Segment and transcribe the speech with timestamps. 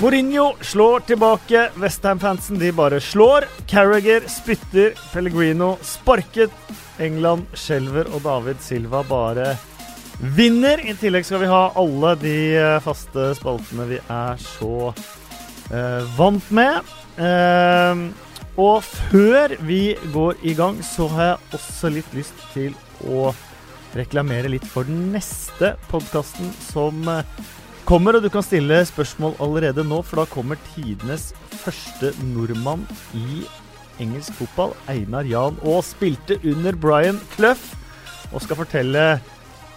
[0.00, 1.70] Mourinho slår tilbake.
[1.76, 3.44] Westham-fansen de bare slår.
[3.66, 4.94] Carriager spytter.
[5.12, 6.54] Pellegrino sparket.
[6.98, 9.50] England skjelver, og David Silva bare
[10.38, 10.80] vinner.
[10.80, 16.48] I tillegg skal vi ha alle de eh, faste spaltene vi er så eh, vant
[16.48, 16.96] med.
[17.20, 18.02] Eh,
[18.56, 18.80] og
[19.12, 19.82] før vi
[20.16, 22.72] går i gang, så har jeg også litt lyst til
[23.04, 23.34] å
[23.92, 27.40] reklamere litt for den neste podkasten som eh,
[27.90, 28.16] kommer.
[28.16, 31.30] Og du kan stille spørsmål allerede nå, for da kommer tidenes
[31.62, 32.86] første nordmann
[33.18, 33.42] i
[34.00, 37.60] engelsk fotball, Einar Jan Aas, spilte under Brian Clough
[38.30, 39.04] og skal fortelle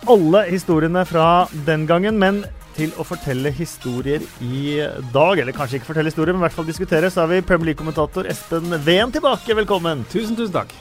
[0.08, 2.20] alle historiene fra den gangen.
[2.22, 2.44] Men
[2.78, 4.80] til å fortelle historier i
[5.14, 7.72] dag, eller kanskje ikke fortelle historier, men i hvert fall diskutere, så har vi Premier
[7.72, 9.58] League-kommentator Espen Ven tilbake.
[9.58, 10.06] Velkommen.
[10.14, 10.74] Tusen, tusen takk.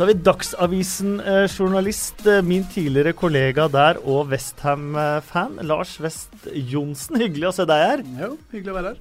[0.00, 7.18] Så har vi Dagsavisen-journalist, eh, min tidligere kollega der og Westham-fan, Lars West Johnsen.
[7.20, 8.02] Hyggelig å se deg her.
[8.22, 8.96] Jo, hyggelig å være her.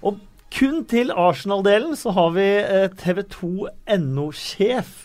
[0.00, 2.46] Og kun til Arsenal-delen så har vi
[2.96, 4.96] TV 2NO-sjef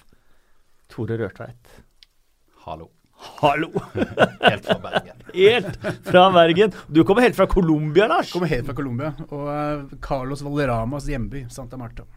[0.88, 1.84] Tore Rørtveit.
[2.64, 2.88] Hallo.
[3.44, 3.68] Hallo!
[4.48, 5.28] Helt fra Bergen.
[5.34, 6.72] helt fra Bergen.
[6.88, 8.32] Du kommer helt fra Colombia, Lars.
[8.32, 9.12] Kommer helt fra Colombia.
[9.28, 12.08] Og Carlos Valeramas hjemby, Santa Marta.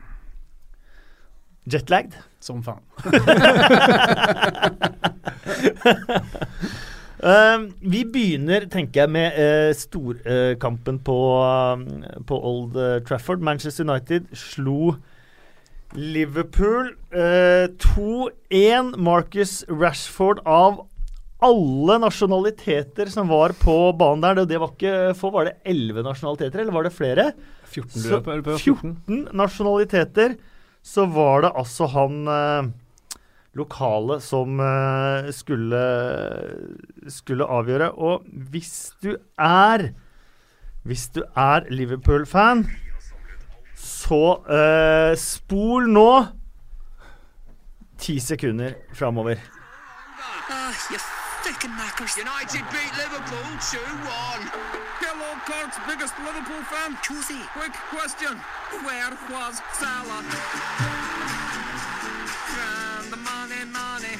[1.66, 2.14] Jetlagd?
[2.40, 2.82] Som faen.
[7.22, 7.58] uh,
[7.92, 11.18] vi begynner, tenker jeg, med uh, storkampen uh, på,
[12.28, 13.42] på, Old Trafford.
[13.42, 14.94] Manchester United slo
[15.96, 18.96] Liverpool 2-1.
[18.98, 20.84] Marcus Rashford av
[21.44, 24.46] alle nasjonaliteter som var på banen der.
[24.48, 27.30] Det var ikke få, var det 11 nasjonaliteter, eller var det flere?
[27.66, 28.20] 14, Så,
[28.56, 30.36] 14 nasjonaliteter.
[30.86, 32.68] Så var det altså han eh,
[33.58, 35.82] lokale som eh, skulle,
[37.10, 37.90] skulle avgjøre.
[37.98, 39.90] Og hvis du er
[40.86, 42.60] Hvis du er Liverpool-fan,
[43.74, 46.10] så eh, spol nå
[47.98, 49.42] ti sekunder framover.
[50.46, 50.70] Ah,
[51.66, 52.14] knackers.
[52.22, 54.46] United beat Liverpool 2-1.
[55.02, 56.96] Hello, Cork's biggest Liverpool fan.
[57.02, 57.40] Choosy.
[57.58, 58.38] Quick question.
[58.72, 60.24] Where was Salah?
[62.58, 64.18] And the money, money.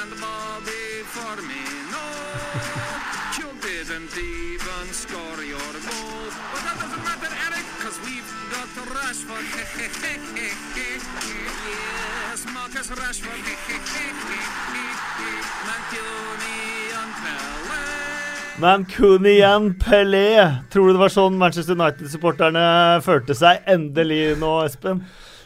[0.00, 2.06] And the Bobby for me, no.
[3.38, 6.30] You didn't even score your goal.
[6.52, 9.44] But that doesn't matter, Eric, because we've got Rashford.
[12.30, 13.42] yes, Marcus Rashford.
[15.66, 17.10] Mancunian
[18.54, 18.60] Pele.
[18.60, 20.62] Mancunian Pelé.
[20.70, 25.04] Tror du det var sånn Manchester United-supporterne følte seg endelig nå, Espen?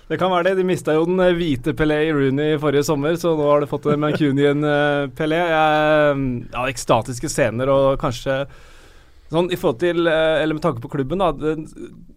[0.08, 0.56] Det kan være det.
[0.60, 3.68] De mista jo den eh, hvite Pelé i Rooney forrige sommer, så nå har de
[3.68, 5.38] fått en Mancunian eh, Pelé.
[5.38, 8.46] Ja, ekstatiske scener og kanskje
[9.28, 11.52] sånn i forhold til eh, Eller med tanke på klubben, da.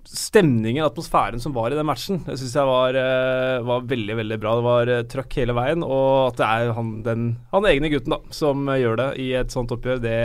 [0.08, 2.98] Stemningen, atmosfæren som var i den matchen, det syns jeg var,
[3.68, 4.56] var, veldig, veldig bra.
[4.58, 8.22] Det var trøkk hele veien, og at det er han, den, han egne gutten da,
[8.36, 10.18] som gjør det i et sånt oppgjør, det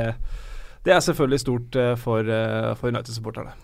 [0.87, 3.57] det er selvfølgelig stort uh, for, uh, for United-supporterne.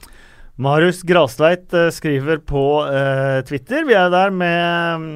[0.63, 2.63] Marius Grastveit uh, skriver på
[3.49, 3.87] Twitter.
[3.89, 5.07] Vi er der med um,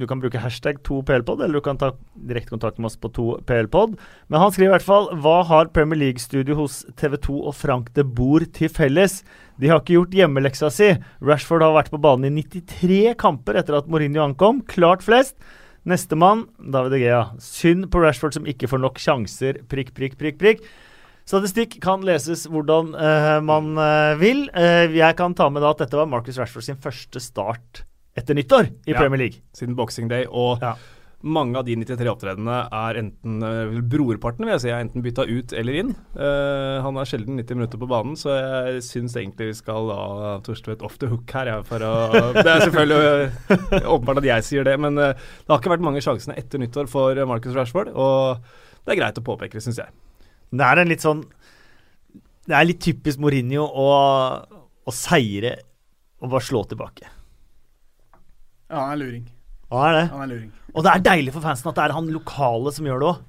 [0.00, 1.94] Du kan bruke hashtag 2plpod, eller du kan ta
[2.28, 3.96] direkte kontakt med oss på 2plpod.
[4.28, 8.04] Men han skriver i hvert fall Hva har Premier League-studio hos TV2 og Frank de
[8.04, 9.22] Boer til felles?
[9.62, 10.92] De har ikke gjort hjemmeleksa si.
[11.24, 14.60] Rashford har vært på banen i 93 kamper etter at Mourinho ankom.
[14.68, 15.38] Klart flest.
[15.88, 17.24] Nestemann, David Egea.
[17.42, 19.62] Synd på Rashford som ikke får nok sjanser.
[19.70, 20.66] Prikk, prikk, prikk, prikk.
[21.28, 24.48] Statistikk kan leses hvordan uh, man uh, vil.
[24.56, 27.84] Uh, jeg kan ta med da at dette var Marcus Rashford sin første start
[28.18, 29.44] etter nyttår i ja, Premier League.
[29.56, 30.26] Siden Boxing Day.
[30.28, 30.74] Og ja.
[31.22, 33.38] mange av de 93 opptredenene er enten
[33.88, 35.94] Brorparten vil jeg si, er enten bytta ut eller inn.
[36.12, 40.84] han er sjelden 90 minutter på banen, så jeg syns egentlig vi skal la Torstvedt
[40.84, 41.54] off the hook her.
[41.54, 41.94] Ja, for å,
[42.36, 45.14] det er selvfølgelig åpenbart at jeg sier det, men det
[45.48, 47.94] har ikke vært mange sjansene etter nyttår for Marcus Rashford.
[47.96, 48.42] Og
[48.82, 49.94] det er greit å påpeke, syns jeg.
[50.52, 51.22] Det er en litt sånn
[52.44, 53.86] Det er litt typisk Mourinho å,
[54.84, 55.54] å seire
[56.22, 57.08] og bare slå tilbake.
[58.70, 59.24] Ja, han er luring.
[59.72, 60.02] Han er det.
[60.12, 60.50] Han er luring.
[60.72, 63.24] Og det er deilig for fansen at det er han lokale som gjør det òg.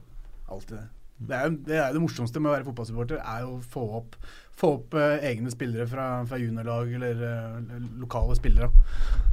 [0.53, 0.85] Alltid det.
[1.21, 4.15] Det er, det er, det morsomste med å være fotballsupporter, er å få opp,
[4.60, 8.69] få opp uh, egne spillere fra, fra juniorlag eller uh, lokale spillere.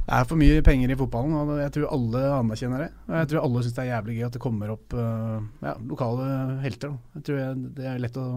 [0.05, 2.89] Det er for mye penger i fotballen, og jeg tror alle anerkjenner det.
[3.09, 5.73] Og jeg tror alle syns det er jævlig gøy at det kommer opp uh, ja,
[5.89, 6.27] lokale
[6.63, 6.93] helter.
[6.93, 7.17] Da.
[7.17, 8.27] Jeg tror jeg, det er lett å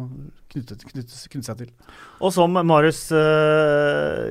[0.54, 1.74] knytte, knytte, knytte, seg til.
[2.24, 3.04] Og som Marius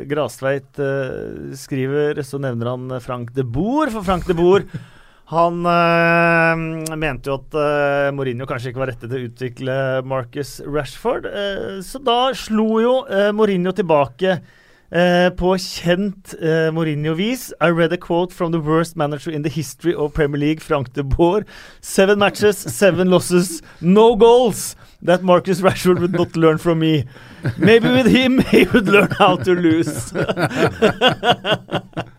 [0.09, 0.81] Grastveit
[1.59, 3.93] skriver, så nevner han Frank de Boer.
[3.93, 4.67] For Frank de Boer
[5.33, 10.59] Han øh, mente jo at øh, Mourinho kanskje ikke var rette til å utvikle Marcus
[10.65, 11.25] Rashford.
[11.25, 12.93] Øh, så da slo jo
[13.33, 14.37] Mourinho tilbake
[14.93, 16.35] på kjent
[16.75, 17.47] Mourinho-vis.
[17.57, 20.93] I read a quote from the worst manager in the history of Premier League, Frank
[20.93, 21.47] de Boer.
[21.81, 24.75] Seven matches, seven losses, no goals.
[25.01, 27.05] That Marcus Rashford would not learn from me.
[27.57, 30.13] Maybe with him he would learn how to lose.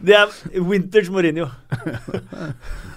[0.00, 0.30] Det er
[0.64, 1.48] Winters Mourinho.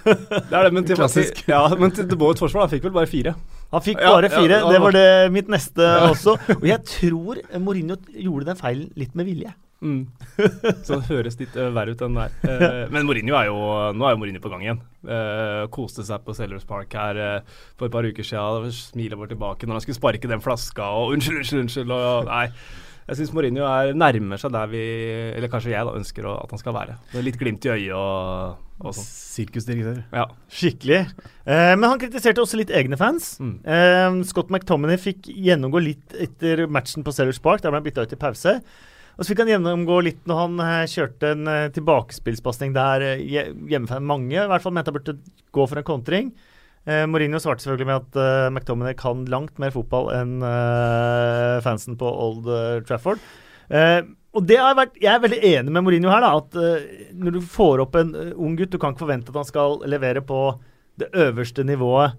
[0.04, 1.44] Det er det, men til, Klassisk.
[1.48, 3.34] Ja, men til De Boers forsvar, han fikk vel bare fire.
[3.74, 4.60] Han fikk bare ja, fire.
[4.62, 6.36] ja, det var det mitt neste også.
[6.60, 9.54] Og jeg tror Mourinho gjorde den feilen litt med vilje.
[9.84, 10.06] Mm.
[10.86, 12.36] Så det høres litt uh, verre ut enn det er.
[12.48, 13.58] Eh, men Mourinho er jo,
[13.96, 14.80] nå er jo Mourinho på gang igjen.
[15.04, 17.20] Uh, koste seg på Sellers Park her
[17.74, 18.70] for et par uker siden.
[18.72, 21.94] Smilet var tilbake når han skulle sparke den flaska og unnskyld, unnskyld, unnskyld.
[21.98, 22.46] Og, nei.
[23.04, 24.84] Jeg syns Mourinho er nærmer seg der vi,
[25.36, 26.94] eller kanskje jeg, da, ønsker å, at han skal være.
[27.12, 29.10] Med litt glimt i øyet og, og sånn.
[29.10, 30.00] Sirkusdirektør.
[30.14, 30.24] Ja.
[30.48, 31.02] Skikkelig.
[31.44, 33.34] Eh, men han kritiserte også litt egne fans.
[33.44, 33.54] Mm.
[33.60, 37.60] Eh, Scott McTominay fikk gjennomgå litt etter matchen på Sellers Park.
[37.60, 38.58] Der ble han bytta ut i pause.
[39.14, 43.22] Og så fikk han gjennomgå litt når han eh, kjørte en eh, tilbakespillspasning der eh,
[43.70, 45.18] hjemmefan mange i hvert fall mente han burde
[45.54, 46.32] gå for en kontring.
[46.84, 51.96] Eh, Mourinho svarte selvfølgelig med at eh, McTominay kan langt mer fotball enn eh, fansen
[52.00, 53.22] på Old eh, Trafford.
[53.72, 54.02] Eh,
[54.34, 56.20] og det har vært, Jeg er veldig enig med Mourinho her.
[56.26, 59.40] da, at eh, Når du får opp en ung gutt, du kan ikke forvente at
[59.40, 60.40] han skal levere på
[61.00, 62.18] det øverste nivået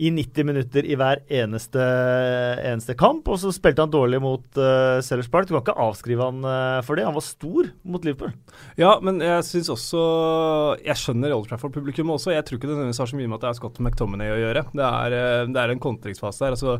[0.00, 1.84] i 90 minutter i hver eneste,
[2.64, 3.28] eneste kamp.
[3.28, 5.48] Og så spilte han dårlig mot uh, Sellers Park.
[5.48, 7.04] Du kan ikke avskrive han uh, for det.
[7.04, 8.32] Han var stor mot Liverpool.
[8.80, 10.00] Ja, men jeg syns også
[10.80, 12.32] Jeg skjønner Old Trafford-publikummet også.
[12.32, 14.40] Jeg tror ikke det nødvendigvis har så mye med at det er Scott McTominay å
[14.40, 14.66] gjøre.
[14.72, 16.56] Det er, eh, det er en kontringsfase der.
[16.56, 16.78] Altså,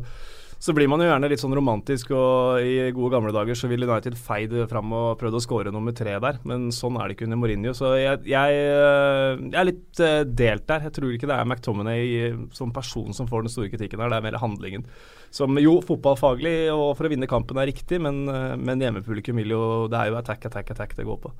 [0.61, 3.87] så blir man jo gjerne litt sånn romantisk, og i gode gamle dager så ville
[3.89, 7.25] United feid fram og prøvd å skåre nummer tre der, men sånn er det ikke
[7.25, 7.73] under Mourinho.
[7.77, 10.85] Så jeg, jeg, eh, jeg er litt eh, delt der.
[10.85, 14.21] Jeg tror ikke det er McTominay som person som får den store kritikken her, det
[14.21, 14.85] er mer handlingen.
[15.33, 19.55] Som jo fotballfaglig og for å vinne kampen er riktig, men, eh, men hjemmepublikum vil
[19.57, 21.33] jo Det er jo attack, attack, attack det går på.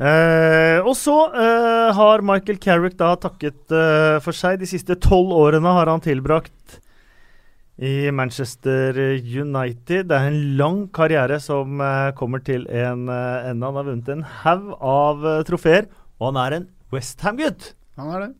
[0.00, 4.62] Eh, og så eh, har Michael Carrick da takket eh, for seg.
[4.62, 6.80] De siste tolv årene har han tilbrakt
[7.80, 10.10] i Manchester United.
[10.10, 13.70] Det er en lang karriere som eh, kommer til en eh, ende.
[13.70, 15.88] Han har vunnet en haug av eh, trofeer,
[16.20, 17.72] og han er en Westham-gutt.
[17.96, 18.30] Han er det.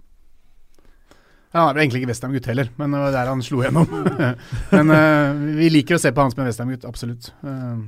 [1.54, 3.88] Han er vel egentlig ikke Westham-gutt heller, men det var der han slo gjennom.
[4.76, 7.32] men uh, vi liker å se på han som en Westham-gutt, absolutt.
[7.40, 7.80] Uh,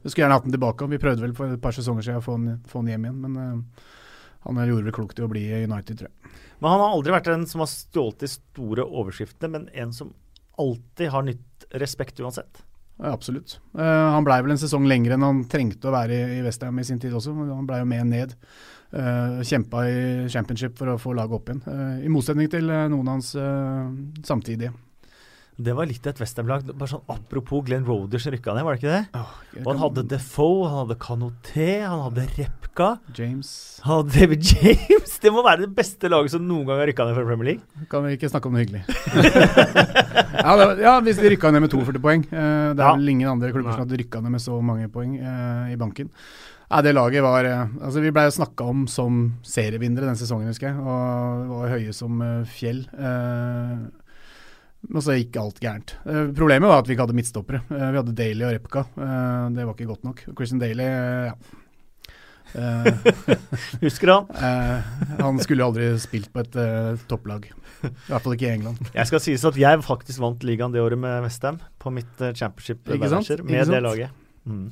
[0.00, 0.88] vi skulle gjerne hatt han tilbake.
[0.90, 3.20] Vi prøvde vel for et par sesonger siden å få han, få han hjem igjen,
[3.26, 3.92] men uh,
[4.48, 6.34] han gjorde vel klokt i å bli i United, tror jeg.
[6.58, 10.10] Men han har aldri vært en som har stjålet de store overskriftene, men en som
[10.60, 12.62] alltid har nytt respekt uansett.
[13.00, 13.56] Ja, absolutt.
[13.72, 16.80] Uh, han blei vel en sesong lenger enn han trengte å være i, i Westham
[16.80, 17.32] i sin tid også.
[17.32, 18.36] Han blei jo med ned.
[18.90, 21.62] Uh, Kjempa i championship for å få laget opp igjen.
[21.64, 23.92] Uh, I motsetning til eh, noen av hans eh,
[24.26, 24.72] samtidige.
[25.60, 26.62] Det var litt et Westham-lag.
[26.72, 29.20] Bare sånn Apropos Glenn Roders rykka ned, var det ikke det?
[29.20, 29.32] Oh,
[29.64, 32.88] Og han hadde Defoe, han hadde Kanoté, han hadde Repka.
[33.18, 33.50] James
[33.84, 35.16] Han hadde David James!
[35.20, 37.86] Det må være det beste laget som noen gang har rykka ned fra Premier League.
[37.92, 38.84] Kan vi ikke snakke om noe hyggelig?
[40.40, 42.24] ja, det, var- ja, hvis de rykka ned med 42 poeng.
[42.30, 42.94] Uh, det er Ja.
[42.96, 46.08] vel ingen andre klubber som hadde rykka ned med så mange poeng uh, i banken.
[46.70, 50.68] Ja, det laget var eh, Altså, vi blei snakka om som serievinnere den sesongen, husker
[50.68, 50.78] jeg.
[50.78, 52.84] Og var høye som eh, fjell.
[52.94, 53.72] Eh,
[54.88, 55.94] men så gikk alt gærent.
[56.06, 57.62] Uh, problemet var at vi ikke hadde midtstoppere.
[57.68, 58.84] Uh, vi hadde Daly og Repka.
[58.96, 60.22] Uh, det var ikke godt nok.
[60.32, 60.86] Christian Daly,
[61.30, 61.34] ja.
[63.84, 64.24] Husker han?
[65.20, 66.56] han skulle aldri spilt på et
[67.06, 67.44] topplag.
[67.86, 68.80] I hvert fall ikke i England.
[68.90, 72.90] Jeg skal sies at jeg faktisk vant ligaen det året med Westham på mitt championship
[72.90, 73.30] Ikke sant?
[73.36, 74.18] Ikke med det laget.
[74.50, 74.66] Mm.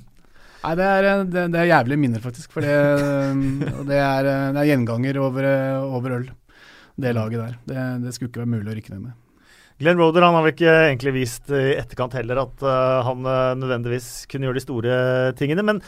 [0.65, 2.50] Nei, det er, det, det er jævlig minner, faktisk.
[2.57, 2.75] For det,
[3.93, 5.49] det, er, er gjenganger over,
[5.87, 6.29] over øl,
[6.99, 7.57] det laget der.
[7.71, 9.17] Det, det skulle ikke være mulig å rykke ned med.
[9.79, 13.57] Glenn Roder han har vel ikke egentlig vist i etterkant heller at uh, han eh,
[13.61, 14.95] nødvendigvis kunne gjøre de store
[15.39, 15.63] tingene.
[15.63, 15.79] Men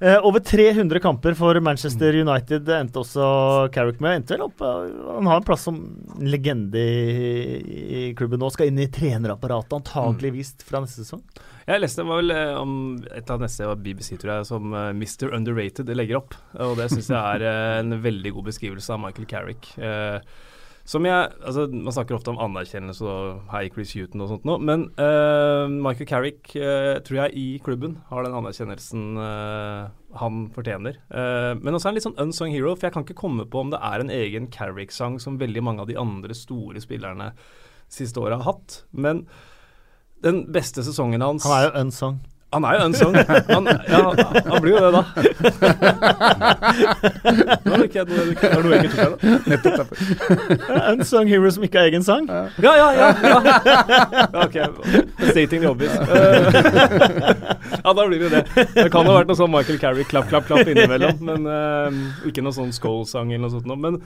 [0.00, 3.26] uh, over 300 kamper for Manchester United endte også
[3.74, 4.22] Carrick med.
[4.22, 5.82] Endte vel opp, Han har en plass som
[6.24, 7.60] legende i,
[8.00, 8.48] i klubben nå.
[8.54, 11.20] Skal inn i trenerapparatet antageligvis fra neste sesong.
[11.68, 12.72] Jeg leste var vel om
[13.12, 15.28] et av neste var BBC, tror jeg, som Mr.
[15.36, 16.38] Underrated legger opp.
[16.56, 17.44] Og det syns jeg er
[17.82, 19.68] en veldig god beskrivelse av Michael Carrick.
[19.76, 20.16] Eh,
[20.90, 24.58] som jeg Altså, man snakker ofte om anerkjennelse og hei, Chris Huton og sånt noe,
[24.62, 30.96] men uh, Michael Carrick uh, tror jeg i klubben har den anerkjennelsen uh, han fortjener.
[31.60, 33.70] Men også er han litt sånn unsung hero, for jeg kan ikke komme på om
[33.70, 37.28] det er en egen Carrick-sang som veldig mange av de andre store spillerne
[37.86, 38.80] siste året har hatt.
[38.90, 39.22] Men
[40.26, 42.18] den beste sesongen hans Han er jo unsung.
[42.50, 43.14] Han er jo unsung.
[43.14, 44.14] Han, ja,
[44.50, 45.02] han blir jo det, da.
[47.62, 49.84] Nå er det ikke noe, det er noe jeg ikke tok da.
[50.90, 52.26] Unsung hero som ikke har egen sang.
[52.26, 53.08] Ja, ja, ja.
[53.22, 53.38] ja.
[54.42, 54.56] ok,
[55.30, 55.94] stating the obvious.
[57.80, 58.66] Ja, da blir det det.
[58.74, 62.42] Det kan ha vært noe sånn Michael Carey klapp, klapp, klapp innimellom, men uh, ikke
[62.44, 63.70] noe sånn Skål-sang eller noe sånt.
[63.70, 64.00] Men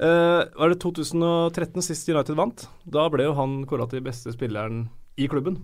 [0.00, 2.66] uh, var det 2013 sist United vant?
[2.88, 4.86] Da ble jo han kåra til beste spilleren
[5.20, 5.60] i klubben.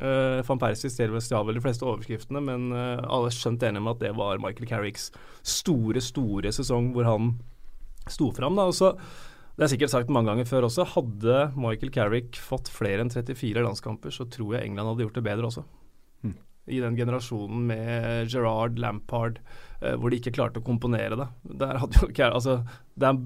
[0.00, 3.96] Uh, Van Persie stjal vel de fleste overskriftene, men uh, alle er skjønt enige med
[3.96, 5.10] at det var Michael Carricks
[5.42, 7.34] store, store sesong hvor han
[8.10, 8.58] sto fram.
[8.58, 8.68] Da.
[8.70, 8.94] Og så,
[9.56, 13.66] det er sikkert sagt mange ganger før også, hadde Michael Carrick fått flere enn 34
[13.66, 15.66] landskamper, så tror jeg England hadde gjort det bedre også.
[16.70, 19.40] I den generasjonen med Gerard, Lampard,
[19.80, 21.26] eh, hvor de ikke klarte å komponere det.
[21.62, 22.60] Der hadde jo Altså,
[22.94, 23.18] det er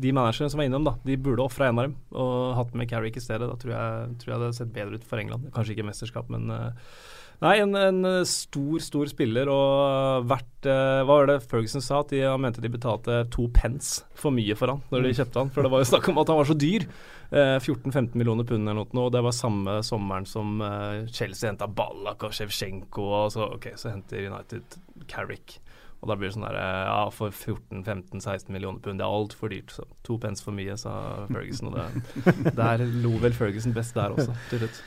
[0.00, 2.90] de managerne som var innom, da, de burde ofra en av dem og hatt med
[2.90, 3.48] Carrick i stedet.
[3.48, 5.50] Da tror jeg, tror jeg det hadde sett bedre ut for England.
[5.54, 6.92] Kanskje ikke mesterskap, men eh,
[7.40, 12.02] Nei, en, en eh, stor, stor spiller og vært eh, Hva var det Ferguson sa?
[12.02, 15.40] At de, han mente de betalte to pence for mye for han når de kjøpte
[15.40, 15.52] han.
[15.54, 16.84] For det var jo snakk om at han var så dyr.
[17.30, 20.60] Eh, 14-15 millioner pund eller noe, og det var samme sommeren som
[21.08, 24.76] Chelsea henta Ballack og Shevchenko, og så, okay, så henter United
[25.08, 25.60] Carrick.
[26.00, 29.52] Og da blir det sånn der eh, Ja, for 14-15-16 millioner pund, det er altfor
[29.52, 29.74] dyrt.
[29.74, 31.70] Så to pence for mye, sa Ferguson.
[31.70, 34.82] Og det, der lo vel Ferguson best der også, til slutt.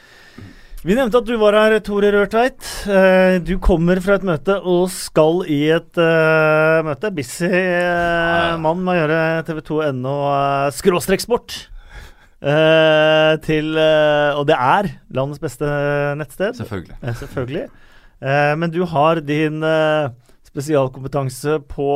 [0.84, 2.66] Vi nevnte at du var her, Tore Rørtveit.
[2.92, 7.14] Eh, du kommer fra et møte og skal i et uh, møte.
[7.16, 11.56] Busy uh, mann med å gjøre TV2.no uh, skråstrek sport.
[12.44, 15.64] Eh, til Og det er landets beste
[16.20, 16.58] nettsted.
[16.60, 16.98] Selvfølgelig.
[17.22, 17.70] Selvfølgelig.
[18.24, 19.64] Eh, men du har din
[20.54, 21.90] spesialkompetanse på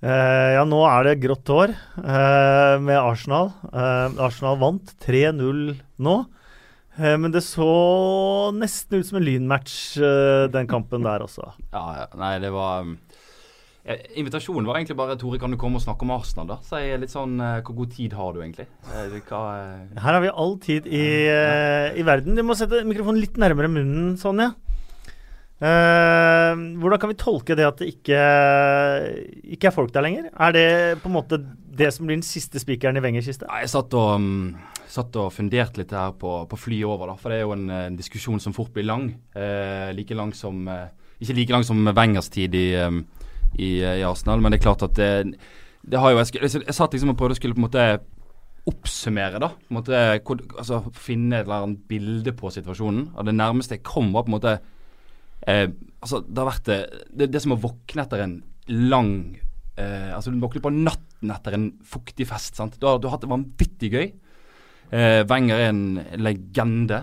[0.00, 3.52] eh, Ja, nå er det grått hår eh, med Arsenal.
[3.68, 6.18] Eh, Arsenal vant 3-0 nå.
[6.96, 7.68] Eh, men det så
[8.56, 11.52] nesten ut som en lynmatch, eh, den kampen der også.
[11.76, 12.06] Ja, ja.
[12.18, 12.96] Nei, det var um,
[13.84, 16.58] eh, Invitasjonen var egentlig bare Tore, kan du komme og snakke om Arsenal, da?
[16.66, 18.66] Så jeg er litt sånn Hvor god tid har du egentlig?
[19.28, 19.44] Hva,
[20.00, 22.40] Her har vi all tid i, i verden.
[22.40, 24.50] Du må sette mikrofonen litt nærmere munnen, Sonja.
[25.60, 28.20] Eh, hvordan kan vi tolke det at det ikke,
[29.56, 30.30] ikke er folk der lenger?
[30.32, 30.68] Er det
[31.02, 31.36] på en måte
[31.80, 33.48] det som blir den siste spikeren i Wenger-kista?
[33.60, 34.54] Jeg satt og, um,
[34.88, 37.18] satt og funderte litt her på, på flyet over, da.
[37.20, 39.10] For det er jo en, en diskusjon som fort blir lang.
[39.36, 40.88] Uh, like lang som uh,
[41.20, 43.04] Ikke like lang som Wengers tid i, um,
[43.52, 45.36] i, i Arsenal, men det er klart at det,
[45.84, 47.86] det har jo Jeg, jeg, jeg satt liksom og prøvde å skulle på en måte
[48.70, 49.52] oppsummere, da.
[49.52, 50.04] På en måte,
[50.56, 53.10] altså, finne et eller annet bilde på situasjonen.
[53.12, 54.58] Og det nærmeste jeg kom, var på en måte
[55.46, 55.68] eh,
[56.00, 56.78] Altså, det har vært det,
[57.12, 58.38] det, det som å våkne etter en
[58.72, 59.12] lang
[59.76, 62.56] eh, Altså, du våkner på natten etter en fuktig fest.
[62.56, 62.78] sant?
[62.80, 64.06] Du har, du har hatt det vanvittig gøy.
[64.90, 65.82] Eh, Wenger er en
[66.16, 67.02] legende.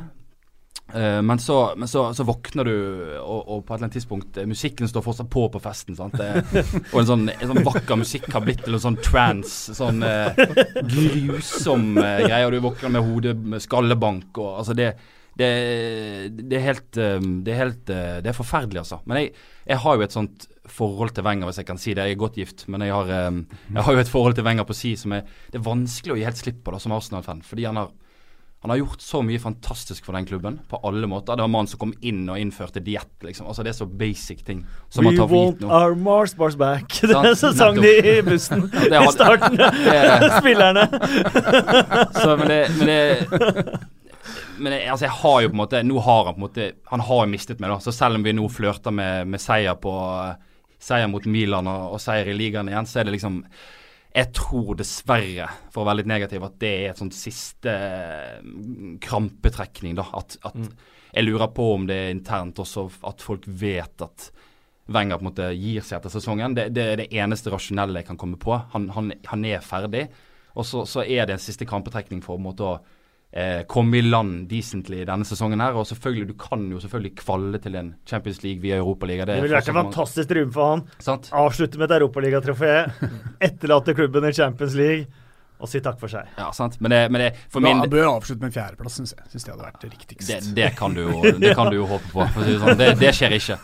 [0.94, 2.74] Eh, men så, men så, så våkner du,
[3.20, 5.98] og, og på et eller annet tidspunkt eh, Musikken står fortsatt på på festen.
[6.00, 6.16] sant?
[6.18, 6.64] Det,
[6.94, 9.76] og en sånn, en sånn vakker musikk har blitt til en sånn trance.
[9.78, 10.42] Sånn eh,
[10.82, 12.46] grusom eh, greie.
[12.48, 14.32] Og du våkner med hodet med skallebank.
[14.42, 14.96] og altså det
[15.38, 15.52] det,
[16.50, 19.02] det er helt eh, Det er helt eh, Det er forferdelig, altså.
[19.06, 19.34] Men jeg,
[19.68, 22.10] jeg har jo et sånt forhold til Wenger, hvis jeg kan si det.
[22.10, 24.68] Jeg er godt gift, men jeg har, eh, jeg har jo et forhold til Wenger
[24.68, 27.44] på si som er Det er vanskelig å gi helt slipp på da, som Arsenal-fan.
[27.48, 27.92] Fordi han har,
[28.66, 31.38] han har gjort så mye fantastisk for den klubben, på alle måter.
[31.38, 33.48] Det var mannen som kom inn og innførte diett, liksom.
[33.48, 35.70] Altså Det er så basic ting som We man tar for gitt nå.
[35.70, 36.90] our Mars bars back.
[37.12, 39.62] Det er så sang de i bussen i starten.
[40.42, 40.90] Spillerne.
[42.18, 43.80] Så, men det, men det
[44.58, 46.68] men jeg, altså jeg har jo på en måte Nå har han på en måte
[46.92, 47.80] Han har jo mistet meg, da.
[47.84, 49.94] Så selv om vi nå flørter med, med seier på
[50.78, 53.40] Seier mot Milan og, og seier i ligaen igjen, så er det liksom
[54.14, 57.74] Jeg tror dessverre, for å være litt negativ, at det er et sånt siste
[58.44, 60.06] mm, krampetrekning, da.
[60.18, 64.30] At, at Jeg lurer på om det er internt også at folk vet at
[64.88, 66.54] Wenger på en måte gir seg etter sesongen.
[66.56, 68.54] Det, det er det eneste rasjonelle jeg kan komme på.
[68.72, 70.06] Han, han, han er ferdig.
[70.56, 72.78] Og så, så er det en siste krampetrekning for en måte å
[73.32, 75.78] eh, komme i land decently denne sesongen her.
[75.78, 79.28] Og selvfølgelig, du kan jo selvfølgelig kvalle til en Champions League via Europaliga.
[79.28, 80.84] Det ville vært en fantastisk triumf for han.
[81.04, 81.32] Sant?
[81.36, 82.74] Avslutte med et europaligatrofé,
[83.50, 85.26] etterlate klubben i Champions League
[85.58, 86.28] og si takk for seg.
[86.38, 86.76] Ja, sant.
[86.84, 89.30] Men det, men det for Da min bør avslutte med en fjerdeplass, syns jeg.
[89.32, 90.30] Syns det hadde vært riktigst.
[90.30, 92.26] det, det, kan du jo, det kan du jo håpe på.
[92.36, 92.78] For å si det, sånn.
[92.78, 93.58] det, det skjer ikke.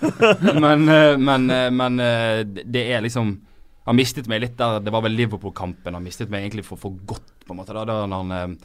[0.63, 3.35] Men, eh, men, eh, men eh, det er liksom
[3.83, 4.79] Han mistet meg litt der.
[4.79, 5.93] Det var vel Liverpool-kampen.
[5.93, 7.75] Han mistet meg egentlig for, for godt, på en måte.
[7.75, 8.55] Da, da han,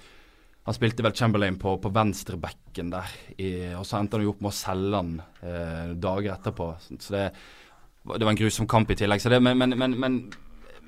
[0.68, 4.42] han spilte vel Chamberlain på, på venstrebekken der, i, og så endte han jo opp
[4.44, 6.66] med å selge han eh, dager etterpå.
[6.90, 7.22] Så det,
[8.12, 9.24] det var en grusom kamp i tillegg.
[9.32, 10.18] Det, men, men, men,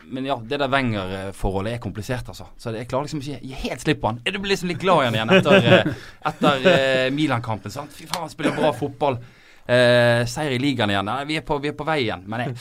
[0.05, 2.51] men ja, det der Wenger-forholdet er komplisert, altså.
[2.61, 4.21] Så jeg klarer liksom ikke å gi helt slipp på han.
[4.21, 7.73] Du blir liksom litt glad i han igjen etter, eh, etter eh, Milan-kampen.
[7.73, 7.97] sant?
[7.97, 9.17] Fy faen, han spiller bra fotball.
[9.65, 11.09] Eh, seier i ligaen igjen.
[11.09, 12.29] Nei, vi, er på, vi er på vei igjen.
[12.29, 12.59] Men jeg,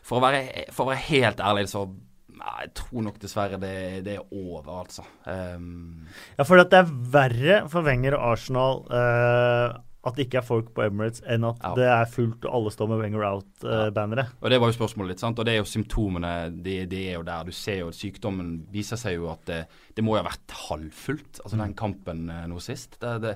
[0.00, 1.84] for, å være, for å være helt ærlig, så
[2.42, 3.74] jeg tror nok dessverre det,
[4.06, 5.04] det er over, altså.
[5.26, 6.06] Um,
[6.38, 9.78] Ja, for det er verre for Wenger og Arsenal uh,
[10.08, 11.72] at det ikke er folk på Emirates, enn at Ja.
[11.74, 14.26] det er fullt og alle står med Wenger out-bannere.
[14.40, 15.38] og det var jo spørsmålet litt, sant.
[15.38, 17.44] Og det er jo symptomene, Det, det, er jo der.
[17.44, 19.66] Du ser jo at sykdommen viser seg jo at det,
[19.96, 22.96] det må jo ha vært halvfullt, altså den kampen uh, nå sist.
[23.00, 23.34] Det, det,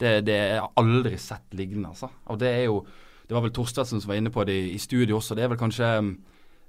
[0.00, 2.10] det, det er aldri sett liggende, altså.
[2.26, 2.84] Og det er jo
[3.28, 5.34] Det var vel Torstvedtsen som var inne på det i, i studio også.
[5.34, 6.16] Det er vel kanskje um,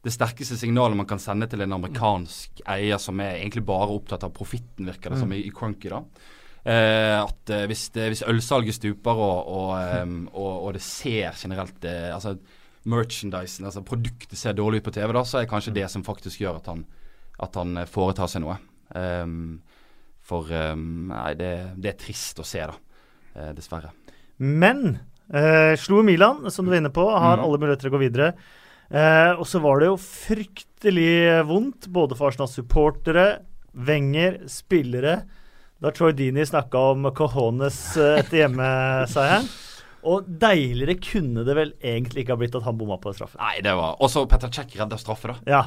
[0.04, 4.26] det sterkeste signalet man kan sende til en amerikansk eier som er egentlig bare opptatt
[4.28, 6.02] av profitten, virker det som, i, i Crunky, da.
[6.64, 9.72] Eh, at eh, hvis, det, hvis ølsalget stuper og, og,
[10.04, 12.36] um, og, og det ser generelt det, altså
[12.86, 16.04] merchandisen, altså produktet ser dårlig ut på TV, da, så er det kanskje det som
[16.04, 16.84] faktisk gjør at han,
[17.44, 18.58] at han eh, foretar seg noe.
[18.94, 19.62] Um,
[20.24, 22.76] for um, nei, det, det er trist å se, da.
[23.36, 23.92] Eh, dessverre.
[24.44, 24.98] Men
[25.32, 27.46] eh, slo Milan, som du var inne på, har Mhm.
[27.48, 28.34] alle muligheter til å gå videre.
[28.92, 33.28] Eh, og så var det jo fryktelig vondt, både for Arsenals supportere,
[33.74, 35.24] Wenger, spillere,
[35.82, 39.48] da Troy Dini snakka om cojones eh, etter hjemmeseieren.
[40.04, 43.40] Og deiligere kunne det vel egentlig ikke ha blitt at han bomma på straffen.
[43.40, 45.38] Nei, det var Og så Petter Cech redda straffe, da.
[45.48, 45.62] Ja,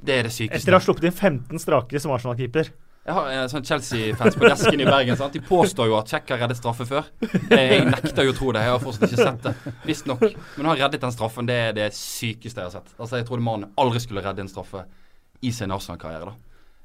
[0.00, 0.56] Det er det sykeste.
[0.62, 2.70] etter å ha sluppet inn 15 strake som Arsenal-keeper.
[3.06, 5.16] Jeg har en sånn Chelsea-fans på desken i Bergen.
[5.16, 5.32] Sant?
[5.32, 7.06] De påstår jo at har reddet straffe før.
[7.50, 8.60] Eh, Jeg nekter jo å tro det.
[8.66, 9.54] Jeg har fortsatt ikke sett det.
[9.88, 10.20] Visstnok.
[10.58, 11.48] Men han reddet den straffen.
[11.48, 12.92] Det er det sykeste jeg har sett.
[13.00, 14.84] Altså Jeg trodde mannen aldri skulle redde en straffe
[15.40, 16.28] i sin Arsenal-karriere.
[16.28, 16.36] da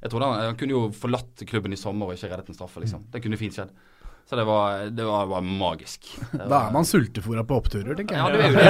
[0.06, 2.80] Jeg trodde han, han kunne jo forlatt klubben i sommer og ikke reddet en straffe.
[2.80, 3.76] liksom Det kunne fint skjedd.
[4.26, 6.08] Så det var, det var, var magisk.
[6.32, 8.42] Det Da er man sultefòra på oppturer, tenker Ja, jeg.
[8.42, 8.66] er jo det.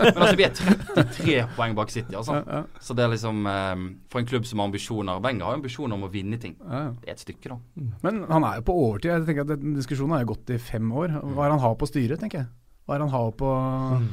[0.02, 2.32] Men altså, vi er 33 poeng bak City, altså.
[2.42, 3.76] Ja, ja, Så det er liksom eh,
[4.12, 6.54] For en klubb som har ambisjoner Wenger har jo ambisjoner om å vinne ting.
[6.60, 6.92] ja, ja.
[7.00, 7.58] Det er et stykke, da.
[8.04, 9.10] Men han er jo på overtid.
[9.14, 11.08] Jeg tenker at den Diskusjonen har jo gått i fem år.
[11.24, 12.48] Hva er han har på styret, tenker jeg.
[12.86, 14.04] Hva er han har på mm.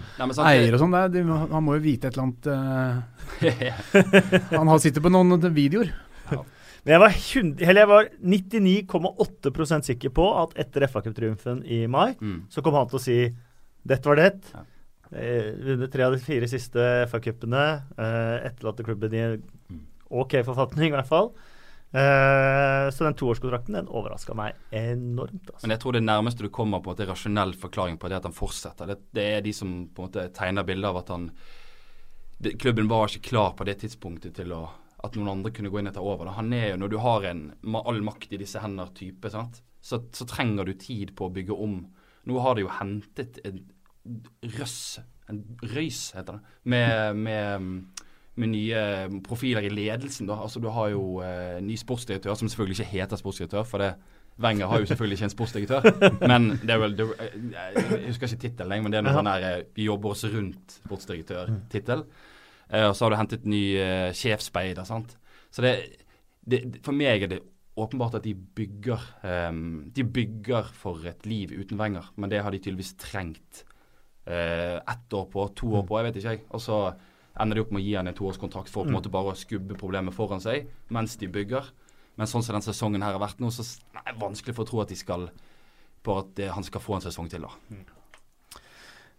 [0.47, 0.95] eier og sånn?
[1.13, 2.97] Det Han må jo vite et eller annet uh,
[4.57, 5.93] Han sitter på noen videoer.
[6.83, 8.07] Men jeg var, 100, eller jeg var
[8.99, 12.45] 99,8% sikker på at etter FA-cuptriumfen i mai, Mm.
[12.49, 13.17] så kom han til å si
[13.85, 14.33] dette var det.
[14.53, 14.63] Ja.
[15.15, 17.83] Eh, Vunnet tre av de fire siste FA-cupene.
[17.97, 19.37] Eh, etterlatte klubben i
[19.71, 19.81] Mm.
[20.11, 21.33] OK forfatning, i hvert fall.
[21.93, 25.45] Eh, så den toårskontrakten den overraska meg enormt.
[25.53, 25.61] Altså.
[25.67, 28.33] Men jeg tror det nærmeste du kommer på en rasjonell forklaring på det at han
[28.33, 28.87] fortsetter.
[28.87, 31.31] Det, det er de som på en måte tegner bildet av at han
[32.41, 34.69] det, Klubben var ikke klar på det tidspunktet til å
[35.03, 36.27] at noen andre kunne gå inn og ta over.
[36.29, 36.37] Da.
[36.37, 37.43] Han er jo, Når du har en
[37.75, 39.31] all makt i disse hender-type.
[39.83, 41.81] Så, så trenger du tid på å bygge om.
[42.29, 43.59] Nå har de jo hentet en
[44.57, 44.99] røss,
[45.31, 48.03] en røys heter det, med, med,
[48.39, 48.81] med nye
[49.27, 50.27] profiler i ledelsen.
[50.27, 50.39] da.
[50.45, 53.67] Altså Du har jo eh, ny sportsdirektør, som selvfølgelig ikke heter sportsdirektør.
[53.67, 53.93] for det
[54.41, 55.83] Wenger har jo selvfølgelig ikke en sportsdirektør,
[56.31, 57.05] men det er vel det,
[57.53, 60.79] Jeg husker ikke tittelen, men det er noe sånn der eh, Vi jobber oss rundt
[60.79, 62.01] sportsdirektør-tittel.
[62.73, 64.87] Eh, og så har du hentet ny uh, sjefsspeider.
[64.87, 65.73] Så det,
[66.41, 67.43] det For meg er det
[67.79, 69.01] åpenbart at de bygger
[69.49, 73.63] um, De bygger for et liv uten Wenger, men det har de tydeligvis trengt
[74.27, 76.43] uh, ett år på, to år på, jeg vet ikke jeg.
[76.49, 76.81] Og så
[77.41, 79.37] ender de opp med å gi han en toårskontrakt for på en måte bare å
[79.37, 81.71] skubbe problemet foran seg mens de bygger.
[82.17, 83.65] Men sånn som den sesongen her har vært nå, så
[83.97, 85.31] er det vanskelig for å tro at de skal
[86.03, 87.47] på at han skal få en sesong til.
[87.47, 88.02] da.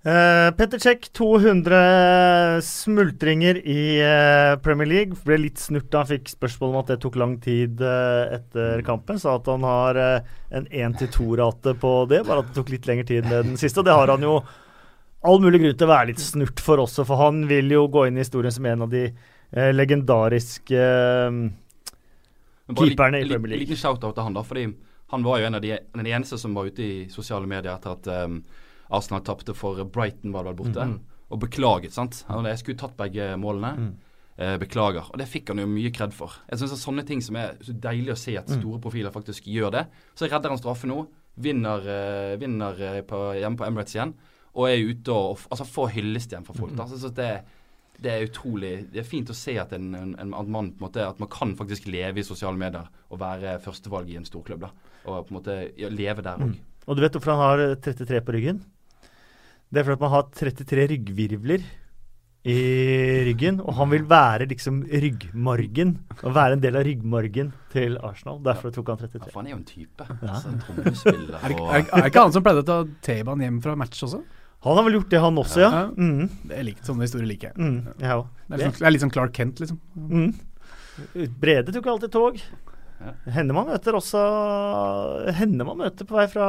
[0.05, 5.17] Eh, Petter Cech, 200 smultringer i uh, Premier League.
[5.25, 8.83] Ble litt snurt da han fikk spørsmål om at det tok lang tid uh, etter
[8.85, 9.17] kampen.
[9.23, 13.25] Sa at han har en 1-2-rate på det, bare at det tok litt lengre tid
[13.25, 13.81] enn den siste.
[13.81, 14.35] Og det har han jo
[15.25, 18.05] all mulig grunn til å være litt snurt for også, for han vil jo gå
[18.05, 19.07] inn i historien som en av de
[19.55, 20.85] legendariske
[22.75, 23.65] Keeperne i Premier League.
[23.65, 24.45] Liten shout-out til han, da.
[24.45, 24.67] Fordi
[25.15, 27.97] han var jo en av de, den eneste som var ute i sosiale medier etter
[27.97, 28.39] at um,
[28.95, 30.89] Arsenal tapte for Brighton, var det vel borte.
[30.91, 30.99] Mm.
[31.35, 32.23] Og beklaget, sant.
[32.29, 33.73] Han jeg skulle tatt begge målene.
[33.79, 33.95] Mm.
[34.37, 35.07] Eh, beklager.
[35.13, 36.33] Og det fikk han jo mye kred for.
[36.51, 38.61] Jeg synes det er sånne ting som er så deilig å se at Mm.
[38.61, 39.85] store profiler faktisk gjør det.
[40.19, 41.05] Så redder han straffe nå.
[41.39, 44.15] Vinner, eh, vinner eh, på, hjemme på Emirates igjen.
[44.55, 46.73] Og er ute og, og altså får hyllest igjen fra folk.
[46.73, 46.77] Mm.
[46.83, 46.87] Da.
[46.87, 47.31] Så, det,
[47.99, 50.83] det er utrolig Det er fint å se at en, en, en at man på
[50.83, 54.27] en måte At man kan faktisk leve i sosiale medier og være førstevalg i en
[54.27, 54.67] storklubb.
[54.67, 54.71] da
[55.07, 56.55] Og på en måte ja, leve der òg.
[56.55, 56.59] Mm.
[56.87, 58.65] Og du vet hvorfor han har eh, 33 på ryggen?
[59.75, 61.65] Det er fordi at man har 33 ryggvirvler
[62.45, 62.55] i
[63.25, 65.95] ryggen, og han vil være liksom ryggmargen.
[66.23, 68.39] Og være en del av ryggmargen til Arsenal.
[68.45, 69.31] Derfor tok han Ja, 33.
[69.33, 70.07] for han er jo en type.
[70.21, 70.35] Ja.
[70.37, 71.39] Altså, og...
[71.41, 74.21] Er, er, er ikke han som pleide å ta T-banen hjem fra match også?
[74.65, 75.71] Han har vel gjort det, han også, ja.
[75.73, 75.89] Ja.
[75.97, 77.57] Mm, Det er likt, Sånne historier liker jeg.
[77.61, 78.29] mm, jeg òg.
[78.47, 79.81] Det er, litt sånn, det er litt sånn Clark Kent, liksom.
[79.97, 80.31] Mm.
[81.43, 82.39] Brede tok alltid tog.
[83.35, 84.21] Hender man møter også
[85.37, 86.49] Hender man møter på vei fra,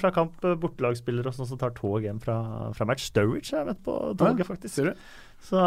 [0.00, 2.38] fra kamp eh, bortelagsspillere og sånn som tar tog hjem fra,
[2.76, 3.08] fra match.
[3.10, 4.92] Sturridge har jeg møtt på toget, faktisk.
[5.48, 5.62] Så,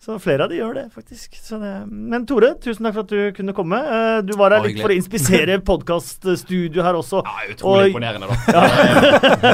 [0.00, 1.34] så flere av de gjør det, faktisk.
[1.44, 3.76] Så det, men Tore, tusen takk for at du kunne komme.
[3.84, 7.20] Eh, Du var her litt for å inspisere podkaststudio her også.
[7.26, 9.52] Ja, utrolig Og- imponerende, da.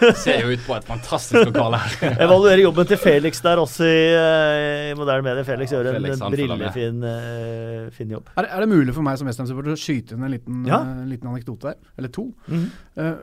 [0.00, 2.14] Det ser jo ut på et fantastisk lokale her.
[2.28, 5.46] Evaluere jobben til Felix der også i, eh, i moderne medier.
[5.48, 8.30] Felix Ja, gjør en Felix, brillefin uh, fin jobb.
[8.38, 10.78] Er, er det mulig for meg som Westham-supporter å skyte inn en liten, Ja.
[10.84, 11.80] uh, liten anekdote her?
[11.98, 12.28] Eller to?
[12.46, 12.70] Mhm.
[12.98, 13.16] Uh,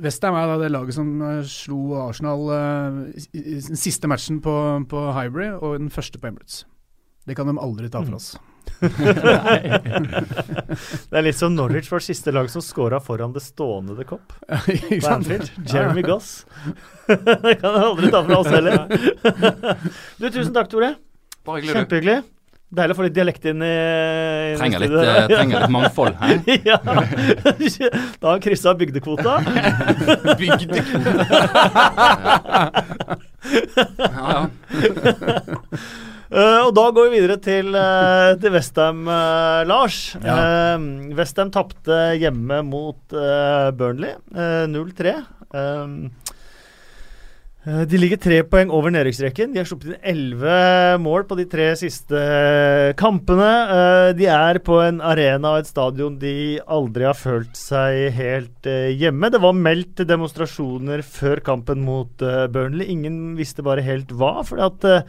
[0.00, 4.40] Westham er da det laget som eh, slo Arsenal eh, i, i den siste matchen
[4.44, 4.54] på,
[4.90, 6.64] på Highbury og den første på Emirates.
[7.28, 8.34] Det kan de aldri ta fra oss.
[11.10, 14.32] Det er litt som Norwich var siste lag som scora foran det stående The Cop.
[15.68, 16.46] Jeremy Goss.
[17.06, 18.86] det kan de aldri ta fra oss heller.
[20.20, 20.94] du, tusen takk, Tore.
[21.46, 21.76] Bare hyggelig.
[21.80, 22.18] Kjempehyggelig.
[22.70, 26.14] Deilig å få litt dialekt inn i, i Trenger litt, eh, trenger litt mangfold.
[26.20, 26.38] Hæ?
[26.70, 26.78] ja.
[26.78, 29.40] Da har han kryssa bygdekvota.
[30.38, 31.10] Bygdekvota.
[33.98, 34.46] ja, ja.
[36.30, 40.12] Uh, og da går vi videre til, uh, til Westham, uh, Lars.
[40.22, 40.36] Ja.
[40.78, 45.16] Uh, Westham tapte hjemme mot Burnley, eh, 0-3.
[45.50, 46.12] Um,
[47.60, 49.50] de ligger tre poeng over nedrykksrekken.
[49.52, 50.54] De har sluppet inn elleve
[51.04, 52.20] mål på de tre siste
[53.00, 53.48] kampene.
[53.74, 56.32] Eh, de er på en arena og et stadion de
[56.64, 59.28] aldri har følt seg helt eh, hjemme.
[59.28, 62.88] Det var meldt demonstrasjoner før kampen mot eh, Burnley.
[62.96, 64.38] Ingen visste bare helt hva.
[64.88, 65.04] eh,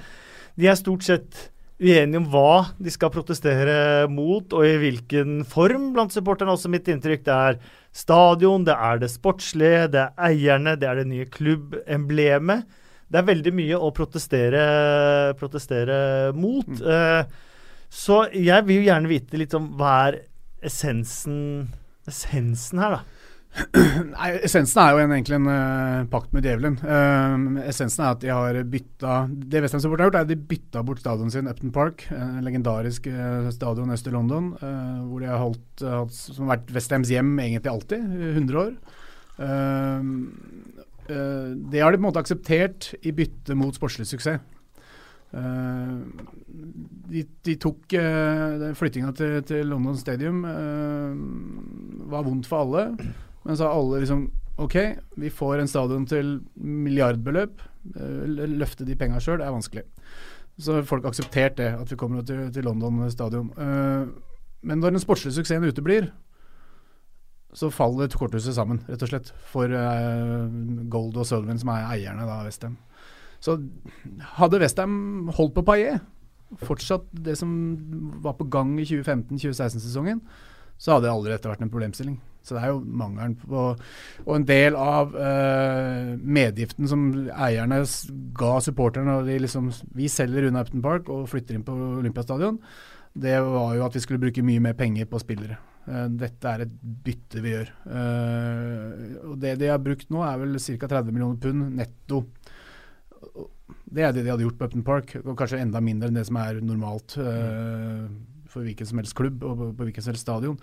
[0.60, 1.51] de er stort sett
[1.82, 6.54] uenige om hva de skal protestere mot, og i hvilken form blant supporterne.
[6.54, 7.60] Også mitt inntrykk det er
[7.96, 12.68] stadion, det er det sportslige, det er eierne, det er det nye klubbemblemet.
[13.12, 14.62] Det er veldig mye å protestere,
[15.40, 15.98] protestere
[16.38, 16.70] mot.
[16.70, 17.24] Eh,
[17.92, 20.22] så jeg vil jo gjerne vite litt om hva er
[20.64, 21.42] essensen,
[22.08, 23.21] essensen her, da.
[24.16, 26.78] Nei, Essensen er jo en, egentlig en uh, pakt med djevelen.
[26.80, 30.38] Uh, essensen er at de har bytta Det Westham Support har gjort, er at de
[30.52, 32.06] bytta bort stadionet sin, Upton Park.
[32.16, 34.54] En legendarisk uh, stadion øst i London,
[35.10, 38.72] hvor de har holdt, hatt, som har vært Westhams hjem egentlig alltid, i 100 år.
[41.12, 44.40] Det har de på en måte akseptert i bytte mot sportslig suksess.
[45.32, 46.04] Uh,
[47.08, 53.14] de, de tok uh, Flyttinga til, til London Stadium uh, var vondt for alle.
[53.44, 54.30] Men så har alle liksom
[54.62, 54.76] Ok,
[55.18, 57.62] vi får en stadion til milliardbeløp.
[57.96, 59.84] eh, løfte de penga sjøl er vanskelig.
[60.60, 63.50] Så har folk akseptert det, at vi kommer til, til London stadion.
[63.58, 64.12] Eh,
[64.62, 66.12] men når den sportslige suksessen uteblir,
[67.54, 69.32] så faller korthuset sammen, rett og slett.
[69.52, 70.48] For eh,
[70.92, 72.78] Gold og Sullivan, som er eierne av Westham.
[73.42, 73.58] Så
[74.38, 76.04] hadde Westham holdt på Paillet,
[76.62, 77.52] fortsatt det som
[78.22, 80.22] var på gang i 2015-2016-sesongen,
[80.78, 82.20] så hadde aldri dette vært en problemstilling.
[82.42, 83.64] Så det er jo mangelen på
[84.26, 87.84] Og en del av uh, medgiften som eierne
[88.38, 92.58] ga supporterne og de liksom Vi selger unna Upton Park og flytter inn på Olympiastadion.
[93.14, 95.60] Det var jo at vi skulle bruke mye mer penger på spillere.
[95.90, 96.74] Eh, dette er et
[97.06, 97.72] bytte vi gjør.
[97.98, 100.88] Eh, og det de har brukt nå, er vel ca.
[100.88, 102.24] 30 millioner pund netto.
[103.92, 106.28] Det er det de hadde gjort på Upton Park, og kanskje enda mindre enn det
[106.30, 108.06] som er normalt eh,
[108.52, 110.58] for hvilken som helst klubb og på, hvilken som helst stadion.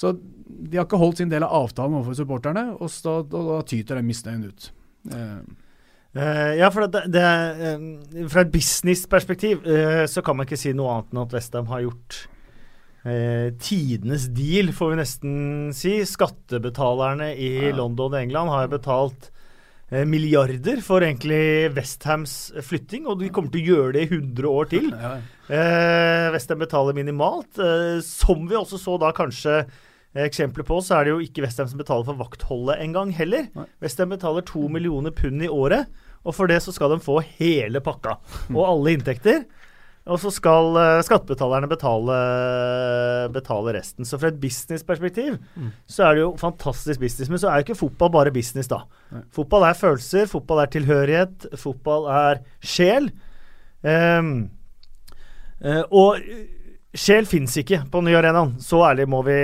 [0.00, 3.60] Så de har ikke holdt sin del av avtalen overfor supporterne, og, da, da, da
[3.68, 4.70] tyter den misnøyen ut.
[6.14, 10.70] Uh, ja, for det, det, uh, Fra et businessperspektiv uh, så kan man ikke si
[10.72, 12.20] noe annet enn at Westham har gjort
[13.04, 15.34] uh, tidenes deal, får vi nesten
[15.76, 15.96] si.
[16.08, 17.74] Skattebetalerne i Ja.
[17.76, 19.33] London og England har betalt eh,
[20.08, 24.70] milliarder for egentlig Westhams flytting, og de kommer til å gjøre det i 100 år
[24.72, 24.88] til.
[25.04, 25.14] ja.
[25.48, 27.58] Eh, Westham betaler minimalt.
[27.60, 31.44] Eh, som vi også så da kanskje eh, eksempler på, så er det jo ikke
[31.44, 33.50] Westham som betaler for vaktholdet engang heller.
[33.84, 35.90] Westham betaler to millioner pund i året,
[36.24, 38.18] og for det så skal de få hele pakka
[38.56, 39.44] og alle inntekter.
[40.04, 42.16] Og så skal uh, skattebetalerne betale,
[43.32, 44.04] betale resten.
[44.04, 45.38] Så fra et businessperspektiv
[45.88, 47.30] så er det jo fantastisk business.
[47.32, 48.82] Men så er jo ikke fotball bare business, da.
[49.14, 49.22] Nei.
[49.32, 53.08] Fotball er følelser, fotball er tilhørighet, fotball er sjel.
[53.84, 54.34] Um,
[55.64, 56.20] uh, og
[56.94, 58.52] sjel fins ikke på Ny arenaen.
[58.62, 59.38] Så ærlig må vi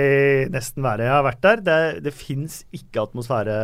[0.53, 1.09] nesten være.
[1.09, 1.65] Jeg har vært der.
[1.65, 3.57] Det, det fins ikke atmosfære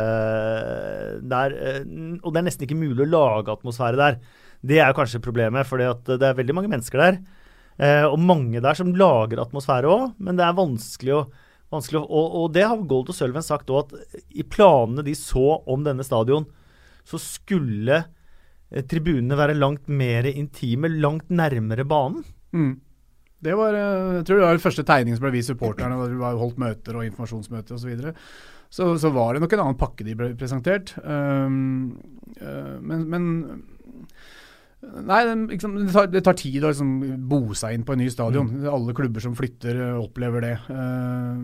[1.30, 1.54] der.
[1.56, 1.80] eh,
[2.22, 4.18] Og det er nesten ikke mulig å lage atmosfære der.
[4.62, 7.20] Det er kanskje problemet, for det er veldig mange mennesker der.
[7.78, 11.26] Eh, og mange der som lager atmosfære òg, men det er vanskelig å
[11.72, 15.14] vanskelig å, og, og det har Gold og Sølven sagt òg, at i planene de
[15.18, 16.48] så om denne stadion,
[17.08, 22.24] så skulle eh, tribunene være langt mer intime, langt nærmere banen.
[22.56, 22.76] Mm.
[23.44, 26.10] Det var, eh, jeg tror det var den første tegningen som ble vist supporterne, da
[26.10, 27.84] Vi var holdt møter og informasjonsmøter osv.
[27.84, 28.14] Så, videre.
[28.70, 30.96] så Så var det nok en annen pakke de ble presentert.
[31.04, 32.00] Um,
[32.40, 33.28] uh, men, men
[34.78, 36.90] Nei, det, liksom, det, tar, det tar tid å liksom,
[37.26, 38.50] bo seg inn på en ny stadion.
[38.70, 40.52] Alle klubber som flytter, eh, opplever det.
[40.70, 41.40] Uh,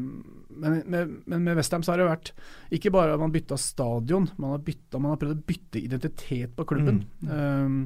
[0.55, 2.31] men, med, men med Westham så har det vært
[2.75, 6.55] ikke bare at man bytta stadion, man har, byttet, man har prøvd å bytte identitet
[6.55, 7.03] på klubben.
[7.27, 7.81] Um,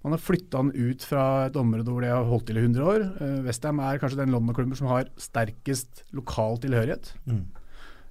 [0.00, 2.88] man har flytta den ut fra et område hvor de har holdt til i 100
[2.88, 3.06] år.
[3.20, 7.12] Uh, Westham er kanskje den London-klubben som har sterkest lokal tilhørighet.
[7.28, 7.44] Mm.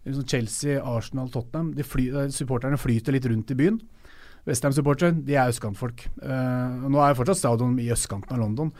[0.06, 1.74] Liksom Chelsea, Arsenal, Tottenham.
[1.74, 3.82] De fly, supporterne flyter litt rundt i byen.
[4.46, 6.06] Westham-supportere de er østkantfolk.
[6.22, 8.72] Uh, nå er jo fortsatt stadion i østkanten av London,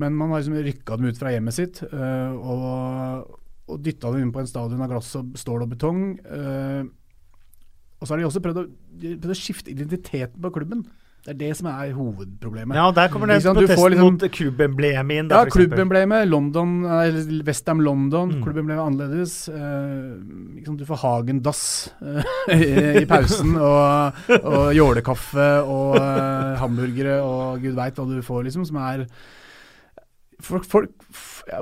[0.00, 3.34] men man har liksom rykka dem ut fra hjemmet sitt uh, og,
[3.70, 6.04] og dytta dem inn på en stadion av glass og stål og betong.
[6.30, 6.86] Uh,
[8.00, 8.66] og så har de også prøvd å,
[9.02, 10.86] prøvd å skifte identiteten på klubben.
[11.20, 12.74] Det er det som er hovedproblemet.
[12.78, 15.28] Ja, der kommer du får protesten liksom- mot klubbemblemet inn.
[15.28, 18.42] Da, ja, klubbemblemet, London, eller Westham London, Mm.
[18.42, 19.34] klubbemblemet er annerledes.
[19.48, 22.22] Eh, liksom, du får Hagen-dass eh,
[22.56, 28.44] i, i pausen, og, og jålekaffe og eh, hamburgere og gud veit hva du får,
[28.48, 29.04] liksom, som er
[30.44, 30.92] Folk, folk,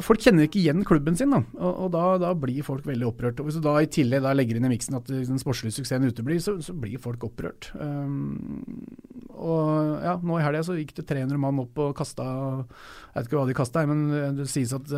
[0.05, 3.41] folk kjenner ikke igjen klubben sin, da, og, og da, da blir folk veldig opprørt.
[3.41, 6.09] Og Hvis du da i tillegg da legger inn i miksen at den sportslige suksessen
[6.09, 7.71] uteblir, så, så blir folk opprørt.
[7.79, 8.87] Um,
[9.39, 9.68] og
[10.09, 13.39] ja, nå i helga så gikk det 300 mann opp og kasta Jeg vet ikke
[13.39, 14.03] hva de kasta, men
[14.39, 14.91] det sies at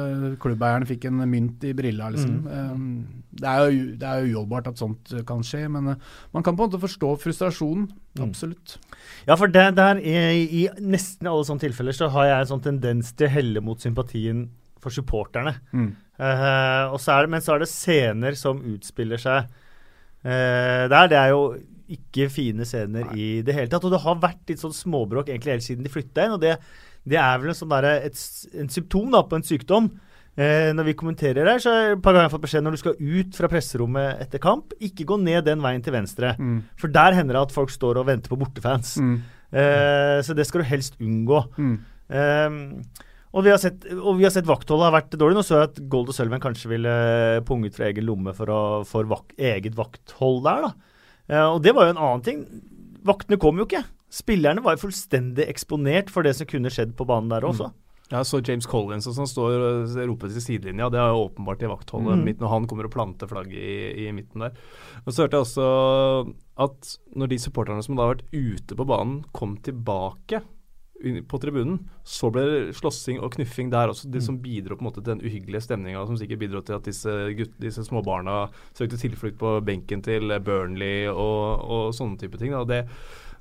[0.43, 2.11] klubbeierne fikk en mynt i brilla.
[2.15, 2.37] Liksom.
[2.47, 2.95] Mm.
[3.41, 6.47] det er jo det er jo uholdbart at sånt uh, kan skje, men uh, man
[6.47, 7.89] kan på en måte forstå frustrasjonen.
[8.21, 8.77] Absolutt.
[9.29, 10.15] Ja, for det der, i,
[10.63, 13.81] i nesten alle sånne tilfeller så har jeg en sånn tendens til å helle mot
[13.81, 14.49] sympatien
[14.81, 15.57] for supporterne.
[15.73, 15.91] Mm.
[16.21, 21.11] Uh, og så er det, men så er det scener som utspiller seg uh, der.
[21.13, 21.45] Det er jo
[21.97, 23.87] ikke fine scener i det hele tatt.
[23.87, 26.37] Og det har vært litt sånn småbråk egentlig helt siden de flytta inn.
[26.37, 26.55] Og det,
[27.09, 28.23] det er vel en sånn der, et,
[28.61, 29.91] en symptom da, på en sykdom.
[30.39, 32.81] Eh, når vi kommenterer der, så har jeg et par ganger fått beskjed når du
[32.81, 36.33] skal ut fra presserommet etter kamp, ikke gå ned den veien til venstre.
[36.39, 36.63] Mm.
[36.81, 38.95] For der hender det at folk står og venter på bortefans.
[39.03, 39.21] Mm.
[39.51, 41.43] Eh, så det skal du helst unngå.
[41.59, 41.79] Mm.
[42.15, 45.39] Eh, og vi har sett, og vi har sett vaktholdet har vært dårlig.
[45.39, 46.95] Nå så jeg at Gold og Sølven kanskje ville
[47.47, 50.90] punget fra egen lomme for, å, for vak, eget vakthold der, da.
[51.31, 52.43] Eh, og det var jo en annen ting.
[53.07, 53.85] Vaktene kom jo ikke.
[54.11, 57.71] Spillerne var jo fullstendig eksponert for det som kunne skjedd på banen der også.
[58.11, 60.89] Ja, så James Collins og sånn står og roper til sidelinja.
[60.91, 62.25] Det er jo åpenbart i vaktholdet mm.
[62.27, 64.57] mitt når han kommer og planter flagget i, i midten der.
[65.05, 65.69] Og så hørte jeg også
[66.67, 70.43] at når de supporterne som da har vært ute på banen, kom tilbake
[71.01, 74.11] på tribunen, så ble det slåssing og knuffing der også.
[74.13, 76.87] Det som bidro på en måte til den uhyggelige stemninga, som sikkert bidro til at
[76.87, 78.43] disse, gutt, disse småbarna
[78.77, 82.53] søkte tilflukt på benken til Burnley og, og sånne type ting.
[82.69, 82.83] Det,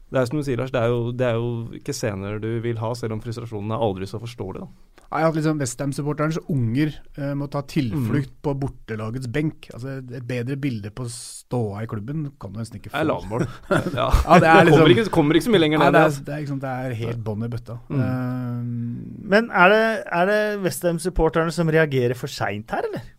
[0.10, 1.50] det er som du sier, Lars, det er, jo, det er jo
[1.82, 4.64] ikke scener du vil ha, selv om frustrasjonen er aldri så forståelig.
[4.64, 4.89] da.
[5.10, 9.70] Nei, At liksom Westham-supporterens unger uh, må ta tilflukt på bortelagets benk.
[9.74, 12.98] Altså Et bedre bilde på ståa i klubben kan du nesten ikke få.
[12.98, 13.48] Det er lavmål.
[14.00, 14.10] Ja.
[14.14, 15.98] Ja, det er liksom kommer, ikke, kommer ikke så mye lenger Nei, ned.
[15.98, 16.22] det, altså.
[16.22, 17.78] er, det, er, liksom, det er helt bånn i bøtta.
[17.90, 18.02] Mm.
[18.02, 19.86] Uh, Men er det,
[20.20, 23.16] er det Westham-supporterne som reagerer for seint her, eller?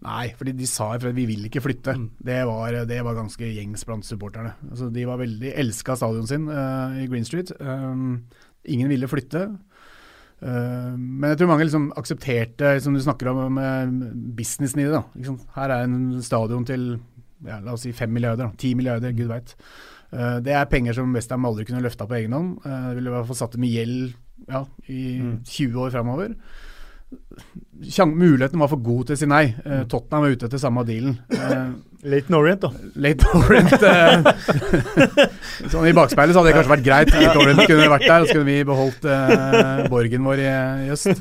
[0.00, 1.92] nei, fordi de sa at vi vil ikke flytte.
[1.96, 2.06] Mm.
[2.24, 4.54] Det, var, det var ganske gjengs blant supporterne.
[4.70, 7.52] Altså, de var veldig elska stadion sin uh, i Green Street.
[7.60, 8.22] Um,
[8.64, 9.48] ingen ville flytte.
[10.40, 14.96] Eh, men jeg tror mange liksom aksepterte, som du snakker om, med businessen i det.
[14.96, 15.36] da.
[15.56, 16.92] Her er en stadion til
[17.46, 18.56] ja, la oss si 5 milliarder, da.
[18.56, 19.54] 10 milliarder, gud veit.
[20.12, 22.58] Eh, det er penger som Westham aldri kunne løfta på egen hånd.
[22.96, 24.10] Ville i hvert fall satt dem i gjeld
[24.48, 26.34] ja, i 20 år framover.
[28.06, 29.46] Muligheten var for god til å si nei.
[29.64, 31.16] Eh, Tottenham var ute etter samme dealen.
[31.32, 31.70] Eh,
[32.02, 32.70] Late Orient, da.
[32.94, 34.22] Late Orient eh,
[35.72, 37.12] Sånn I bakspeilet så hadde det kanskje vært greit.
[37.12, 40.48] Late Orient kunne vært der, og så kunne vi beholdt eh, borgen vår i,
[40.86, 41.20] i øst.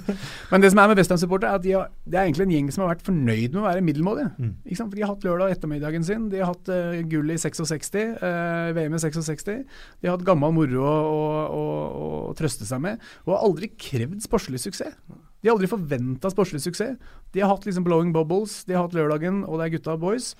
[0.52, 2.71] Men det som er med Westham-supportere, er at de har, det er egentlig en gjeng
[2.75, 4.32] som har vært fornøyd med å være middelmådige.
[4.39, 4.54] Mm.
[4.95, 8.95] De har hatt lørdag ettermiddagen sin, de har hatt uh, gull i 66, eh, VM
[8.95, 9.49] i 66.
[9.49, 11.25] De har hatt gammel moro å, å,
[11.60, 14.95] å, å trøste seg med, og har aldri krevd sportslig suksess.
[15.39, 16.97] De har aldri forventa sportslig suksess.
[17.34, 20.34] De har hatt liksom blowing bubbles, de har hatt lørdagen, og det er gutta boys,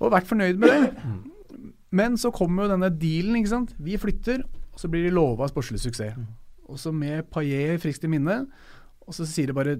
[0.00, 1.08] og vært fornøyd med det.
[1.92, 3.74] Men så kommer jo denne dealen, ikke sant.
[3.76, 6.16] Vi flytter, og så blir de lova sportslig suksess.
[6.72, 8.46] Og så med Paillet friskt i minne,
[9.04, 9.76] og så sier det bare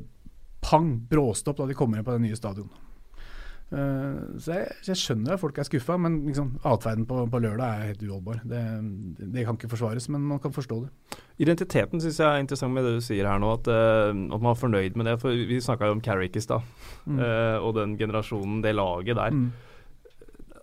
[0.63, 2.69] pang, bråstopp da de kommer inn på det nye stadion.
[3.73, 7.65] Eh, så jeg, jeg skjønner at folk er skuffa, men liksom, atferden på, på lørdag
[7.65, 8.43] er helt uholdbar.
[8.45, 8.61] Det,
[9.33, 11.19] det kan ikke forsvares, men man kan forstå det.
[11.43, 14.53] Identiteten syns jeg er interessant med det du sier her nå, at, eh, at man
[14.53, 15.19] er fornøyd med det.
[15.23, 16.65] For vi snakka jo om Carrick i stad,
[17.03, 17.17] Mm.
[17.19, 19.35] uh, og den generasjonen, det laget der.
[19.35, 19.49] Mm.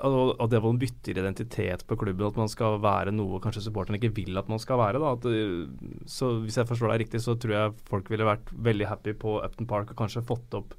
[0.07, 3.65] og, og det at man bytter identitet på klubben, at man skal være noe kanskje
[3.65, 5.01] supporterne ikke vil at man skal være.
[5.03, 8.87] Da, at, så Hvis jeg forstår deg riktig, så tror jeg folk ville vært veldig
[8.87, 10.77] happy på Upton Park og kanskje fått opp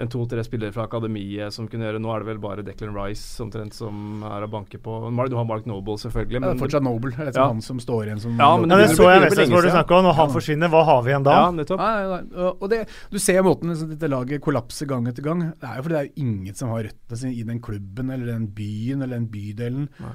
[0.00, 3.40] en to-tre spillere fra akademiet som kunne gjøre Nå er det vel bare Declan Rice
[3.44, 4.94] omtrent som er å banke på.
[5.28, 6.40] Du har Mark Noble, selvfølgelig.
[6.40, 7.10] Ja, det er fortsatt Noble.
[7.12, 7.48] Det er liksom Ja.
[7.52, 9.98] han som står igjen som Ja, men det, det så jeg bli hvor du snakka
[9.98, 10.04] om.
[10.08, 11.36] Når han forsvinner, hva har vi igjen da?
[11.36, 11.80] Ja, nettopp.
[11.80, 12.20] Ja, ja.
[12.48, 15.40] Og- Og det, du ser måten liksom, dette laget kollapser gang etter gang.
[15.60, 18.10] Det er jo fordi det er jo ingen som har røttene sine i den klubben
[18.10, 19.88] eller den byen eller den bydelen.
[20.00, 20.12] Nei.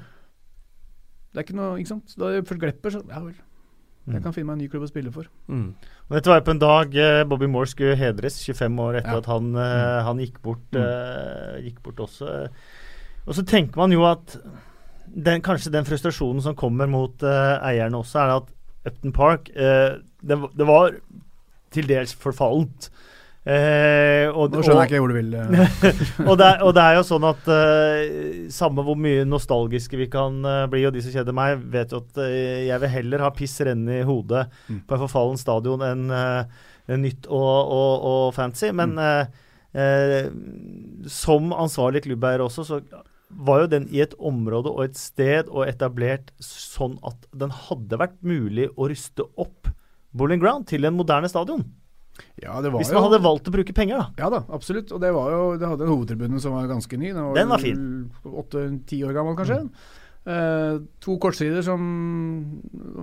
[1.32, 2.14] Det er ikke noe, ikke sant.
[2.16, 3.34] Da Først glepper, så ja vel.
[4.06, 4.14] Mm.
[4.14, 5.26] Jeg kan finne meg en ny klubb å spille for.
[5.50, 5.74] Mm.
[6.06, 9.16] Og Dette var jo på en dag eh, Bobby Moore skulle hedres, 25 år etter
[9.16, 9.18] Ja.
[9.18, 10.82] at han, eh, han gikk, bort, Mm.
[10.82, 12.48] eh, gikk bort også.
[13.26, 14.36] Og så tenker man jo at
[15.10, 18.52] den, kanskje den frustrasjonen som kommer mot uh, eierne også, er at
[18.86, 20.92] Upton Park uh, det, det var
[21.74, 22.90] til dels forfallent.
[23.46, 25.34] Eh, og, Nå skjønner og- jeg ikke hvor du vil.
[25.38, 26.00] eh.
[26.28, 30.08] og, det er, og det er jo sånn at uh, samme hvor mye nostalgiske vi
[30.10, 32.26] kan uh, bli, og de som kjeder meg, vet jo at uh,
[32.66, 34.80] jeg vil heller ha piss renne i hodet Mm.
[34.88, 36.08] på en forfallen stadion enn
[37.02, 38.72] nytt og, og, og fancy.
[38.74, 40.28] Men eh,
[41.10, 42.80] som ansvarlig klubbeier også, så
[43.30, 47.98] var jo den i et område og et sted og etablert sånn at den hadde
[48.00, 49.70] vært mulig å ruste opp
[50.16, 51.64] Bowling Ground til en moderne stadion.
[52.42, 54.24] Ja, det var Hvis jo man hadde valgt å bruke penger, da.
[54.24, 54.90] Ja da, absolutt.
[54.92, 57.12] Og det var jo Det hadde en hovedtribune som var ganske ny.
[57.12, 57.86] Den var fin.
[58.24, 59.62] Åtte-ti år gammel, kanskje.
[60.26, 61.86] Eh, to kortsider som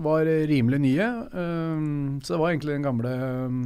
[0.04, 1.08] var rimelig nye.
[1.32, 3.14] Uh, så det var egentlig den gamle
[3.48, 3.64] um,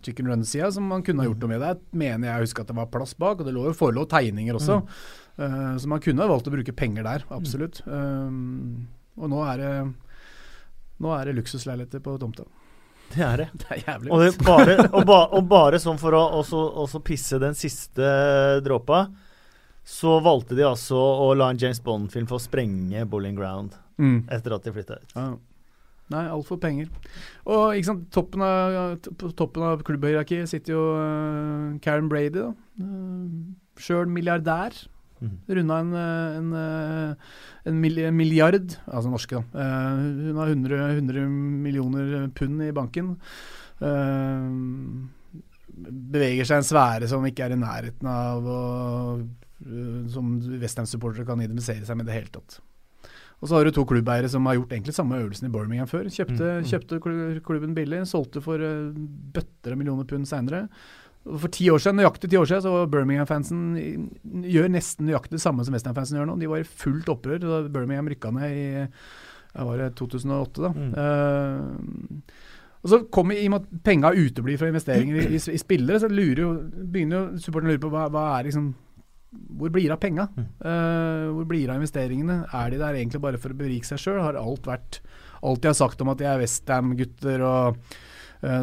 [0.00, 1.62] chicken run-sida som man kunne ha gjort noe med.
[1.66, 4.06] Der mener jeg å huske at det var plass bak, og det lå jo forelå
[4.08, 4.80] tegninger også.
[5.36, 7.82] Eh, så man kunne ha valgt å bruke penger der, absolutt.
[7.84, 8.28] Eh,
[9.16, 9.76] og nå er det
[10.96, 12.46] Nå er det luksusleiligheter på tomta.
[13.14, 13.48] Det er det.
[13.62, 14.10] Det er jævlig.
[14.12, 18.08] Og, det bare, og, ba, og bare sånn for å også, også pisse den siste
[18.66, 19.06] dråpa,
[19.86, 24.26] så valgte de altså å la en James Bond-film få sprenge Bowling Ground Mm.
[24.28, 25.12] etter at de flytta ut.
[25.16, 25.30] Ja.
[26.12, 26.90] Nei, altfor penger.
[27.48, 32.50] Og ikke sant, toppen av, på toppen av klubbhierarkiet sitter jo uh, Karen Brady, da.
[32.76, 34.76] Uh, Sjøl milliardær.
[35.16, 35.36] Mhm.
[35.48, 37.14] Runda en, eh, en, eh,
[37.70, 37.80] en
[38.16, 39.60] milliard, altså norske, da.
[39.62, 43.16] Eh, hun har 100, 100 millioner pund i banken.
[45.76, 48.60] Beveger seg en sfære som ikke er i nærheten av å
[50.12, 52.58] Som Westham-supportere kan identifisere seg med i det hele tatt.
[53.40, 56.04] Og så har du to klubbeiere som har gjort egentlig samme øvelsen i Birmingham før.
[56.12, 56.68] Kjøpte, Mm, mm.
[56.70, 60.68] kjøpte klubben billig, solgte for bøtter av millioner pund seinere.
[61.26, 63.62] For ti år siden, nøyaktig ti år siden så var Birmingham-fansen
[64.46, 66.36] gjør nesten nøyaktig det samme som Westham-fansen gjør nå.
[66.38, 68.66] De var i fullt opprør da Birmingham rykka ned i
[69.56, 70.62] var det 2008.
[70.62, 70.70] da.
[70.76, 70.92] Mm.
[70.92, 75.58] Uh, og så kommer I og med at penga uteblir fra investeringer i, i, i
[75.58, 76.50] spillere, så lurer jo,
[76.86, 78.68] begynner jo supporterne å lure på hva, hva er liksom
[79.58, 80.28] Hvor blir det av penga?
[80.36, 80.44] Mm.
[80.70, 82.36] Eh, hvor blir det av investeringene?
[82.54, 84.20] Er de der egentlig bare for å berike seg sjøl?
[84.22, 85.00] Har alt vært
[85.42, 87.82] Alt de har sagt om at de er Westham-gutter og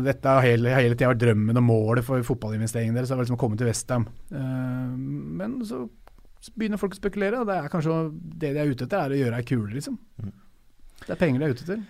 [0.05, 3.09] dette har hele, hele tida vært drømmen og målet for fotballinvesteringen deres.
[3.11, 4.05] Det har liksom å komme til Westham.
[4.31, 4.93] Uh,
[5.39, 5.83] men så
[6.55, 7.97] begynner folk å spekulere, og det er kanskje
[8.41, 9.95] det de er ute etter, er å gjøre ei kule, liksom.
[10.23, 10.33] Mm.
[11.03, 11.83] Det er penger de er ute etter.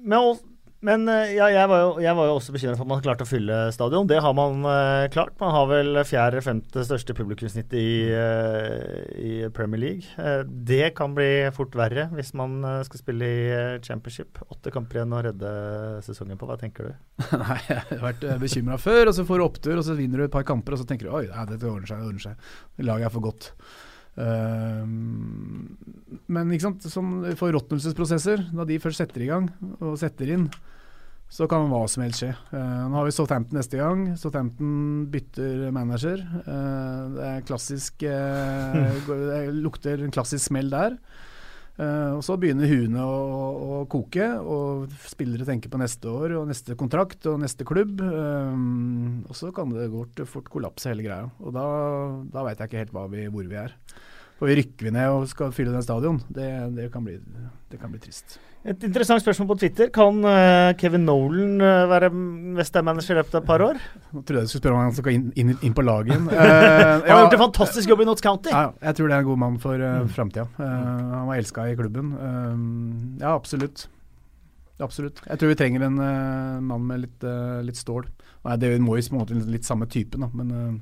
[0.00, 0.40] Men, al-
[0.86, 3.26] men eh, ja, jeg, var jo, jeg var jo også bekymra for at man klarte
[3.26, 4.08] å fylle stadion.
[4.08, 5.34] Det har man uh, klart.
[5.42, 10.08] Man har vel fjerde-femte største publikumsnitt i, uh, i Premier League.
[10.16, 13.44] Uh, det kan bli fort verre hvis man skal spille i
[13.84, 14.40] championship.
[14.48, 15.52] Åtte kamper igjen å redde
[16.06, 16.48] sesongen på.
[16.48, 16.96] Hva tenker du?
[17.44, 20.30] Nei, jeg har vært bekymra før, og så får du opptur, og så vinner du
[20.30, 22.52] et par kamper, og så tenker du oi, dette ordner seg, ordner seg.
[22.80, 23.52] Laget er for godt.
[24.20, 25.76] Ehm,
[26.30, 29.48] men ikke sant, som forråtnelsesprosesser, da de først setter i gang
[29.80, 30.50] og setter inn,
[31.30, 32.32] så kan hva som helst skje.
[32.34, 34.02] Eh, nå har vi Southampton neste gang.
[34.18, 36.24] Southampton bytter manager.
[36.42, 40.96] Eh, det er klassisk eh, Det lukter en klassisk smell der.
[41.80, 43.20] Eh, og så begynner huene å,
[43.64, 48.02] å, koke, og spillere tenker på neste år og neste kontrakt og neste klubb.
[48.04, 51.30] Um, og så kan det godt fort kollapse hele greia.
[51.40, 51.66] Og da,
[52.34, 53.76] da veit jeg ikke helt vi, hvor vi er.
[54.40, 57.18] For vi rykker vi ned og skal fylle den stadion, det, det, kan, bli,
[57.72, 58.38] det kan bli trist.
[58.60, 59.88] Et interessant spørsmål på Twitter.
[59.94, 62.10] Kan eh, Kevin Nolan eh, være
[62.58, 63.78] Westham-manager i løpet av et par år?
[64.12, 66.26] Nå trodde jeg du skulle spørre om han skal inn, inn, inn på laget igjen.
[66.28, 68.52] Uh, Han har ja, gjort en fantastisk jobb i Notts County.
[68.52, 70.10] Ja, jeg tror det er en god mann for uh, Mm.
[70.12, 70.44] framtida.
[70.60, 72.12] han var elska i klubben.
[72.20, 73.86] Uh, ja, absolutt.
[74.80, 75.24] Absolutt.
[75.24, 75.96] Jeg tror vi trenger en
[76.64, 77.24] mann med litt,
[77.66, 78.06] litt stål.
[78.46, 80.78] Nei, det må jo på en måte litt, samme typen, da, men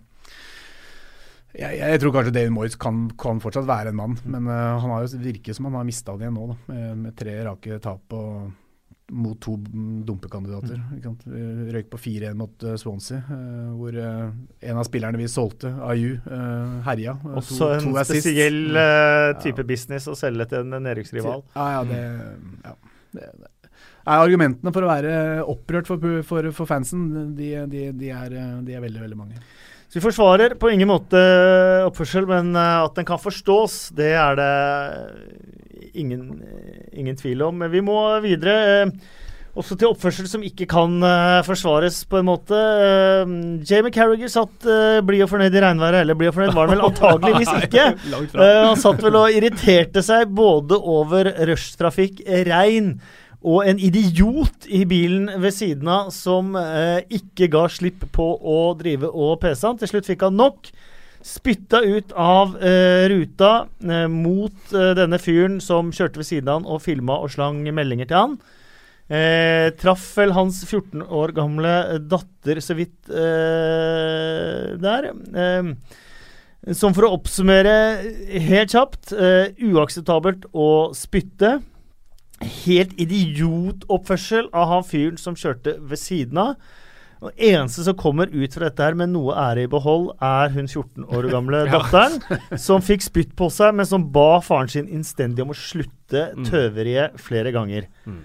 [1.56, 4.92] jeg, jeg tror kanskje David Moyes kan, kan fortsatt være en mann, men uh, han
[4.92, 7.78] har jo virker som han har mista det igjen nå, da, med, med tre rake
[7.84, 8.50] tap og
[9.08, 10.80] mot to mm, dumpekandidater.
[10.92, 16.18] Vi Røyk på 4-1 mot uh, Swansea, uh, hvor en av spillerne vi solgte, Ayu,
[16.28, 17.16] uh, herja.
[17.32, 18.26] Også to- en assist.
[18.26, 18.76] spesiell
[19.40, 21.46] type business å selge til en nedrykksrival.
[21.56, 22.02] Ja, ja, det,
[22.66, 22.76] ja.
[23.16, 23.54] Det, det.
[24.08, 25.16] Argumentene for å være
[25.48, 29.40] opprørt for, for, for fansen, de, de, de, er, de er veldig, veldig mange.
[29.88, 31.20] Så vi forsvarer på ingen måte
[31.88, 34.50] oppførsel, men eh, at den kan forstås, det er det
[35.94, 36.42] ingen,
[36.92, 37.56] ingen tvil om.
[37.62, 38.58] Men vi må videre.
[38.82, 38.92] eh,
[39.58, 42.54] Også til oppførsel som ikke kan eh, forsvares, på en måte.
[42.54, 43.32] Eh,
[43.66, 44.68] Jamie Carriger satt
[45.08, 47.86] blid og fornøyd i regnværet, eller blid og fornøyd var han vel antageligvis ikke.
[48.12, 52.20] Eh, han satt vel og irriterte seg både over rushtrafikk,
[52.52, 52.92] regn
[53.46, 58.58] og en idiot i bilen ved siden av som eh, ikke ga slipp på å
[58.78, 59.78] drive og pese han.
[59.78, 60.70] Til slutt fikk han nok.
[61.22, 66.60] Spytta ut av eh, ruta eh, mot eh, denne fyren som kjørte ved siden av
[66.60, 68.36] han og filma og slang meldinger til han.
[69.08, 71.72] Eh, traff vel hans 14 år gamle
[72.10, 75.10] datter så vidt eh, der.
[75.14, 77.74] Eh, som for å oppsummere
[78.50, 81.60] helt kjapt eh, uakseptabelt å spytte.
[82.40, 86.54] Helt idiotoppførsel av han fyren som kjørte ved siden av.
[87.18, 90.68] Og eneste som kommer ut fra dette her med noe ære i behold, er hun
[90.70, 92.20] 14 år gamle datteren,
[92.62, 96.44] som fikk spytt på seg, men som ba faren sin innstendig om å slutte Mm.
[96.48, 97.84] tøveriet flere ganger.
[98.08, 98.20] Mm.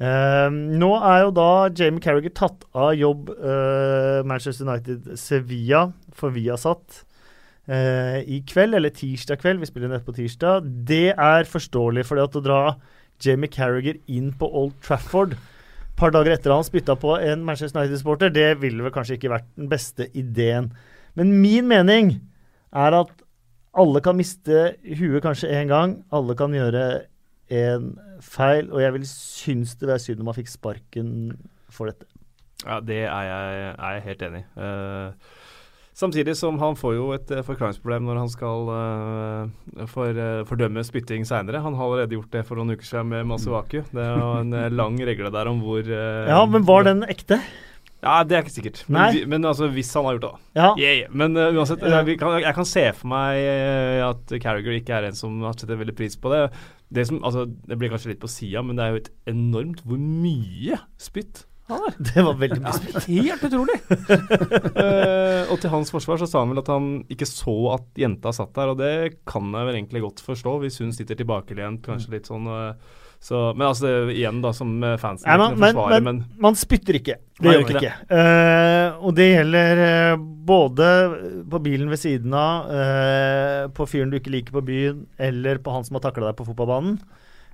[0.00, 0.48] Uh,
[0.80, 5.84] nå er jo da Jamie Carriger tatt av jobb uh, Manchester United Sevilla
[6.16, 7.04] for Viasat
[7.70, 9.60] uh, i kveld, eller tirsdag kveld.
[9.62, 10.66] Vi spiller nett på tirsdag.
[10.88, 12.60] Det er forståelig, for det at å dra
[13.20, 17.82] Jamie Carriger inn på Old Trafford et par dager etter han spytta på en Manchester
[17.82, 20.70] United-sporter, det ville vel kanskje ikke vært den beste ideen.
[21.12, 22.14] Men min mening
[22.72, 23.10] er at
[23.76, 24.62] alle kan miste
[24.96, 25.98] huet kanskje én gang.
[26.08, 27.02] Alle kan gjøre
[27.52, 27.90] en
[28.24, 31.12] feil, og jeg vil synes det var synd om han fikk sparken
[31.68, 32.08] for dette.
[32.64, 34.48] Ja, det er jeg, er jeg helt enig i.
[34.64, 35.36] Eh,
[36.00, 40.82] samtidig som han får jo et eh, forklaringsproblem når han skal uh, for, uh, fordømme
[40.86, 41.60] spytting seinere.
[41.64, 43.82] Han har allerede gjort det for noen uker siden med Masuaku.
[43.92, 47.38] Det er jo en lang regle der om hvor uh, Ja, men var den ekte?
[48.00, 48.78] Ja, det er ikke sikkert.
[48.88, 50.60] Men, vi- men altså, hvis han har gjort det, da.
[50.62, 50.68] Ja.
[50.80, 51.10] Yeah, yeah.
[51.20, 53.44] Men uh, uansett, jeg, kan, jeg kan se for meg
[54.06, 56.46] at Carriager ikke er en som har setter veldig pris på det.
[56.88, 59.84] Det, som, altså, det blir kanskje litt på sida, men det er jo et enormt
[59.84, 61.44] hvor mye spytt
[62.10, 63.08] Det var veldig mye spilt.
[63.10, 63.76] Helt utrolig!
[63.90, 68.32] uh, og til hans forsvar så sa han vel at han ikke så at jenta
[68.36, 68.92] satt der, og det
[69.28, 72.72] kan jeg vel egentlig godt forstå, hvis hun sitter tilbakelent, kanskje litt sånn uh,
[73.20, 76.40] så, Men altså, det, igjen, da, som eh, fansen ja, ikke men, forsvarer, men men
[76.40, 77.18] man spytter ikke.
[77.36, 78.16] Det gjør vi man ikke ikke.
[78.16, 80.86] Uh, og det gjelder uh, både
[81.52, 85.74] på bilen ved siden av, uh, på fyren du ikke liker på byen, eller på
[85.74, 86.96] han som har takla deg på fotballbanen.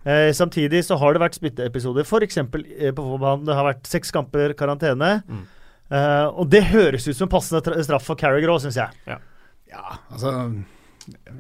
[0.07, 2.39] Eh, samtidig så har det vært spytteepisoder, f.eks.
[2.39, 2.47] Eh,
[2.95, 3.47] på fotballbanen.
[3.49, 5.17] Det har vært seks kamper karantene.
[5.27, 5.45] Mm.
[5.91, 9.19] Eh, og det høres ut som passende straff for Carriager òg, syns jeg.
[9.67, 10.33] Ja, altså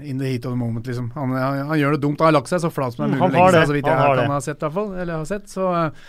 [0.02, 1.08] In the heat of the moment, liksom.
[1.14, 2.20] Han, han, han gjør det dumt.
[2.20, 3.74] Han har lagt seg så flat som det er Mm, mulig å legge seg, så
[3.74, 4.92] vidt jeg har kan ha sett, i hvert fall.
[4.94, 5.48] Eller har sett.
[5.50, 6.04] Så eh,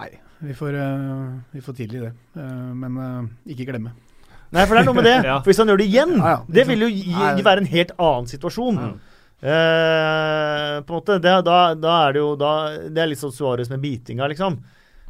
[0.00, 0.08] nei,
[0.46, 2.10] vi får, uh, vi får tilgi det.
[2.34, 3.94] Uh, men uh, ikke glemme.
[4.54, 5.16] Nei, for det er noe med det.
[5.30, 5.36] Ja.
[5.42, 7.70] For hvis han gjør det igjen, Ja, ja, det vil jo gi, gi være en
[7.70, 8.82] helt annen situasjon.
[8.82, 9.15] Mm.
[9.36, 12.52] Eh, på en måte, det, da, da er det jo da,
[12.88, 14.56] Det er litt sånn Suárez med bitinga, liksom.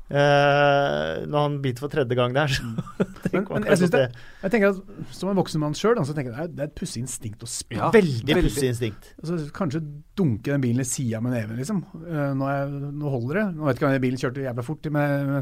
[0.06, 2.62] Eh, når han biter for tredje gang der, så
[3.24, 4.02] tenker Men, men jeg, det,
[4.44, 6.70] jeg tenker at Som en voksen mann sjøl, så tenker jeg det er, det er
[6.70, 7.82] et pussig instinkt å spille.
[7.82, 8.44] Ja, Veldig veldig.
[8.52, 9.08] pussig instinkt.
[9.18, 9.82] Altså, kanskje
[10.18, 11.82] dunke den bilen i sida med neven, liksom.
[12.06, 13.46] Eh, nå, jeg, nå holder det.
[13.56, 15.40] Nå vet ikke om den bilen kjørte jævla fort, men,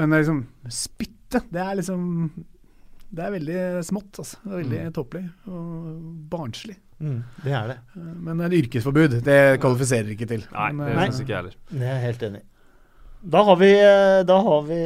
[0.00, 2.06] men liksom Spytte, det er liksom
[3.08, 4.36] Det er veldig smått, altså.
[4.44, 6.76] Det er veldig tåpelig og barnslig.
[6.98, 7.76] Mm, det er det.
[7.96, 10.44] Eh, Men et yrkesforbud, det kvalifiserer ikke til.
[10.52, 11.56] Nei, Men, det eh, syns ikke jeg heller.
[11.70, 12.46] Det er jeg helt enig i.
[13.34, 14.80] Da har vi, eh, da har vi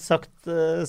[0.00, 0.30] sagt,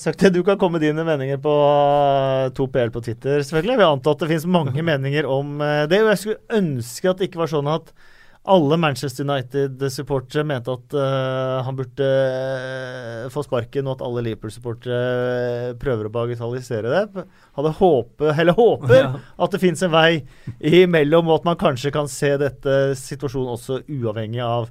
[0.00, 0.32] sagt det.
[0.36, 3.78] Du kan komme med dine meninger på eh, 2PL på Twitter, selvfølgelig.
[3.80, 5.58] Vi har antatt det finnes mange meninger om
[5.90, 6.02] det.
[6.04, 7.90] Og jeg skulle ønske at det ikke var sånn at
[8.44, 14.98] alle Manchester United-supportere mente at uh, han burde uh, få sparken, og at alle Liverpool-supportere
[15.00, 17.24] eh, prøver å bagatellisere det.
[17.56, 19.12] Hadde håpet, eller håper Ja.
[19.16, 20.24] at det fins en vei
[20.60, 24.68] imellom, og at man kanskje kan se dette situasjonen også uavhengig av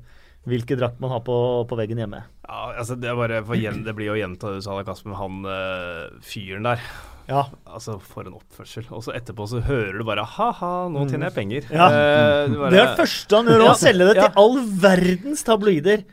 [0.49, 1.35] hvilken drakt man har på,
[1.69, 2.21] på veggen hjemme.
[2.43, 5.21] Ja, altså det, er bare for det blir jo gjenta det du sa, Kasper, med
[5.21, 6.85] han eh, fyren der.
[7.29, 7.45] Ja.
[7.65, 8.85] Altså, for en oppførsel.
[8.91, 11.69] Og så etterpå så hører du bare ha-ha, nå tjener jeg penger.
[11.71, 11.87] Ja.
[11.87, 16.03] Eh, bare- Det er det første han gjør, å selge det til all verdens tabloider.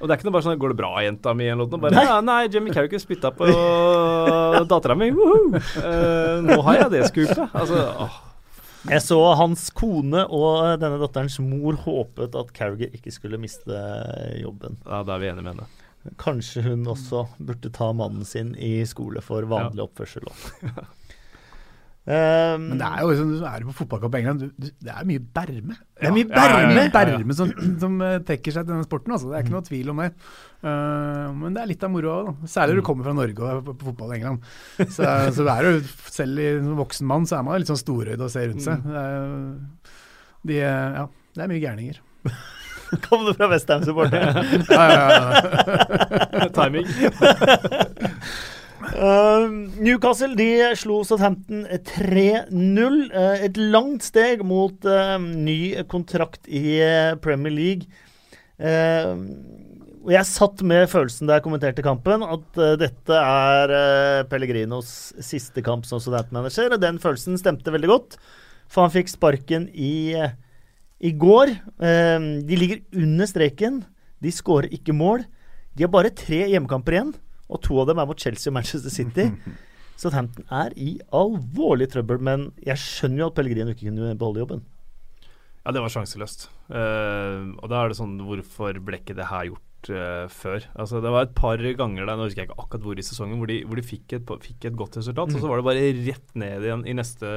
[0.00, 1.76] Og det er ikke noe bare sånn 'går det bra, jenta mi?' eller noe.
[1.78, 2.04] Bare Nei.
[2.04, 3.44] Ja, nei Jimmy Carrick spytta på
[4.66, 5.10] dattera mi.
[5.10, 5.54] Woho!
[5.56, 7.50] Eh, nå har jeg det skupet.
[7.52, 8.10] Altså, åh,
[8.88, 13.68] Jeg så hans kone og denne datterens mor håpet at Carriger ikke skulle miste
[14.40, 14.78] jobben.
[14.86, 15.66] Ja, Da er vi enige med henne.
[16.20, 20.46] Kanskje hun også burde ta mannen sin i skole for vanlig oppførsel òg.
[22.08, 24.70] Um, Men det er jo liksom, du er jo på fotballkamp i England, du, du,
[24.80, 25.76] det er mye berme.
[26.00, 26.86] det er mye Ja, ja, ja, berme!
[26.86, 29.28] Er berme som, som eh, trekker seg til denne sporten, altså.
[29.28, 30.08] Det er ikke noe tvil om det.
[30.64, 33.50] Uh, men det er litt av moroa òg, særlig når du kommer fra Norge og
[33.52, 34.48] er på, på fotball i England.
[34.80, 35.74] Så, så det er jo,
[36.16, 38.88] selv i, som voksen mann så er man litt sånn storøyd og ser rundt seg.
[38.88, 39.28] Det er,
[40.48, 41.04] de, eh, ja,
[41.36, 42.00] det er mye gærninger.
[43.06, 44.44] Kom du fra Westham-supporter?
[44.70, 46.48] Ja, ja, ja.
[46.56, 46.86] Timing.
[48.90, 49.46] Uh,
[49.78, 52.50] Newcastle de slo Southampton 3-0.
[53.14, 57.90] Uh, et langt steg mot uh, ny kontrakt i uh, Premier League.
[58.60, 59.14] Uh,
[60.00, 65.84] og jeg satt med følelsen da jeg kommenterte kampen, at dette er Pellegrinos siste kamp
[65.84, 66.72] som Southampton-manager.
[66.72, 68.16] Og den følelsen stemte veldig godt,
[68.72, 70.32] for han fikk sparken i, uh,
[71.00, 71.54] i går.
[71.80, 73.82] eh, de ligger under streken.
[74.20, 75.24] De skårer ikke mål.
[75.76, 77.14] De har bare tre hjemmekamper igjen,
[77.48, 79.30] og to av dem er mot Chelsea og Manchester City.
[80.00, 84.62] Southampton er i alvorlig trøbbel, men jeg skjønner jo at Pellegrino ikke kunne beholde jobben.
[85.60, 86.46] Ja, det var sjanseløst.
[86.72, 90.64] Uh, og da er det sånn Hvorfor ble ikke det her gjort uh, før?
[90.72, 93.36] Altså Det var et par ganger der, nå husker jeg ikke akkurat hvor i sesongen,
[93.42, 95.90] hvor de, hvor de fikk, et, fikk et godt resultat, og så var det bare
[96.08, 97.34] rett ned igjen i neste,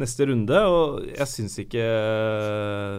[0.00, 0.62] neste runde.
[0.72, 1.84] Og jeg syns ikke,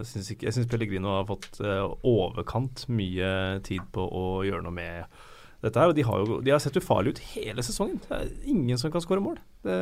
[0.07, 4.75] syns ikke Jeg syns Pellegrino har fått eh, overkant mye tid på å gjøre noe
[4.75, 5.21] med
[5.61, 7.99] dette her, og De har jo de har sett ufarlige ut hele sesongen.
[8.01, 9.37] Det er ingen som kan skåre mål.
[9.61, 9.77] Det,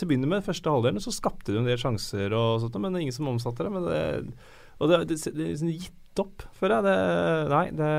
[0.00, 2.94] til å begynne med, første halvdelen så skapte de en del sjanser, og sånt, men
[2.94, 3.72] det er ingen som omsatte det.
[3.74, 4.00] Men det,
[4.80, 6.86] og det, det, det er liksom gitt opp, føler jeg.
[6.88, 6.96] Det,
[7.52, 7.90] nei, det,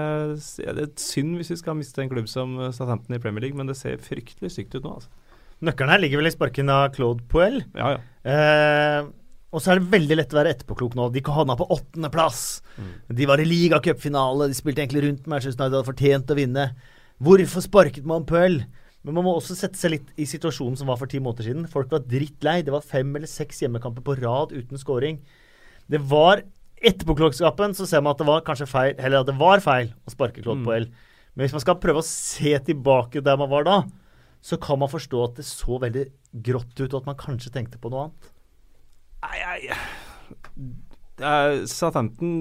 [0.80, 3.70] det er synd hvis vi skal miste en klubb som Southampton i Premier League, men
[3.70, 4.98] det ser fryktelig sykt ut nå.
[4.98, 5.21] altså.
[5.62, 7.62] Nøkkelen her ligger vel i sparken av Claude Puel.
[7.78, 8.00] Ja, ja.
[8.32, 9.10] Eh,
[9.52, 11.10] og så er det veldig lett å være etterpåklok nå.
[11.12, 12.62] De havna på åttendeplass.
[13.12, 14.48] De var i ligacupfinale.
[14.48, 16.70] De spilte egentlig rundt Manchester United hadde fortjent å vinne.
[17.22, 18.62] Hvorfor sparket man Puel?
[19.04, 21.68] Men man må også sette seg litt i situasjonen som var for ti måneder siden.
[21.70, 22.62] Folk var drittlei.
[22.64, 25.20] Det var fem eller seks hjemmekamper på rad uten scoring.
[25.92, 26.46] Det var
[26.82, 30.14] Etterpåklokskapen så ser man at det var kanskje feil, eller at det var feil å
[30.14, 30.66] sparke Claude Mm.
[30.66, 30.88] Poel.
[31.36, 33.76] Men hvis man skal prøve å se tilbake der man var da,
[34.42, 36.06] så kan man forstå at det så veldig
[36.48, 38.30] grått ut, og at man kanskje tenkte på noe annet.
[39.22, 39.70] Nei,
[41.22, 42.32] nei Southampton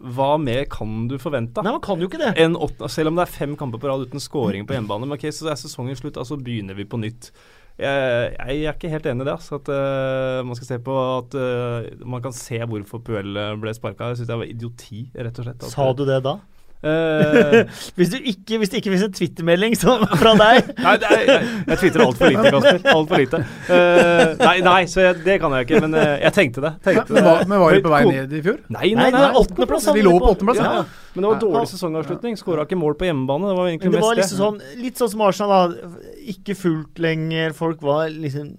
[0.00, 1.60] Hva mer kan du forvente?
[1.60, 2.32] Nei, man kan jo ikke det.
[2.40, 5.04] En åtte, selv om det er fem kamper på rad uten scoring på hjemmebane.
[5.04, 7.32] Men ok, så er sesongen slutt, altså begynner vi på nytt.
[7.78, 9.34] Jeg, jeg er ikke helt enig i det.
[9.34, 13.74] Altså, at uh, man skal se på at uh, man kan se hvorfor Puel ble
[13.76, 14.12] sparka.
[14.12, 15.66] Jeg syns det var idioti, rett og slett.
[15.66, 16.38] At, Sa du det da?
[16.78, 17.64] Eh,
[17.98, 19.72] Hvis, du ikke, hvis det ikke finnes en Twitter-melding
[20.20, 22.78] fra deg Nei, nei jeg, jeg twitrer altfor lite, Kasper.
[22.92, 23.40] Altfor lite.
[23.66, 25.80] Uh, nei, nei, så jeg, det kan jeg ikke.
[25.82, 26.70] Men uh, jeg tenkte det.
[26.86, 28.60] Tenkte Men, var, men var de på vei ned i fjor?
[28.76, 29.88] Nei, Nei, nei, åttendeplass.
[29.98, 30.86] Vi lå på åttendeplass, Ja, ja.
[31.16, 32.38] Men det var dårlig sesongavslutning.
[32.38, 33.50] Skåra ikke mål på hjemmebane.
[33.50, 34.44] Det var egentlig Men det var liksom det.
[34.44, 35.90] sånn, litt sånn som Arsenal, da.
[36.30, 37.58] Ikke fullt lenger.
[37.58, 38.52] Folk var liksom,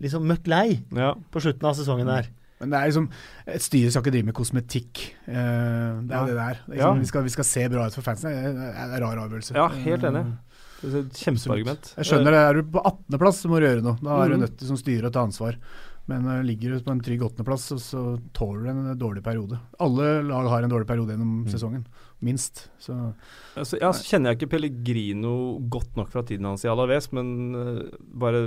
[0.00, 0.66] liksom møkk lei
[0.96, 1.12] Ja.
[1.34, 2.32] på slutten av sesongen der.
[2.60, 3.08] Men det er liksom
[3.46, 5.02] Et styre skal ikke drive med kosmetikk.
[5.28, 6.24] Uh, det er Ja.
[6.26, 6.60] det det er.
[6.66, 6.92] Det er Ja.
[6.92, 8.30] Liksom, vi, skal, vi skal se bra ut for fansen.
[8.30, 9.54] Det er en rar avgjørelse.
[9.54, 10.24] ja, helt enig.
[10.80, 11.94] Det et Kjempeargument.
[11.96, 12.38] Jeg skjønner det.
[12.48, 13.96] Er du på 18.-plass, så må du gjøre noe.
[14.02, 14.42] Da er du Mhm.
[14.46, 15.56] nødt til som styre å ta ansvar.
[16.08, 18.02] Men uh, ligger du på en trygg åttendeplass, så, så
[18.32, 19.58] tåler du en dårlig periode.
[19.78, 21.84] Alle lag har en dårlig periode gjennom sesongen.
[22.22, 22.68] Minst.
[22.80, 23.12] Så
[23.56, 27.54] Altså, ja, så kjenner jeg ikke Pellegrino godt nok fra tiden hans i Alaves, men
[27.54, 27.82] uh,
[28.14, 28.46] bare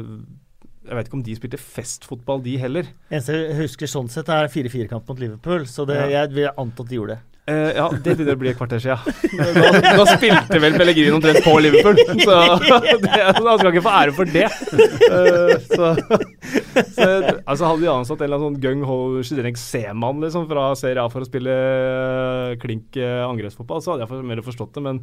[0.87, 2.87] Jeg vet ikke om de spilte festfotball, de heller.
[3.11, 5.67] Eneste jeg husker sånn sett, er 4-4-kamp mot Liverpool.
[5.69, 6.23] Så det, Ja.
[6.23, 7.25] jeg vil anta at de gjorde det.
[7.49, 8.99] Uh, ja, det begynner å bli et kvarter siden.
[9.97, 12.35] Da spilte vel Pellegrino omtrent på Liverpool, så
[13.01, 14.45] det, han skal ikke få ære for det.
[15.09, 15.89] Uh, så,
[16.93, 17.07] så
[17.41, 21.09] altså Hadde de ansatt en eller annen sånn gung-ho Shidreng Seman liksom, fra Serie A
[21.11, 24.85] for å spille uh, klink angrepsfotball, så hadde jeg mer forstått det.
[24.85, 25.01] Men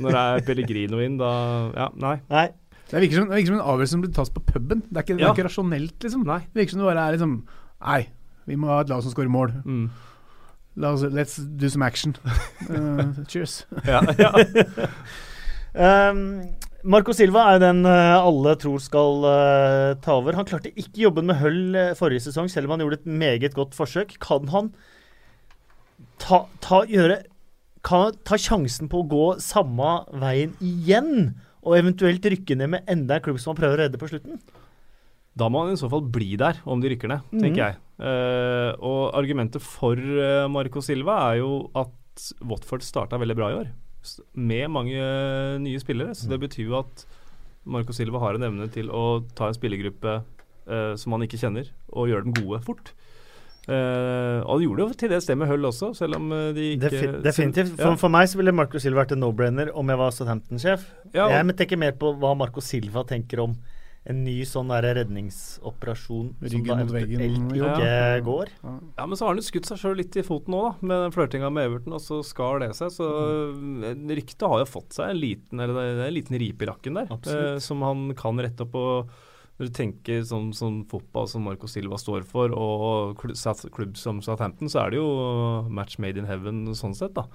[0.00, 1.34] når det er Pellegrino inn, da
[1.74, 2.16] Ja, nei.
[2.30, 2.46] Nei.
[2.90, 4.84] Det virker som, det virker som en avgjørelse som blir tatt på puben.
[4.88, 6.24] Det er ikke, det er ikke rasjonelt, liksom.
[6.26, 6.40] Nei.
[6.50, 7.34] Det virker som det bare er liksom
[7.80, 8.00] Nei,
[8.50, 9.54] vi må ha et lag som skårer mål.
[9.64, 9.84] Mm.
[10.80, 12.16] La oss, let's do some action.
[12.70, 13.64] Uh, cheers.
[13.86, 14.34] Ja, ja.
[15.70, 16.50] Um,
[16.82, 20.34] Marco Silva er den eh, alle tror skal uh, ta over.
[20.38, 23.54] Han klarte ikke jobben med Hull eh, forrige sesong, selv om han gjorde et meget
[23.54, 24.16] godt forsøk.
[24.22, 24.72] Kan han
[26.18, 27.20] ta, ta, gjøre,
[27.86, 31.36] kan ta sjansen på å gå samme veien igjen?
[31.66, 34.40] Og eventuelt rykke ned med enda en klubb som man prøver å redde på slutten?
[35.36, 37.78] Da må han i så fall bli der, om de rykker ned, tenker tenker jeg.
[38.00, 43.58] Uh, og argumentet for eh, Marco Silva er jo at Watford starta veldig bra i
[43.60, 43.70] år,
[44.34, 46.16] med mange uh, nye spillere.
[46.16, 47.04] Så det betyr jo at
[47.68, 50.20] Marco Silva har en evne til å ta en spillergruppe
[51.00, 51.66] som han ikke kjenner,
[51.98, 52.92] og gjøre dem gode fort.
[53.68, 56.68] Eh, og de gjorde jo til dels det med Hull også, selv om eh, de
[56.76, 57.74] ikke Defi definitivt.
[57.78, 57.84] Ja.
[57.90, 60.86] For, for meg så ville Marco Silva vært en no-brainer om jeg var Southampton-sjef.
[61.14, 63.58] Ja, Jeg tenker mer på hva Marco Silva tenker om
[64.08, 68.20] en ny sånn der redningsoperasjon som da eventuelt ikke Ja.
[68.24, 68.48] går.
[68.64, 71.02] Ja, men så har han jo skutt seg sjøl litt i foten nå, da, med
[71.04, 72.88] den flørtinga med Everton, og så skar det seg.
[72.96, 73.04] Så
[73.52, 74.08] Mm.
[74.08, 76.94] ryktet har jo fått seg en liten, eller det er en liten ripe i lakken
[76.94, 78.74] der, eh, som han kan rette opp.
[78.74, 79.10] og
[79.60, 84.70] når du tenker sånn, sånn fotball som Marco Silva står for, og klubb, som Southampton,
[84.72, 85.08] så er det jo
[85.68, 87.26] match made in heaven sånn sett, da.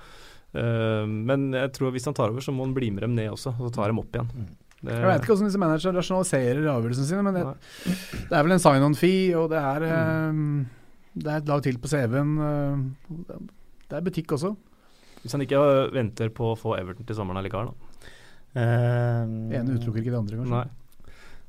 [0.57, 3.30] Eh, men jeg tror hvis han tar over, så må han bli med dem ned
[3.36, 4.32] også, og så tar dem opp igjen.
[4.82, 7.43] Det- Jeg vet ikke hvordan disse managerne rasjonaliserer avgjørelsene sine, men det,
[8.30, 9.86] det er vel en sign-on-fee, og det er,
[10.34, 10.65] mm.
[11.17, 12.34] det er et lag til på CV-en.
[12.41, 13.36] eh,
[13.89, 14.55] det er butikk også.
[15.21, 15.61] Hvis han ikke
[15.93, 18.09] venter på å få Everton til sommeren allikevel, da.
[18.55, 19.21] Eh,
[19.51, 20.49] Det ene utelukker ikke det andre, kanskje.
[20.57, 20.67] Nei.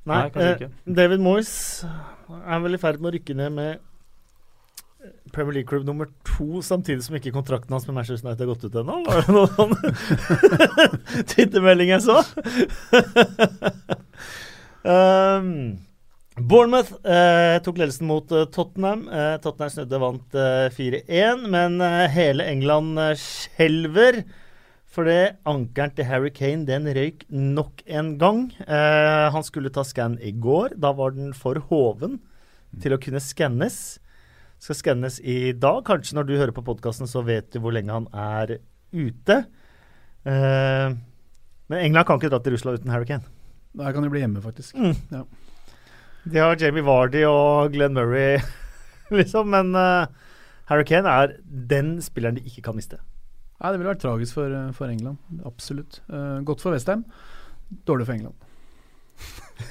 [0.07, 0.75] Nei, Nei, kanskje eh.
[1.01, 1.53] David Moyes
[1.85, 3.85] er vel i ferd med å rykke ned med
[5.35, 8.79] Premier League-klubb nummer to, samtidig som ikke kontrakten hans med Manchester United har gått ut
[8.81, 9.01] ennå.
[9.07, 12.23] Var det noen sånn twittermelding jeg så?
[14.87, 15.51] um,
[16.37, 19.07] Bournemouth eh, tok ledelsen mot eh, Tottenham.
[19.09, 23.15] Eh, Tottenham snudde vant eh, 4-1, men eh, hele England eh,
[24.97, 25.07] skjelver.
[25.07, 28.53] det ankeren til Harry Kane den røyk nok en gang.
[28.67, 30.77] Eh, han skulle ta skann i går.
[30.81, 32.21] Da var den for hoven
[32.81, 33.99] til å kunne skannes.
[34.59, 35.85] Skal skannes i dag.
[35.85, 38.59] Kanskje når du hører på podkasten, så vet du hvor lenge han er
[38.93, 39.45] ute.
[40.25, 40.97] Eh,
[41.69, 43.25] men England kan ikke dra til Russland uten Harry Kane.
[43.77, 44.75] Der kan de bli hjemme, faktisk.
[44.75, 44.95] Mm.
[45.13, 45.25] Ja.
[46.27, 48.41] De har Jamie Vardy og Glenn Murray,
[49.19, 49.51] liksom.
[49.53, 50.07] Men uh,
[50.71, 52.99] Harry Kane er den spilleren de ikke kan miste.
[53.57, 55.17] Nei, det ville vært tragisk for, eh, for England.
[55.49, 56.01] Absolutt.
[56.11, 57.07] Uh, godt for Westham.
[57.89, 58.37] Dårlig for England.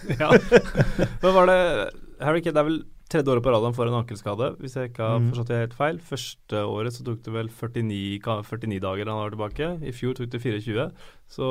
[0.21, 0.31] ja.
[1.21, 1.59] Men var det
[2.25, 2.79] Harry Kane, er vel
[3.11, 5.27] tredje året på rad han får en ankelskade, hvis jeg ikke har mm.
[5.29, 5.99] forstått det helt feil.
[6.01, 9.69] Første året så tok det vel 49, 49 dager han var tilbake.
[9.85, 10.87] I fjor tok det 24.
[11.35, 11.49] Så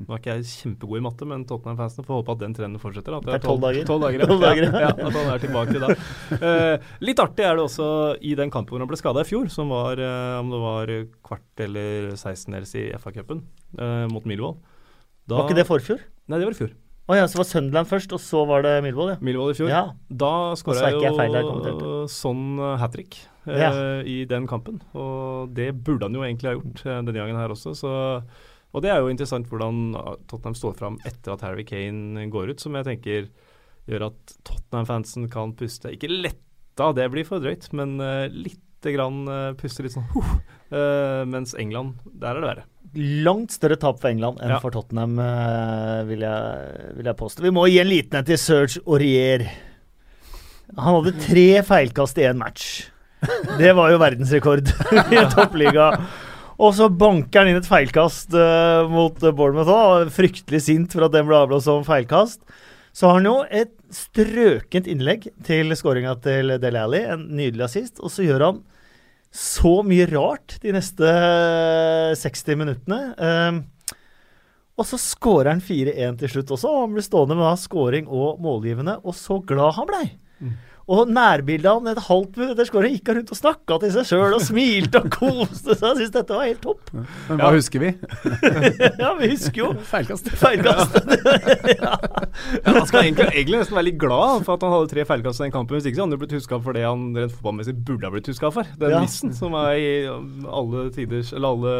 [0.00, 3.14] nå er ikke jeg kjempegod i matte, men Tottenham-fansen får håpe at den trenden fortsetter.
[3.18, 3.86] At Det er 12 dager.
[3.86, 4.28] 12 dager, ja.
[4.34, 4.72] 12 dager, ja.
[4.72, 5.92] ja, ja, at han er tilbake da.
[6.34, 7.88] Uh, litt artig er det også
[8.18, 10.94] i den kampen hvor han ble skada i fjor, som var uh, om det var
[11.30, 13.46] kvart eller 16-dels i FA-cupen
[13.78, 14.58] uh, mot Milvold.
[15.30, 16.00] Var ikke det forfjor?
[16.26, 16.78] Nei, det var i fjor.
[17.10, 19.18] Å ja, så var Sunderland først, og så var det Millwall, ja.
[19.24, 19.70] Millwall i fjor.
[19.72, 19.82] Ja.
[20.06, 23.70] Da skåra jeg jo sånn hat trick eh, Ja.
[24.06, 24.78] i den kampen.
[24.94, 27.74] Og det burde han jo egentlig ha gjort eh, denne gangen her også.
[27.74, 27.90] Så,
[28.70, 32.54] og det er jo interessant hvordan uh, Tottenham står fram etter at Harry Kane går
[32.54, 33.26] ut, som jeg tenker
[33.90, 35.90] gjør at Tottenham-fansen kan puste.
[35.94, 40.36] Ikke letta, det blir for drøyt, men uh, lite grann uh, puste litt sånn uh,
[40.70, 42.66] eh, Mens England, der er det verre.
[42.98, 44.58] Langt større tap for England enn Ja.
[44.62, 47.42] for Tottenham, eh, vil, jeg, vil jeg påstå.
[47.44, 49.44] Vi må gi en liten en til Serge Aurier.
[50.76, 52.88] Han hadde tre feilkast i én match.
[53.58, 54.66] Det var jo verdensrekord
[55.14, 55.92] i toppliga.
[56.60, 60.10] Og så banker han inn et feilkast uh, mot Bournemouth òg.
[60.12, 62.42] Fryktelig sint for at den ble avblåst som feilkast.
[62.92, 68.02] Så har han jo et strøkent innlegg til skåringa til Dele Alli, en nydelig assist.
[68.02, 68.60] Og så gjør han
[69.30, 73.00] så mye rart de neste eh, 60 minuttene.
[73.14, 73.60] Ehm,
[74.80, 76.70] og så skårer han 4-1 til slutt også.
[76.70, 80.04] og Han blir stående med da scoring og målgivende, og så glad han blei.
[80.90, 84.08] Og nærbildet av han et halvt minutt etter gikk han rundt og snakka til seg
[84.08, 85.84] sjøl og smilte og koste seg.
[85.86, 86.90] Jeg syns dette var helt topp.
[87.28, 87.92] Men hva husker vi?
[89.04, 90.32] ja, vi husker jo Feilkast.
[90.40, 90.98] feilkast.
[91.76, 91.92] Ja,
[92.66, 95.46] han skal egentlig, egentlig nesten være litt glad for at han hadde tre feilkast i
[95.46, 95.78] den kampen.
[95.78, 98.30] Hvis ikke så hadde han blitt huska for det han rent fotballmessig burde ha blitt
[98.32, 98.74] huska for.
[98.82, 99.00] Den Ja.
[99.06, 101.74] missen som er i alle tiders Eller alle,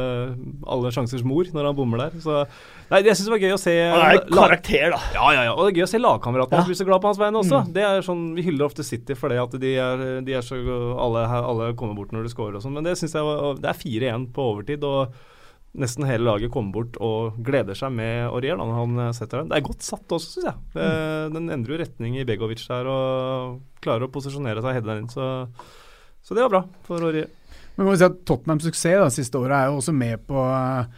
[0.71, 2.21] alle sjansers mor når han bommer der.
[2.23, 2.45] Så
[2.91, 4.99] Nei, jeg syns det var gøy å se Han er en karakter, da.
[5.15, 5.53] Ja, ja, ja.
[5.55, 6.67] Og det er gøy å se lagkameratene Ja.
[6.67, 7.61] bli så glad på hans vegne også.
[7.63, 7.73] Mm.
[7.77, 10.59] Det er sånn, Vi hyller ofte City for det at de er, de er så
[10.99, 13.71] alle, alle kommer bort når de scorer og sånn, men det synes jeg var Det
[13.71, 15.15] er fire igjen på overtid, og
[15.79, 19.53] nesten hele laget kommer bort og gleder seg med Aurier når han setter den.
[19.53, 20.59] Det er godt satt også, syns jeg.
[20.75, 20.89] Det,
[21.37, 25.05] Den endrer jo retning i Begovic der og klarer å posisjonere seg og heade den
[25.05, 25.47] inn, så,
[26.27, 27.31] så det var bra for Aurier.
[27.77, 30.43] Men må vi si at Tottenhams suksess da, siste året er jo også med på
[30.43, 30.91] eh,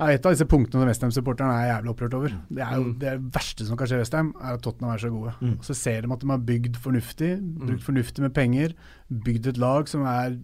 [0.00, 2.34] er et av disse punktene Westham-supporterne er jævlig opprørt over.
[2.48, 2.98] Det er jo Mm.
[3.00, 5.32] det verste som kan skje Westham, er at Tottenham er så gode.
[5.40, 5.56] Mm.
[5.62, 8.74] Så ser de at de har bygd fornuftig, brukt fornuftig med penger,
[9.10, 10.38] bygd et lag som er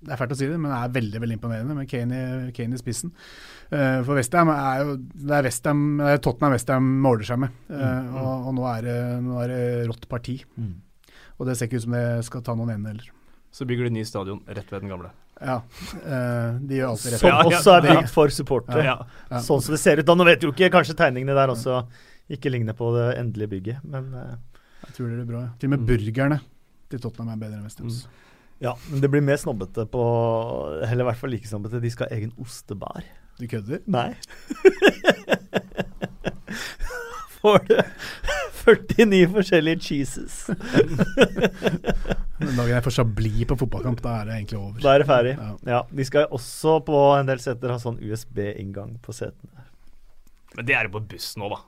[0.00, 2.72] det er fælt å si det, men er veldig veldig imponerende med Kane i, Kane
[2.72, 3.10] i spissen.
[3.70, 7.50] Uh, for Westham er jo Det er, Westham, det er Tottenham Westham måler seg med.
[7.68, 10.38] Eh, og, og nå, er det, nå er det rått parti.
[10.56, 10.72] Mm.
[11.38, 13.10] Og det ser ikke ut som det skal ta noen ende heller.
[13.52, 15.10] Så bygger de ny stadion rett ved den gamle.
[15.40, 15.56] Ja,
[16.04, 17.20] eh, de gjør alltid rett.
[17.22, 18.96] Som også er bygd for supportere.
[19.40, 20.16] Sånn som det ser ut da.
[20.18, 21.78] Nå vet du jo ikke, kanskje tegningene der også
[22.30, 24.34] ikke ligner på det endelige bygget, men eh,
[24.86, 25.40] Jeg tror det blir bra.
[25.46, 25.52] ja.
[25.58, 26.40] Til og med burgerne
[26.90, 28.02] til Tottenham er bedre enn Westhams.
[28.60, 30.02] Ja, men det blir mer snobbete på
[30.84, 31.80] Eller i hvert fall like snobbete.
[31.80, 33.00] De skal ha egen ostebar.
[33.40, 33.80] Du kødder?
[33.88, 34.10] Nei.
[37.40, 37.76] Får du
[38.64, 40.34] 49 forskjellige cheeses.
[42.40, 44.78] Den dagen jeg får blir på fotballkamp, da er det egentlig over.
[44.84, 45.34] Da er det ferdig.
[45.38, 45.50] Ja.
[45.72, 49.68] Ja, De skal også på en del seter ha sånn USB-inngang på setene.
[50.56, 51.60] Men det er det på buss nå, da.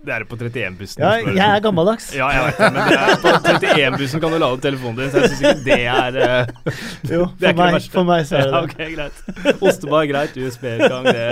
[0.00, 1.02] Det er det på 31-bussen.
[1.04, 2.06] Ja, jeg er gammeldags.
[2.16, 5.20] Ja, jeg vet det, men det er, på 31-bussen kan du lade telefonen din, så
[5.20, 6.70] jeg syns ikke det er uh,
[7.10, 8.62] Jo, Det er for ikke meg, for meg så er det ja.
[8.64, 9.60] Ok, greit.
[9.60, 10.40] Ostebar, greit.
[10.40, 11.26] USB-utgang, det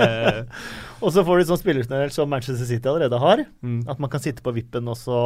[1.01, 3.45] Og så får du sånn spillertunnel som Manchester City allerede har.
[3.63, 3.81] mm.
[3.91, 5.19] At man kan sitte på vippen og så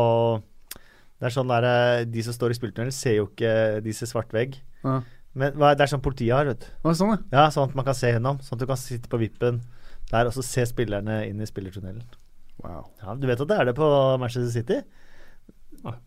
[1.20, 4.10] Det er sånn der eh, De som står i spillertunnel, ser jo ikke De ser
[4.12, 4.58] svart vegg.
[4.84, 5.02] Ja.
[5.34, 6.92] Men det er sånn politiet har, vet du.
[6.94, 7.22] Sånn, ja.
[7.34, 8.38] Ja, sånn at man kan se gjennom.
[8.46, 9.64] Sånn at du kan sitte på vippen
[10.12, 12.04] der og så se spillerne inn i spillertunnelen.
[12.62, 12.92] Wow.
[13.02, 13.88] Ja, Du vet at det er det på
[14.22, 14.84] Manchester City?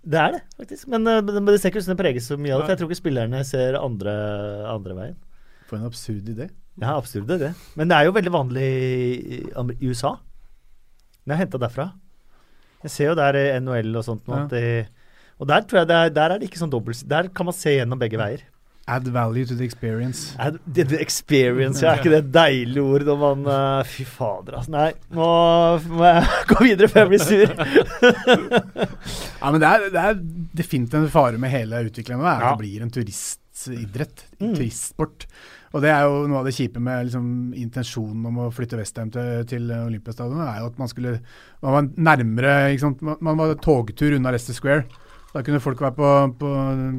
[0.06, 0.86] Det er det, faktisk.
[0.88, 2.66] Men, eh, men det ser ikke ut som det preges så mye av det.
[2.68, 4.14] For jeg tror ikke spillerne ser andre,
[4.70, 5.18] andre veien.
[5.66, 6.46] For en absurd idé.
[6.82, 7.52] Ja, absurd det, det.
[7.78, 9.38] Men det er jo veldig vanlig i,
[9.88, 10.16] USA.
[11.26, 11.86] Det er henta derfra.
[12.84, 14.42] Jeg ser jo der i NHL og sånt nå Ja.
[14.44, 14.66] at de
[15.40, 17.54] Og der tror jeg det er, der er det ikke sånn dobbelt Der kan man
[17.56, 18.44] se gjennom begge veier.
[18.88, 20.36] Add value to the experience.
[20.38, 24.04] Add, det, det experience, ja, er ikke det et deilig ord når man uh, Fy
[24.06, 24.70] fader, altså.
[24.70, 25.26] Nei, nå
[25.90, 26.22] må jeg
[26.52, 27.50] gå videre før jeg blir sur.
[29.40, 30.20] Ja, men det er, det er
[30.62, 32.52] definitivt en fare med hele utviklingen Det er at Ja.
[32.54, 34.24] det blir en turistidrett.
[34.40, 34.54] Mm.
[34.54, 35.26] Turistsport.
[35.74, 37.26] Og det er jo noe av det kjipe med liksom,
[37.58, 41.16] intensjonen om å flytte Westham til, til Olympiastadion, er jo at man skulle
[41.64, 42.54] Man var nærmere?
[43.00, 44.86] Man, man var togtur unna Leicester Square.
[45.32, 46.52] Da kunne folk være på, på,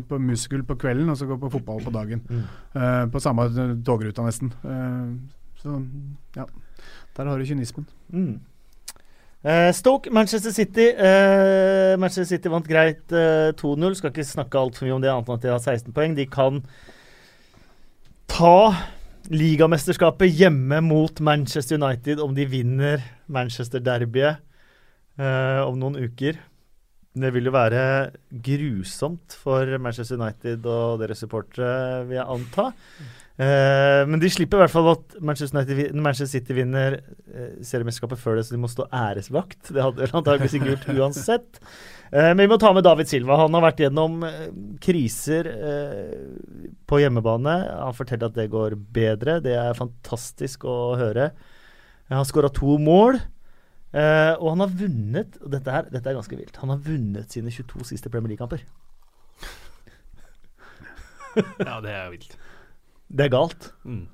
[0.10, 2.22] på musical på kvelden og så gå på fotball på dagen.
[2.30, 2.44] Mm.
[2.76, 3.48] Uh, på samme
[3.86, 4.54] togruta, nesten.
[4.62, 5.16] Uh,
[5.62, 5.80] så
[6.36, 6.46] ja.
[7.18, 7.88] Der har du kynismen.
[8.10, 8.40] Mm.
[9.44, 10.90] Eh, Stoke, Manchester City.
[10.90, 13.96] Eh, Manchester City vant greit eh, 2-0.
[13.96, 16.16] Skal ikke snakke altfor mye om det, annet enn at de har 16 poeng.
[16.18, 16.62] De kan
[18.38, 18.70] ta
[19.34, 23.02] ligamesterskapet hjemme mot Manchester United om de vinner
[23.34, 24.38] Manchester-derbyet
[25.18, 26.38] eh, om noen uker.
[27.18, 27.82] Det vil jo være
[28.46, 32.68] grusomt for Manchester United og deres supportere, vil jeg anta.
[33.42, 38.22] Eh, men de slipper i hvert fall at Manchester, United, Manchester City vinner eh, seriemesterskapet
[38.22, 39.74] før det, så de må stå æresvakt.
[39.74, 41.64] Det hadde vel antakeligvis ikke gjort uansett.
[42.12, 43.36] Eh, men vi må ta med David Silva.
[43.42, 44.48] Han har vært gjennom eh,
[44.84, 47.56] kriser eh, på hjemmebane.
[47.84, 49.40] Han forteller at det går bedre.
[49.44, 51.32] Det er fantastisk å høre.
[52.08, 53.20] Han har skåra to mål.
[53.92, 56.60] eh, og han har vunnet og dette, her, dette er ganske vilt.
[56.64, 58.64] Han har vunnet sine 22 siste Premier League-kamper.
[61.62, 62.32] Ja, det er vilt.
[63.14, 63.68] Det er galt.
[63.86, 64.06] Mm.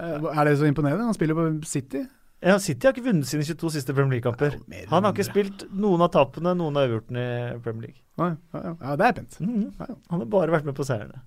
[0.00, 1.04] Eh, er det så imponerende?
[1.06, 2.02] Han spiller på City.
[2.38, 4.60] Ja, City har ikke vunnet sine 22 siste Premier League-kamper.
[4.70, 8.04] Ja, Han har ikke spilt noen av tapene, noen av avgjortene i Premier League.
[8.20, 8.74] Nei, ja, ja.
[8.78, 9.40] ja, det er pent.
[9.42, 9.64] Mhm.
[9.74, 9.96] Ja, ja.
[10.12, 11.24] Han har bare vært med på seierne.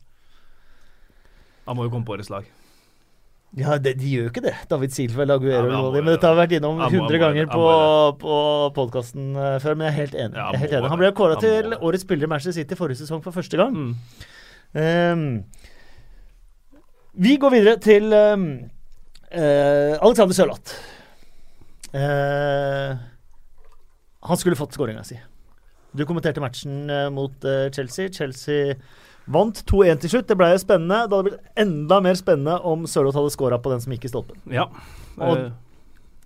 [1.67, 2.47] Han må jo komme på årets lag.
[3.59, 4.53] Ja, det, de gjør jo ikke det.
[4.71, 7.49] David Silva eller Aguero Ja, men Men dette har vi vært innom han 100 ganger
[7.51, 7.65] på,
[8.21, 8.35] på
[8.77, 10.37] podkasten før, men jeg er helt enig.
[10.39, 10.91] Ja, jeg er helt han enig.
[10.93, 13.75] Han ble kåra til årets spiller i Manchester City forrige sesong for første gang.
[13.75, 13.91] Mm.
[14.71, 15.25] Um,
[17.27, 18.47] vi går videre til um,
[19.35, 20.79] uh, Alexander Sørloth.
[21.93, 22.95] Eh,
[24.21, 25.19] han skulle fått skåringa si.
[25.91, 28.11] Du kommenterte matchen eh, mot eh, Chelsea.
[28.13, 28.75] Chelsea
[29.31, 30.27] vant 2-1 til slutt.
[30.29, 31.01] Det ble jo spennende.
[31.07, 34.13] Det hadde blitt enda mer spennende om Sørloth hadde skåra på den som gikk i
[34.13, 34.39] stolpen.
[34.51, 34.69] Ja.
[35.19, 35.49] Og-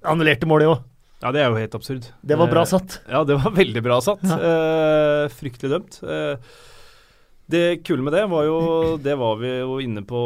[0.06, 0.76] Annullerte målet jo.
[1.24, 2.06] ja, det er jo helt absurd.
[2.22, 3.00] Det var bra satt.
[3.10, 4.22] Ja, det var veldig bra satt.
[4.22, 4.38] Ja.
[4.38, 5.98] Eh, fryktelig dømt.
[6.06, 6.38] Eh,
[7.50, 8.56] det kule med det var jo
[8.98, 10.22] Det var vi jo inne på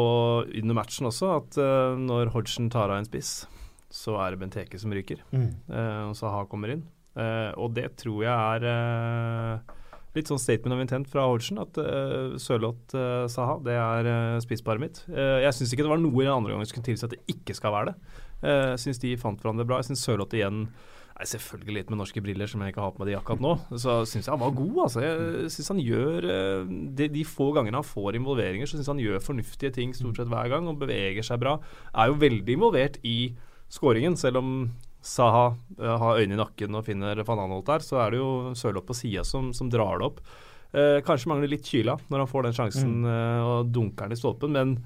[0.48, 3.46] under matchen også, at eh, når Hodgson tar av en spiss,
[3.90, 5.22] så er det Benteke som ryker.
[5.34, 5.50] Mm.
[5.68, 6.86] eh, og Saha kommer inn.
[7.18, 9.76] Eh, og det tror jeg er eh,
[10.16, 14.38] litt sånn statement of intent fra Hodgson, at uh, Sørloth uh, Saha, det er uh,
[14.42, 15.02] spissparet mitt.
[15.10, 17.14] Uh, jeg syns ikke det var noe i den andre gangen som kunne tilsi at
[17.14, 18.16] det ikke skal være det.
[18.40, 19.78] Jeg jeg syns de fant hverandre bra.
[19.82, 20.64] Jeg syns Sørloth igjen
[21.20, 23.50] Nei, Selvfølgelig litt med norske briller, som jeg ikke har på meg de akkurat nå.
[23.76, 25.02] Så syns jeg han var god, altså.
[25.04, 26.28] Jeg syns han gjør
[26.96, 30.30] de, de få gangene han får involveringer, så syns han gjør fornuftige ting stort sett
[30.32, 31.58] hver gang og beveger seg bra.
[31.92, 33.18] Er jo veldig involvert i
[33.70, 34.54] skåringen, selv om
[35.00, 38.30] Saha eh, har øynene i nakken og finner van Anholt der, så er det jo
[38.58, 40.22] Sørloth på sida som, som drar det opp.
[40.70, 44.20] Eh, kanskje mangler litt kyla når han får den sjansen eh, og dunker den i
[44.20, 44.76] stolpen, men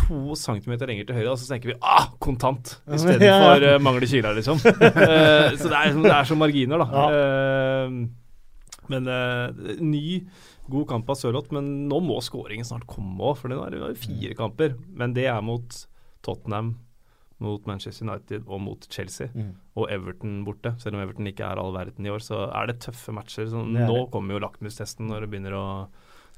[0.00, 3.38] to centimeter lenger til høyre, og så tenker vi ah, kontant istedenfor Ja.
[3.42, 4.60] for uh, mangler kyla, liksom.
[4.64, 6.88] Eh, så det er, det er som marginer, da.
[6.94, 7.20] Ja.
[7.20, 9.06] Eh, men
[9.86, 10.04] ny,
[10.70, 13.90] god kamp av Sørloth, men nå må skåringen snart komme òg, for det er jo
[14.02, 14.74] fire kamper.
[14.98, 15.76] Men det er mot
[16.26, 16.72] Tottenham,
[17.40, 19.28] mot Manchester United og mot Chelsea.
[19.34, 19.54] Mm.
[19.76, 20.74] Og Everton borte.
[20.78, 23.48] Selv om Everton ikke er all verden i år, så er det tøffe matcher.
[23.48, 24.10] Så Det nå det.
[24.12, 25.64] kommer jo lakmustesten når det begynner å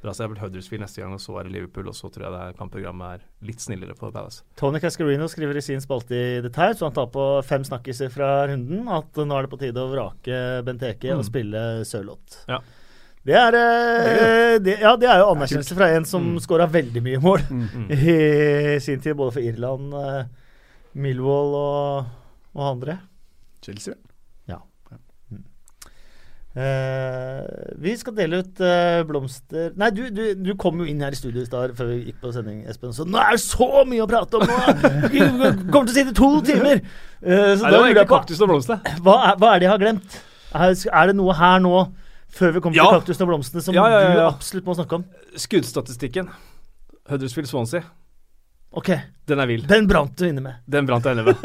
[0.03, 0.29] dra seg.
[0.29, 2.41] Det vel Huddersfield neste gang, og så er det Liverpool, og så tror jeg det
[2.43, 4.43] her kampprogrammet er litt snillere for Palace.
[4.59, 8.11] Tony Cascarino skriver i sin spalte i The Times, så han tar på fem snakkiser
[8.11, 11.29] fra runden, at nå er det på tide å vrake Benteke og Mm.
[11.31, 12.45] spille Sørloth.
[12.49, 12.59] Ja.
[13.25, 16.41] Det er, eh, det, ja, det er jo anerkjennelse fra en som Mm.
[16.43, 17.91] skåra veldig mye mål Mm.
[18.75, 20.25] i sin tid, både for Irland, eh,
[20.95, 22.11] Millwall og,
[22.55, 22.99] og andre.
[23.65, 24.03] Chelsea, vel.
[26.53, 27.47] Uh,
[27.81, 31.17] vi skal dele ut uh, blomster Nei, du, du, du kom jo inn her i
[31.17, 32.93] studio i stad før vi gikk på sending, Espen.
[32.93, 34.45] Så nå er det så mye å prate om!
[34.45, 34.91] Nå.
[35.15, 36.83] Vi kommer til å sitte to timer!
[37.25, 38.85] Uh, så Nei, da lurer jeg på kaktus og blomster.
[39.01, 40.21] hva er, hva er det jeg har glemt?
[40.53, 41.73] Er, er det noe her nå,
[42.37, 42.91] før vi kommer Ja.
[42.91, 45.09] til kaktusen og blomstene, som Ja, ja, ja, du absolutt må snakke om?
[45.47, 46.29] Skuddstatistikken.
[47.09, 47.87] Huddersfield Swansea.
[48.73, 48.89] Ok,
[49.29, 49.67] Den er vill.
[49.69, 50.55] den brant du inne med.
[50.71, 51.37] Den brant jeg inne med.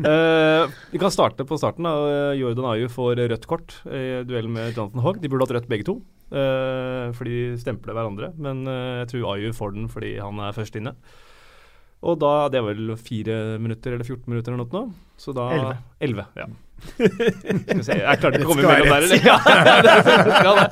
[0.00, 1.84] uh, vi kan starte på starten.
[1.84, 1.92] da.
[2.32, 5.20] Eh, Jordan Ayu får rødt kort i duellen med Jonathan Hogg.
[5.20, 5.98] De burde hatt rødt begge to,
[6.32, 8.32] uh, fordi de stempler hverandre.
[8.40, 10.94] Men uh, jeg tror Ayu får den fordi han er først inne.
[11.98, 14.82] Og da, Det var vel fire minutter eller 14 minutter eller noe nå.
[15.18, 15.76] Så da Elleve.
[16.00, 16.46] 11, ja.
[16.78, 19.02] Skal vi se, jeg klarte ikke å komme imellom der.
[19.02, 19.18] eller?
[19.26, 19.36] Ja,
[19.82, 20.68] det skal det.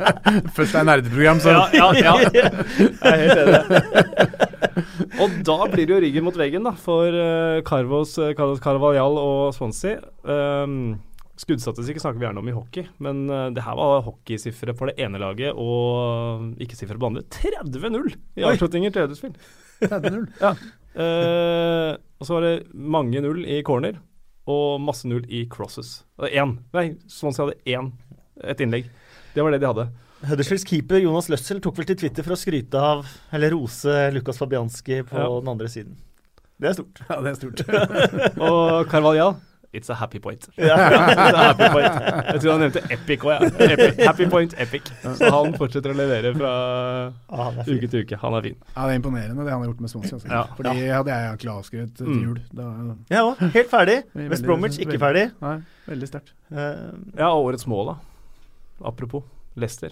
[0.55, 2.15] Først er nerdeprogram, så Ja, ja, ja.
[2.23, 4.86] Jeg er helt enig.
[5.23, 9.21] Og da blir det jo ryggen mot veggen da, for uh, Carvos, uh, Carlos Carvalhal
[9.21, 10.01] og Swansea.
[10.23, 10.97] Um,
[11.37, 14.97] Skuddstatistikk snakker vi gjerne om i hockey, men uh, det her var hockeysifre for det
[15.05, 17.61] ene laget og ikke sifre på det andre.
[17.69, 19.39] 30-0 i avslutninger til Huddersfield.
[19.85, 20.29] 30-0.
[20.97, 23.99] Eh, og så var det mange null i corner
[24.49, 26.01] og masse null i crosses.
[26.31, 26.57] Én.
[26.73, 27.91] Nei, Swansea hadde én.
[28.45, 28.89] Et innlegg.
[29.35, 29.87] Det var det de hadde.
[30.27, 34.39] Huddersfields keeper Jonas Løssel tok vel til Twitter for å skryte av, eller rose, Lukas
[34.43, 35.29] Fabianski på Ja.
[35.41, 35.97] den andre siden.
[36.59, 37.03] Det er stort.
[37.11, 37.61] Ja, det er stort.
[38.49, 39.37] Og Carvalhal
[39.77, 40.47] It's a happy point.
[40.57, 40.77] Ja.
[40.79, 41.97] It's a happy point.
[42.31, 43.49] Jeg tror han nevnte Epic òg, ja.
[43.75, 43.99] Epic.
[44.07, 44.87] Happy point, Epic.
[45.19, 46.53] Så han fortsetter å levere fra
[47.29, 48.17] Ah, uke til uke.
[48.23, 48.57] Han er fin.
[48.73, 50.17] Ja, det er imponerende det han har gjort med Swansea.
[50.17, 50.31] Altså.
[50.33, 50.45] Ja.
[50.57, 52.23] Fordi hadde jeg egentlig avskrevet til Mm.
[52.25, 52.41] jul.
[52.57, 52.71] Da,
[53.13, 53.45] ja, òg.
[53.59, 53.99] Helt ferdig.
[54.33, 55.27] West Bromwich ikke veldig- ferdig.
[55.45, 55.59] nei,
[55.93, 56.33] veldig sterkt.
[56.49, 57.97] Uh, Ja, og årets mål, da.
[58.95, 59.25] Apropos
[59.57, 59.91] Leicester.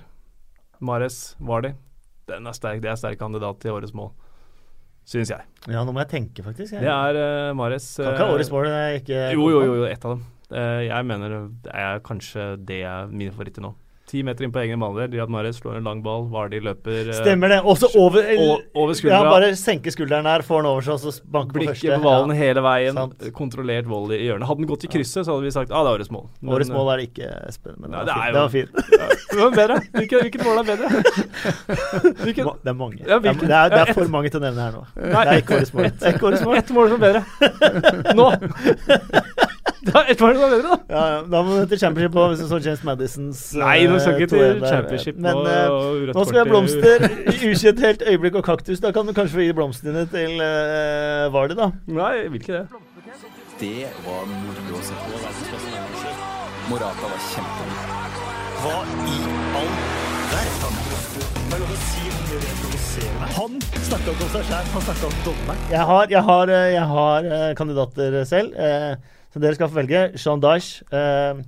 [0.85, 1.74] Mares Vardy.
[2.28, 2.82] Den er sterk.
[2.85, 4.12] Det er sterk kandidat til årets mål.
[5.05, 5.45] Syns jeg.
[5.68, 6.72] ja, nå må jeg tenke, faktisk.
[6.72, 6.85] Jeg.
[6.85, 7.18] Det er
[7.51, 8.68] uh, Mares kan ikke eh, årets mål.
[9.01, 10.22] Ikke Jo, jo, jo, jo, ett av dem.
[10.49, 13.74] Uh, jeg mener det er kanskje det er mine favoritter nå.
[14.14, 15.10] Ti meter inn på egen banehalvdel.
[15.16, 16.28] Riyad Mahrez slår en lang ball.
[16.30, 17.56] Vardi løper eh, Stemmer det.
[17.66, 18.22] Også over
[18.78, 19.16] over skuldra.
[19.24, 21.80] Ja, bare senke skulderen her, får den over seg, og så banker på første.
[21.80, 22.36] Blikket på ballen Ja.
[22.38, 22.94] hele veien.
[23.00, 23.24] Sant.
[23.34, 24.46] Kontrollert volley i hjørnet.
[24.46, 26.28] Hadde den gått i krysset, så hadde vi sagt ah, det er årets mål.
[26.38, 27.74] Men, Årets mål er det ikke, Espen.
[27.82, 28.70] Men det, var fint.
[28.94, 29.34] det var fint.
[29.34, 29.80] Var bedre.
[29.98, 30.92] Hvilket, hvilket mål er bedre?
[32.24, 33.02] Hvilket, Det er mange.
[33.02, 34.84] Ja, det, er, det, er, ja, for mange til å nevne her nå.
[34.94, 35.24] Nei.
[35.26, 35.90] Det er ikke årets mål.
[35.90, 36.56] Det er ikke årets mål.
[36.60, 37.22] ett mål som er bedre.
[38.20, 38.30] Nå!
[40.14, 40.76] Det som er bedre, da.
[40.94, 43.98] Ja, ja, da må du til championship på hvis du så James Madisons Nei, nå
[43.98, 47.06] skal eh, ikke til championship Men og eh, nå skal vi ha i- blomster,
[47.50, 48.82] ukjent helt, øyeblikk og kaktus.
[48.84, 51.70] Da kan du kanskje få gi blomstene dine til uh, Vardy, da.
[51.90, 52.66] Nei, jeg vil ikke det.
[53.60, 53.74] Det
[54.06, 55.04] var moro å se på.
[56.70, 57.76] Morata var kjempegod.
[58.64, 58.78] Hva
[59.10, 59.20] i
[59.60, 59.74] all.
[63.34, 65.60] Han snakka ikke om seg sjæl, han snakka om dommeren.
[65.70, 68.94] Jeg har, jeg har, eh, jeg har eh, kandidater selv, eh,
[69.35, 70.01] så dere skal få velge.
[70.14, 70.85] Jean Dyche.
[70.95, 71.41] Eh,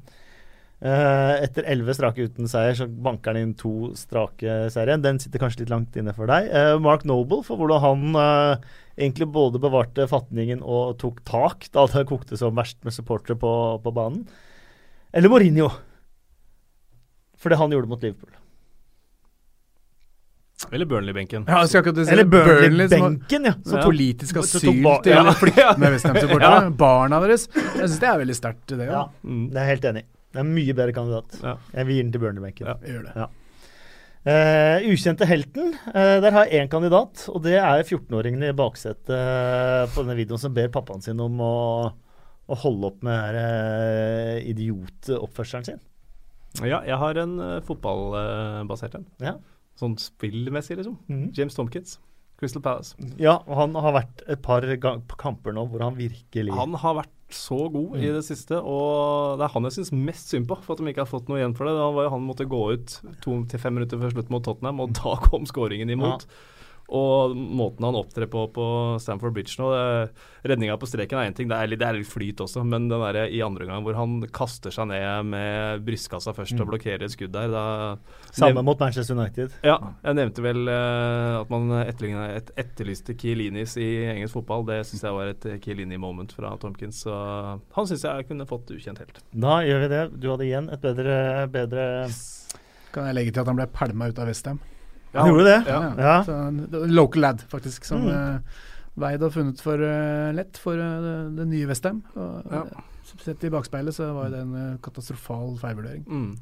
[0.83, 4.99] eh, etter elleve strake uten seier, så banker han inn to strake serier.
[4.99, 6.51] Den sitter kanskje litt langt inne for deg.
[6.51, 8.67] Eh, Mark Noble, for hvordan han eh,
[8.99, 13.53] egentlig både bevarte fatningen og tok tak da det kokte som verst med supportere på,
[13.85, 14.27] på banen.
[15.15, 15.71] Eller Mourinho.
[17.39, 18.35] For det han gjorde mot Liverpool.
[20.73, 21.47] Eller Burnley-benken.
[21.49, 22.29] Ja, jeg skal akkurat si Eller.
[22.33, 23.55] Burnley-benken, ja.
[23.65, 23.85] som Ja.
[23.87, 24.61] politisk asyl
[25.05, 25.23] til ja.
[25.23, 26.71] å flytte med Westham-supportere.
[26.77, 27.49] Barna deres.
[27.55, 28.85] Jeg syns det er veldig sterkt, det.
[28.87, 28.93] ja.
[28.93, 29.09] Ja.
[29.25, 29.49] Mm.
[29.55, 30.05] Det er helt enig.
[30.33, 31.37] Det er en mye bedre kandidat.
[31.43, 31.57] Ja.
[31.73, 32.71] Jeg vil gi den til Burnley-benken.
[32.73, 32.79] Ja.
[32.93, 33.29] Gjør det.
[34.27, 35.77] Eh, ukjente helten.
[35.95, 40.17] Uh, der har jeg én kandidat, og det er 14-åringen i baksetet uh, på denne
[40.19, 41.53] videoen som ber pappaen sin om å,
[42.51, 45.79] å holde opp med uh, idiotoppførselen sin.
[46.65, 49.07] Ja, jeg har en uh, fotballbasert en.
[49.23, 49.37] Ja.
[49.77, 50.99] Sånn spillmessig, liksom.
[51.09, 51.31] Mhm.
[51.37, 51.99] James Tomkins.
[52.37, 52.95] Crystal Palace.
[53.17, 54.61] ja, og han har vært et par
[55.17, 59.47] kamper nå hvor han virkelig Han har vært så god i det siste, og det
[59.47, 61.57] er han jeg syns mest synd på for at de ikke har fått noe igjen
[61.57, 61.73] for det.
[61.81, 64.81] Han, var jo han måtte gå ut to til fem minutter før slutt mot Tottenham,
[64.85, 66.27] og da kom skåringen imot.
[66.95, 68.67] Og måten han opptrer på på
[69.03, 69.73] Stamford Bridge nå
[70.47, 72.87] Redninga på streken er én ting, det er, litt, det er litt flyt også, men
[72.87, 77.03] den der i andre gang hvor han kaster seg ned med brystkassa først og blokkerer
[77.03, 77.65] et skudd der, da
[78.37, 79.57] Samme mot Manchester United.
[79.67, 84.67] Ja, jeg nevnte vel uh, at man et, etterlyste Kielinis i engelsk fotball.
[84.69, 87.03] Det syns jeg var et Kielini-moment fra Tomkins.
[87.07, 89.21] Så han syns jeg kunne fått ukjent helt.
[89.33, 90.05] Da gjør vi det.
[90.21, 91.19] Du hadde igjen et bedre,
[91.53, 91.85] bedre
[92.95, 94.61] Kan jeg legge til at han ble pælma ut av Westham.
[95.15, 95.59] Han gjorde det?
[95.71, 95.81] Ja.
[95.99, 96.17] Ja.
[96.25, 96.35] Så,
[96.91, 98.35] local lad, faktisk, som Mm.
[98.35, 98.41] eh,
[98.97, 102.03] veid har funnet for eh, lett for eh, det, det nye Westham.
[102.17, 102.63] Ja.
[102.67, 102.67] Uh,
[103.25, 106.05] sett i bakspeilet så var det en eh, katastrofal feilvurdering.
[106.09, 106.37] Mm.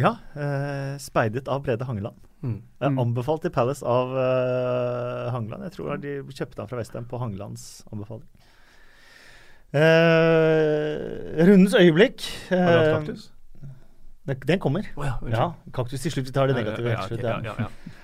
[0.00, 2.16] Ja, eh, speidet av Brede Hangeland.
[2.42, 2.62] Mm.
[2.80, 2.98] Mm.
[2.98, 5.64] Anbefalt i Palace av eh, Hangeland.
[5.66, 8.28] Jeg tror de kjøpte han fra Westham på Hangelands anbefaling.
[9.72, 12.24] Eh, rundens øyeblikk.
[12.50, 13.26] Har du hatt eh, kaktus?
[14.26, 14.88] den, den kommer.
[14.96, 15.14] Oh, ja.
[15.30, 16.28] Ja, kaktus til slutt.
[16.30, 16.90] Vi tar det negative.
[16.90, 17.40] Ja, ja, okay, ja, ja.
[17.44, 17.68] ja, ja.
[17.68, 17.99] Eh,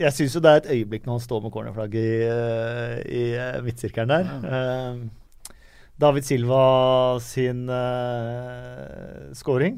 [0.00, 3.24] jeg syns jo det er et øyeblikk når han står med cornerflagget i, eh, i
[3.38, 4.30] eh, midtsirkelen der.
[4.50, 5.02] Eh,
[6.02, 6.62] David Silva
[7.22, 7.68] sin
[9.38, 9.76] scoring.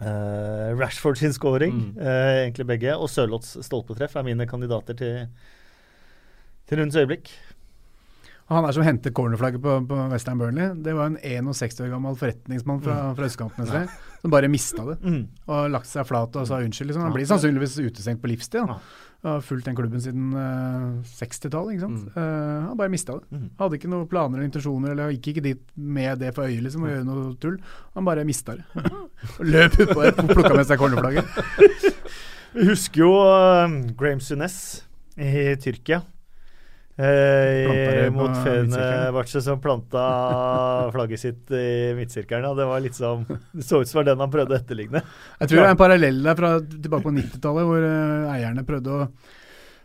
[0.00, 1.98] Eh, Rashford sin scoring, Mm.
[2.00, 2.96] eh, egentlig begge.
[2.96, 5.28] Og Sørloths stolpetreff er mine kandidater til,
[6.66, 7.28] til rundens øyeblikk.
[8.52, 10.74] Han er som henter cornerflagget på, på Western Burnley.
[10.84, 14.98] Det var en 61 år gammel forretningsmann fra, fra østkanten sted, som bare mista det.
[15.00, 15.22] Mm.
[15.48, 16.90] Og lagt seg flat og sa unnskyld.
[16.90, 17.06] Liksom.
[17.06, 18.60] Han blir sannsynligvis utestengt på livstid.
[18.60, 18.76] Ja.
[18.76, 19.00] Da.
[19.24, 21.78] Har fulgt den klubben siden uh, 60-tallet.
[21.78, 22.04] ikke sant?
[22.04, 22.12] Mm.
[22.12, 23.24] Uh, han bare mista det.
[23.32, 23.48] Mm.
[23.62, 26.84] Hadde ikke noen planer eller intensjoner, eller gikk ikke dit med det for øye liksom,
[26.84, 27.56] å gjøre noe tull.
[27.96, 28.88] Han bare mista det.
[29.54, 31.94] Løp utpå der og plukka med seg cornerflagget.
[32.58, 34.58] Vi husker jo uh, Graham Sunes
[35.16, 36.04] i Tyrkia.
[36.94, 38.30] Eh, mot.
[38.44, 40.02] Fenerbahçe som planta
[40.94, 42.46] flagget sitt i midtsirkelen.
[42.52, 45.02] Og det var litt som Det så ut som var den han prøvde å etterligne.
[45.40, 48.94] Jeg tror det er en parallell der fra tilbake på 90-tallet, hvor eh, eierne prøvde
[48.94, 49.08] å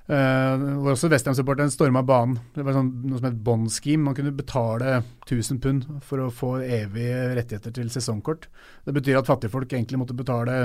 [0.10, 2.40] eh, hvor også Westham-supporteren storma banen.
[2.56, 4.04] Det var sånn, noe som het bond scheme.
[4.10, 8.48] Man kunne betale 1000 pund for å få evige rettigheter til sesongkort.
[8.86, 10.58] Det betyr at fattigfolk egentlig måtte betale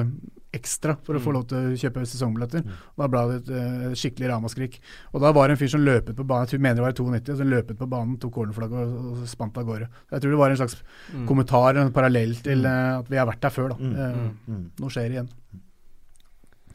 [0.54, 2.62] ekstra for å få lov til å kjøpe sesongbilletter.
[2.96, 4.76] Da ble det et uh, skikkelig ramaskrik.
[5.10, 6.94] Og da var det en fyr som løpet på banen, jeg tror mener det var
[6.94, 9.88] i 92, som løpet på banen, tok cornerflagget og, og spant av gårde.
[10.14, 10.76] Jeg tror det var en slags
[11.14, 11.26] Mm.
[11.28, 13.74] kommentar, en parallell til uh, at vi har vært der før.
[13.74, 13.76] da.
[13.82, 14.62] Mm, mm, mm.
[14.80, 15.28] Nå skjer det igjen.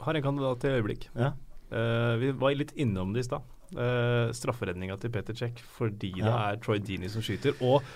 [0.04, 1.08] Har en kandidat til øyeblikk.
[1.16, 1.32] Ja.
[1.70, 3.56] Eh, vi var litt innom det i stad.
[3.70, 7.54] Uh, Strafferedninga til Peter Cech fordi det er Troy Deeney som skyter.
[7.62, 7.86] Og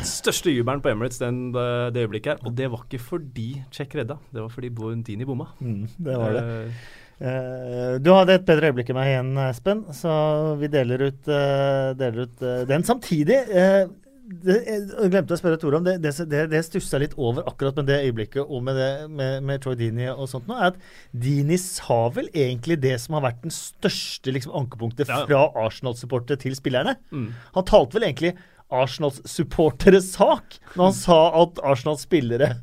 [0.00, 2.40] største jubelen på Emirates den, det, det øyeblikket her.
[2.48, 4.72] Og det var ikke fordi Cech redda, det var fordi
[5.04, 5.50] Deeney bomma.
[5.60, 6.44] Mm, det var det.
[6.48, 6.82] Uh,
[7.22, 10.12] Eh, du hadde et bedre øyeblikk enn meg igjen, Espen, så
[10.58, 12.82] vi deler ut, eh, deler ut eh, den.
[12.86, 13.84] Samtidig eh,
[14.22, 15.96] det, jeg glemte å spørre Tore om det.
[16.04, 19.62] Det, det, det stussa litt over akkurat med det øyeblikket og med, det, med, med
[19.64, 20.78] Troy Dini og sånt nå, er at
[21.24, 25.24] Dini sa vel egentlig det som har vært den største liksom, ankepunktet Ja.
[25.26, 26.94] fra Arsenal-supportere til spillerne.
[27.10, 27.28] mm.
[27.58, 28.36] Han talte vel egentlig
[28.72, 32.54] Arsenals supporteres sak når han sa at Arsenals spillere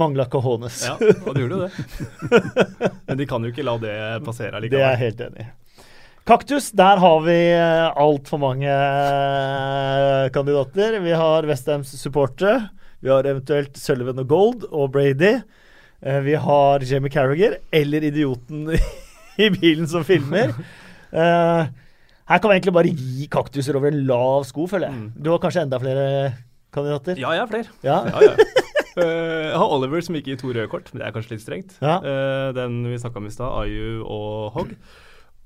[0.00, 0.80] mangla cojones.
[0.88, 2.40] Ja, og det gjorde jo det.
[3.06, 5.50] Men de kan jo ikke la det passere Det er jeg helt enig i.
[6.22, 11.00] Kaktus, der har vi uh, altfor mange eh, kandidater.
[11.02, 12.68] Vi har Westhams supportere.
[13.02, 15.32] Vi har eventuelt Sullivan og Gold og Brady.
[15.98, 18.70] Eh, vi har Jamie Carragher, eller idioten
[19.42, 20.54] i bilen som filmer.
[21.10, 21.66] Eh,
[22.30, 25.00] her kan vi egentlig bare gi kaktuser over en lav sko, føler jeg.
[25.00, 25.12] Mm.
[25.26, 26.08] Du har kanskje enda flere
[26.70, 27.18] kandidater?
[27.18, 27.78] Ja, jeg har flere.
[27.82, 28.02] Ja?
[28.14, 28.36] Ja, ja.
[28.92, 31.40] Eh, jeg har Oliver som gikk i to røde kort, men det er kanskje litt
[31.40, 31.78] strengt.
[31.80, 34.74] Eh, den vi snakka om i stad, Ayu og Hogg.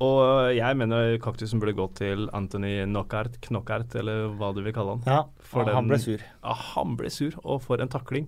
[0.05, 4.99] Og jeg mener kaktusen burde gått til Anthony Knockart, Knockart, eller hva du vil kalle
[4.99, 5.07] han.
[5.09, 5.23] ja.
[5.41, 6.19] For han den- ble sur.
[6.45, 8.27] Ja, han ble sur, og for en takling.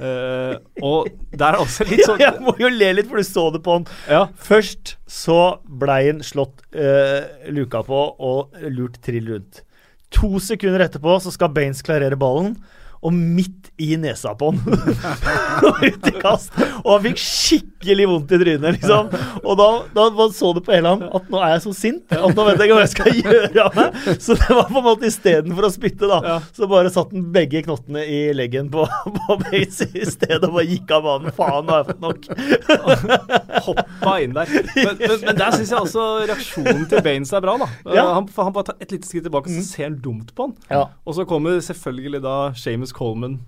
[0.00, 0.54] uh,
[0.88, 3.60] og det er også litt sånn Jeg må jo le litt, for du så det
[3.66, 3.86] på han.
[4.08, 9.64] Ja, Først så blei han slått uh, luka på og lurt trill rundt.
[10.16, 12.54] To sekunder etterpå så skal Baines klarere ballen,
[12.98, 14.58] og midt i nesa på han.
[15.68, 16.54] Og ut i kast.
[16.82, 19.10] Og han fikk skikkelig vondt i trynet, liksom.
[19.44, 22.34] Og da, da så det på hele ham at nå er jeg så sint at
[22.34, 24.00] nå vet jeg ikke hva jeg skal gjøre av meg.
[24.24, 26.36] Så det var på en måte istedenfor å spytte, da, Ja.
[26.58, 28.82] så bare satt han begge knottene i leggen på,
[29.20, 31.34] på Baines i stedet og bare gikk av banen.
[31.38, 32.28] Faen, nå har jeg fått nok.
[33.68, 34.50] hoppa inn der.
[34.74, 37.68] Men, men, men der syns jeg også reaksjonen til Baines er bra, da.
[37.94, 38.06] Ja.
[38.18, 40.56] Han, han bare tar et lite skritt tilbake, så ser han dumt på han.
[40.72, 40.82] Ja.
[41.06, 42.36] Og så kommer selvfølgelig da
[42.88, 43.38] Seamus Coleman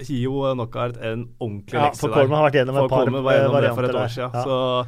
[0.00, 3.22] gir jo Knockout en ordentlig Ja, lekse for Coleman har vært gjennom et par, Coleman
[3.24, 4.08] var gjennom det for et år der.
[4.08, 4.30] siden.
[4.34, 4.44] Ja.
[4.44, 4.86] Så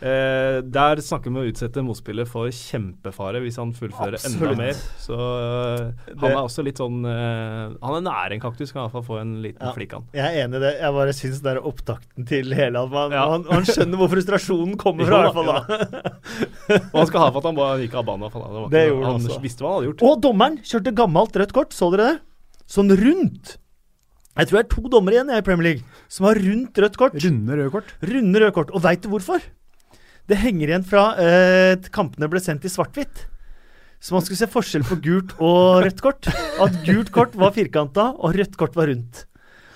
[0.00, 4.40] Eh, der snakker vi om å utsette motspiller for kjempefare hvis han fullfører Absolutt.
[4.40, 4.72] enda mer.
[4.96, 9.02] Så eh, han er også litt sånn eh, Han er nære en kaktus, kan fall
[9.04, 9.74] få en liten Ja.
[9.76, 10.06] flikk, han.
[10.14, 10.70] Jeg er enig i det.
[10.80, 13.26] Jeg bare syns er opptakten til hele man, Ja.
[13.28, 15.20] man, man skjønner hvor frustrasjonen kommer fra.
[15.20, 16.80] i hvert fall da.
[16.94, 18.30] Og han skal ha for at han bare gikk av banen.
[18.32, 19.42] Det Det ikke- gjorde han han også.
[19.44, 20.02] visste hva han hadde gjort.
[20.08, 22.20] Og dommeren kjørte gammelt rødt kort, så dere det?
[22.70, 23.56] Sånn rundt.
[24.38, 27.16] Jeg tror det er to dommere igjen i Premier League som har rundt rødt kort.
[27.18, 27.90] Runde røde kort.
[28.06, 28.70] Runde røde kort.
[28.70, 29.42] Og veit du hvorfor?
[30.30, 33.26] Det henger igjen fra eh, kampene ble sendt i svart-hvitt.
[34.00, 36.30] Så man skulle se forskjell på gult og rødt kort.
[36.62, 39.26] At gult kort var firkanta, og rødt kort var rundt.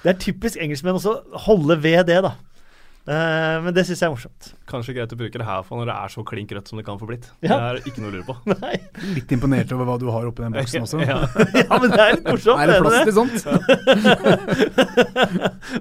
[0.04, 1.18] Det er typisk engelskmenn også
[1.48, 2.36] holde ved det, da.
[3.04, 4.46] Eh, men det syns jeg er morsomt.
[4.70, 6.84] Kanskje greit å bruke det her for når det er så klink rødt som det
[6.86, 7.26] kan få blitt.
[7.44, 7.48] Ja.
[7.52, 8.36] Det er ikke noe å lure på.
[8.54, 8.78] Nei.
[9.18, 11.02] Litt imponert over hva du har oppi den boksen også.
[11.04, 11.18] Ja.
[11.64, 12.60] Ja, men det er litt morsomt.
[12.62, 13.36] Er det plass til sånt?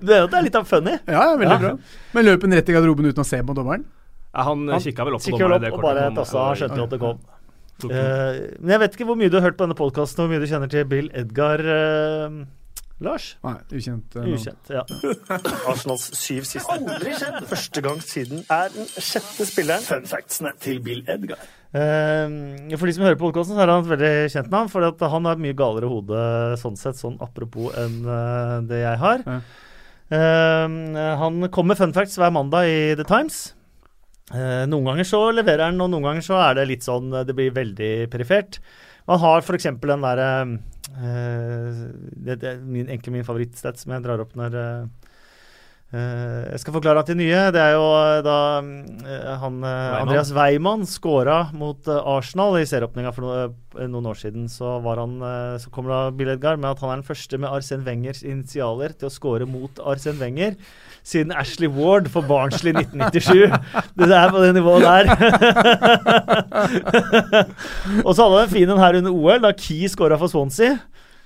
[0.03, 0.95] Det er jo det er litt av funny.
[1.07, 1.59] Ja, ja, veldig Ja.
[1.63, 1.71] bra.
[2.17, 3.85] Men løp en rett i garderoben uten å se på dommeren?
[4.33, 6.43] Ja, han, Han kikka vel opp på dommeren i opp det og bare tassa.
[6.59, 7.21] Skjønte jo at det kom.
[7.83, 7.89] Uh.
[7.89, 10.33] Eh, men jeg vet ikke hvor mye du har hørt på denne podkasten, og hvor
[10.35, 12.43] mye du kjenner til Bill Edgar eh,
[13.05, 13.33] Lars?
[13.45, 14.17] Nei, ukjent.
[14.17, 14.29] Uh.
[14.33, 14.83] Ukjent, ja.
[15.71, 16.67] Arsenals syv siste.
[16.73, 17.41] Aldri skjedd!
[17.51, 19.85] Første gang siden er den sjette spilleren.
[19.87, 21.41] Fun factsene til Bill Edgar.
[21.73, 24.71] Uh, for de som hører på podkasten, så er han et veldig kjent navn.
[24.73, 26.23] For han har et mye galere hode
[26.61, 29.27] sånn sett, sånn apropos, enn uh, det jeg har.
[30.13, 33.45] Han kommer med fun facts hver mandag i The Times.
[34.31, 37.35] Eh, noen ganger så leverer han, og noen ganger så er det litt sånn Det
[37.35, 38.61] blir veldig perifert.
[39.09, 39.67] Man har f.eks.
[39.83, 40.29] den derre
[40.99, 45.09] det, det er min, egentlig min favorittstat som jeg drar opp når eh,
[45.95, 47.39] eh, Jeg skal forklare til nye.
[47.55, 52.65] Det er jo eh, da eh, han eh, Andreas Weimann scora mot eh, Arsenal i
[52.69, 54.47] serieåpninga for noen, eh, noen år siden.
[54.51, 57.39] Så, var han, eh, så kommer da Bill Edgar med at han er den første
[57.41, 60.57] med Arsen Wengers initialer til å score mot Arsen Wenger
[61.03, 63.51] siden Ashley Ward for Barnsley 1997.
[63.99, 65.15] Det er på det nivået der.
[68.07, 70.77] og så hadde han en fin en her under OL, da Key skåra for Swansea.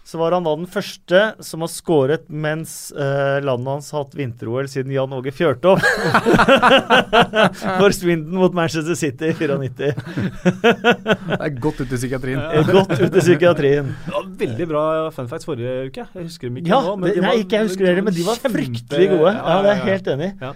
[0.07, 4.13] Så var han da den første som har skåret mens eh, landet hans har hatt
[4.15, 5.83] vinter-OL siden Jan Åge Fjørtoft.
[7.81, 9.67] for Swindon mot Manchester City i 94.
[9.75, 12.39] Det er godt ut i psykiatrien.
[12.71, 13.91] Godt ut i psykiatrien.
[14.05, 14.85] Det var veldig bra
[15.17, 16.07] fun facts forrige uke.
[16.07, 16.95] Jeg husker dem ikke Ja, nå.
[17.01, 19.35] men det, de nei, var- ikke jeg husker det men de var kjempe- fryktelig gode.
[19.35, 20.55] Ja, det er jeg helt enig i.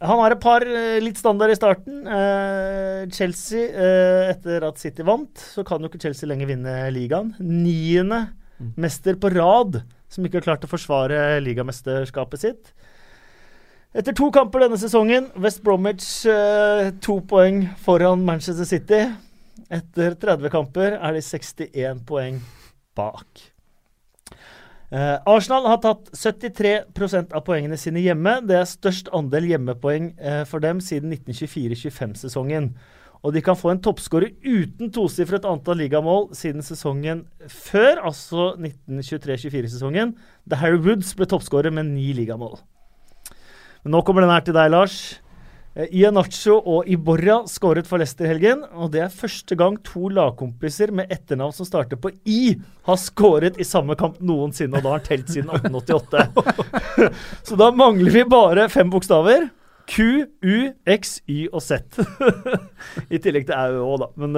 [0.00, 2.04] Han har et par eh, litt standard i starten.
[2.06, 7.34] Eh, Chelsea, eh, etter at City vant, så kan jo ikke Chelsea lenger vinne ligaen.
[7.42, 8.28] Niende
[8.58, 8.72] Mm.
[8.74, 9.76] mester på rad
[10.10, 12.72] som ikke har klart å forsvare ligamesterskapet sitt.
[13.94, 19.14] Etter to kamper denne sesongen, West Bromwich to poeng foran Manchester City.
[19.70, 22.40] Etter 30 kamper er de 61 poeng
[22.98, 23.26] bak.
[24.88, 28.38] Eh, Arsenal har tatt 73% av poengene sine hjemme.
[28.48, 32.70] Det er størst andel hjemmepoeng uh, for dem siden 1924-25-sesongen.
[33.20, 40.14] Og de kan få en toppskårer uten tosifret antall ligamål siden sesongen før, altså 1923-24-sesongen,
[40.48, 42.56] da Harry Woods ble toppskårer med ni ligamål.
[43.82, 45.18] Men nå kommer den her til deg, Lars.
[45.78, 50.90] Eh, Ianacho og Iborra skåret for Leicester helgen, og det er første gang to lagkompiser
[50.94, 52.56] med etternavn som starter på I,
[52.88, 56.26] har skåret i samme kamp noensinne, og da har han telt siden 1888.
[57.46, 59.48] Så da mangler vi bare fem bokstaver.
[59.88, 61.72] Q, U, X, Y og Z.
[63.14, 64.08] I tillegg til Au òg, da.
[64.20, 64.30] Men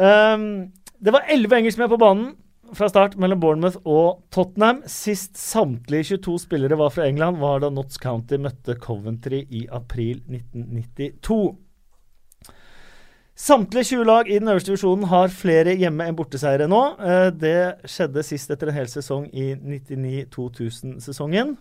[0.00, 0.72] um,
[1.04, 2.32] Det var elleve engelskmenn på banen
[2.74, 4.82] fra start mellom Bournemouth og Tottenham.
[4.90, 10.22] Sist samtlige 22 spillere var fra England, var da Notts County møtte Coventry i april
[10.28, 11.54] 1992.
[13.34, 16.82] Samtlige 20 lag i den øverste divisjonen har flere hjemme- enn borteseiere nå.
[17.02, 21.56] Eh, Det skjedde sist etter en hel sesong i 99-2000-sesongen.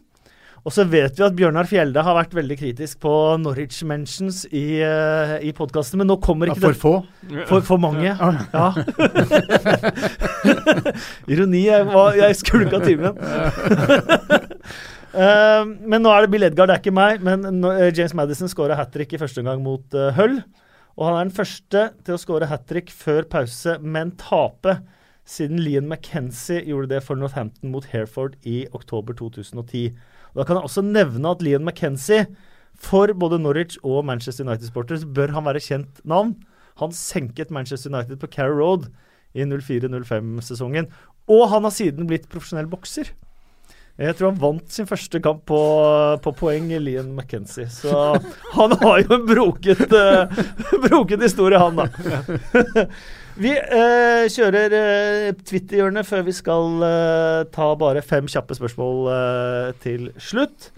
[0.64, 3.12] Og så vet vi at Bjørnar Fjelde har vært veldig kritisk på
[3.42, 6.94] Norwich Mentions i, uh, i podkasten, men nå kommer Ja, ikke for det få.
[7.50, 8.08] for, for mange.
[8.08, 8.70] Ja.
[11.32, 11.66] Ironi.
[11.68, 13.20] Jeg, var, jeg skulka timen.
[15.12, 17.20] uh, men nå er det Bill Edgar, det er ikke meg.
[17.28, 20.40] Men eh, James Madison skåra hat trick i første omgang mot uh, Hull.
[20.96, 24.80] Og han er den første til å skåre hat trick før pause, men tape.
[25.28, 29.92] Siden Lian McKenzie gjorde det for Northampton mot Hereford i oktober 2010.
[30.34, 32.28] Da kan jeg også nevne at Lian McKenzie,
[32.74, 36.34] for både Norwich og Manchester United-sporters, bør han være kjent navn.
[36.82, 38.88] Han senket Manchester United på Carrow Road
[39.38, 40.90] i 04-05-sesongen.
[41.32, 43.14] Og han har siden blitt profesjonell bokser.
[44.02, 45.58] Jeg tror han vant sin første kamp på,
[46.26, 47.68] på poeng, Lian McKenzie.
[47.70, 47.94] Så
[48.56, 50.42] han har jo en broket, uh,
[50.88, 52.88] broket historie, han, da.
[53.40, 59.70] vi eh, kjører eh, Twitter-hjørnet før vi skal eh, ta bare fem kjappe spørsmål eh,
[59.84, 60.70] til slutt.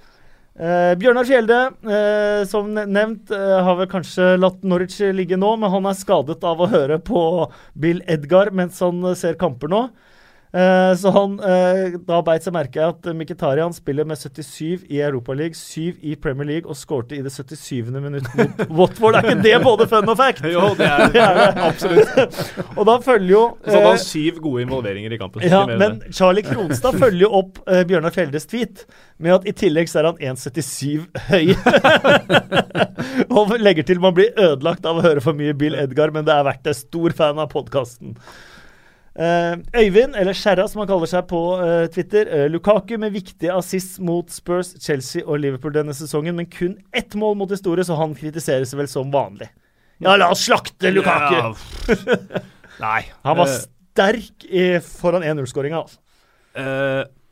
[0.56, 5.90] Eh, Bjørnar Fjelde, eh, som nevnt, har vel kanskje latt Norwich ligge nå, men han
[5.91, 7.22] er skadet av å høre på
[7.76, 9.86] Bill Edgar mens han ser kamper nå.
[10.56, 15.57] Eh, så han eh, da beit seg merke at Mkhitaryan spiller med 77 i Europaligaen,
[15.57, 17.91] 7 i Premier League og skårte i det 77.
[17.91, 19.18] minutt mot Watford.
[19.19, 20.45] Er ikke det både fun og fact?
[20.56, 22.40] Jo, det er, Det absolutt.
[22.77, 25.44] Og da følger jo Så hadde eh, han syv gode involveringer i kampen.
[25.44, 26.15] ja, men det.
[26.15, 28.86] Charlie Kronstad følger jo opp eh, Bjørnar Fjeldes tweet
[29.19, 31.03] med at i tillegg så er han 1,77
[31.34, 31.52] høy.
[33.36, 36.36] og legger til man blir ødelagt av å høre for mye Bill Edgar, men det
[36.36, 36.80] er verdt det.
[36.80, 38.15] Stor fan av podkasten.
[39.16, 42.28] Øyvind, eller Skjerra som han kaller seg på uh, Twitter.
[42.28, 47.16] Uh, Lukaku med viktige assists mot Spurs, Chelsea og Liverpool denne sesongen, men kun ett
[47.16, 49.48] mål mot historie, så han kritiseres vel som vanlig.
[50.04, 51.38] Ja, la oss slakte Lukaku!
[51.40, 52.02] Ja,
[52.86, 53.06] Nei.
[53.24, 56.02] Han var sterk i, foran 1-0-skåringa, altså.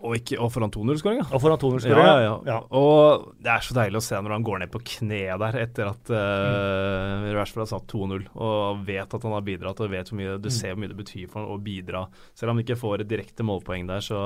[0.03, 1.25] Og, ikke, og foran 2-0-skåringa.
[1.31, 2.03] Og foran 2-0-skåringa.
[2.03, 2.57] Ja, ja, ja.
[2.75, 5.89] Og det er så deilig å se når han går ned på kne der etter
[5.93, 10.19] at uh, Rashford har satt 2-0, og vet at han har bidratt, og vet hvor
[10.19, 12.05] mye, du ser hvor mye det betyr for ham å bidra.
[12.35, 14.21] Selv om han ikke får et direkte målpoeng der, så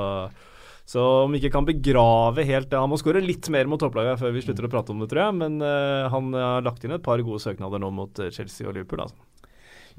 [0.88, 4.22] så om vi ikke kan begrave helt det Han må skåre litt mer mot topplaget
[4.22, 5.36] før vi slutter å prate om det, tror jeg.
[5.42, 8.78] Men uh, han har lagt inn et par gode søknader nå mot eh, Chelsea og
[8.78, 9.04] Liverpool.
[9.04, 9.20] Altså.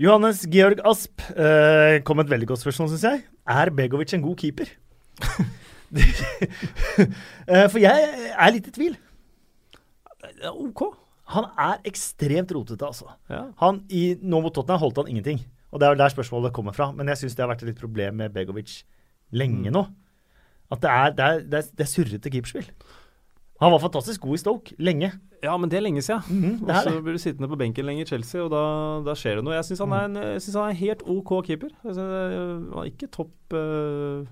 [0.01, 3.25] Johannes Georg Asp uh, kom et veldig godt spørsmål, syns jeg.
[3.53, 4.73] Er Begovic en god keeper?
[7.51, 8.97] eh, for jeg er litt i tvil.
[10.53, 10.85] OK.
[11.35, 13.13] Han er ekstremt rotete, altså.
[13.29, 13.49] Ja.
[13.61, 15.43] Han i, Nå mot Tottenham holdt han ingenting.
[15.73, 16.91] Og det er der spørsmålet kommer fra.
[16.97, 18.83] Men jeg syns det har vært et litt problem med Begovic
[19.37, 19.85] lenge nå.
[20.73, 22.71] At det er, det er, det er, det er surrete keeperspill.
[23.59, 25.11] Han var fantastisk god i Stoke lenge.
[25.43, 26.23] Ja, men det er lenge siden.
[26.31, 28.63] Mm, og så blir du sittende på benken lenge i Chelsea, og da,
[29.07, 29.57] da skjer det noe.
[29.57, 31.73] Jeg syns han, synes han er en helt OK keeper.
[31.83, 34.27] Synes, er ikke topp øh,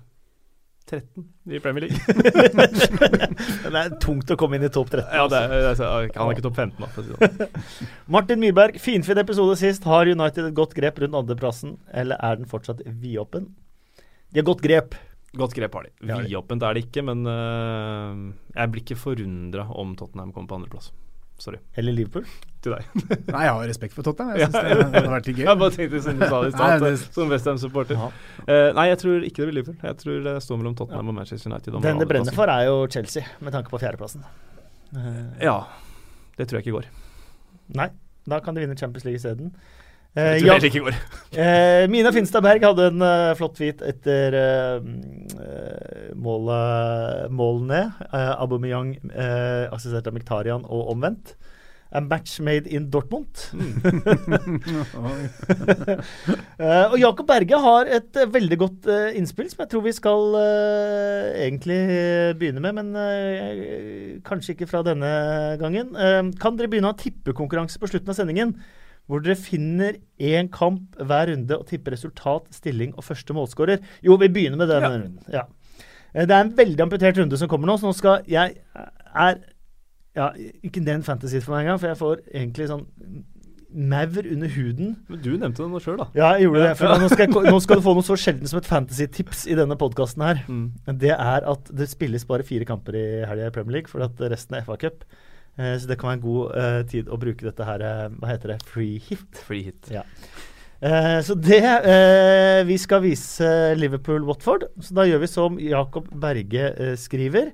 [0.87, 1.99] 13 i Premier League.
[3.67, 5.03] Det er tungt å komme inn i topp 13.
[5.11, 6.89] ja, det er, altså, han er ikke topp 15, da.
[6.93, 7.73] For å si sånn.
[8.15, 9.87] Martin Myberg, finfin episode sist.
[9.89, 13.51] Har United et godt grep rundt andreplassen, eller er den fortsatt vidåpen?
[14.31, 14.95] De har godt grep.
[15.37, 15.93] Godt grep har de.
[15.99, 16.21] Det.
[16.25, 20.91] Vidåpent er det ikke, men uh, jeg blir ikke forundra om Tottenham kommer på andreplass.
[21.37, 21.59] Sorry.
[21.77, 22.23] Eller Liverpool.
[22.65, 22.85] Til deg.
[23.33, 24.39] Nei, jeg har respekt for Tottenham.
[24.41, 25.43] Jeg syns det hadde vært litt gøy.
[25.49, 27.99] Jeg bare tenkte siden du sa det i stad, det- som Westham-supporter.
[28.01, 28.07] Ja.
[28.47, 29.77] Eh, nei, jeg tror ikke det blir Liverpool.
[29.85, 31.77] Jeg tror det står mellom Tottenham og Manchester United.
[31.85, 34.25] Den det brenner for, er jo Chelsea, med tanke på fjerdeplassen.
[34.95, 35.59] Uh, Ja.
[36.37, 36.89] Det tror jeg ikke går.
[37.77, 37.87] Nei,
[38.29, 39.53] da kan de vinne Champions League isteden.
[40.17, 40.55] Tror ja,
[41.43, 44.79] eh, Mina Finstad Berg hadde en uh, flott tweet etter uh,
[46.17, 47.83] målet, målene.
[48.09, 51.35] Uh, Aubameyang uh, assistert av Miktarian og omvendt.
[51.93, 53.29] A match made in Dortmund.
[56.57, 60.35] uh, og Jakob Berge har et veldig godt innspill som jeg tror vi skal
[61.45, 61.79] egentlig
[62.41, 65.13] begynne med, men kanskje ikke fra denne
[65.61, 65.93] gangen.
[66.41, 68.57] Kan dere begynne å ha tippekonkurranse på slutten av sendingen?
[69.07, 73.79] Hvor dere finner én kamp hver runde og tipper resultat, stilling og første målskårer?
[74.03, 74.89] Jo, vi begynner med denne Ja.
[74.97, 75.19] runden.
[75.31, 75.43] Ja.
[76.13, 78.57] Eh, Det er en veldig amputert runde som kommer nå, så nå skal jeg
[79.15, 79.37] er
[80.15, 80.31] ja,
[80.63, 82.85] Ikke den fantasy for meg engang, for jeg får egentlig sånn
[83.77, 86.05] maur under huden Men du nevnte det nå sjøl, da.
[86.15, 86.77] ja, jeg gjorde det.
[86.79, 89.55] For nå, skal jeg, nå skal du få noe så sjelden som et fantasy-tips i
[89.59, 90.39] denne podkasten her.
[90.47, 90.71] Mm.
[90.97, 94.19] Det er at det spilles bare fire kamper i helga i Premier League, for at
[94.31, 95.03] resten er FA-cup.
[95.57, 98.29] Eh, så det kan være en god eh, tid å bruke dette her eh, Hva
[98.29, 98.59] heter det?
[98.69, 99.41] Free hit.
[99.47, 99.89] Free hit.
[99.89, 104.67] Eh, så det eh, Vi skal vise Liverpool-Watford.
[104.85, 107.53] Så da gjør vi som Jakob Berge eh, skriver.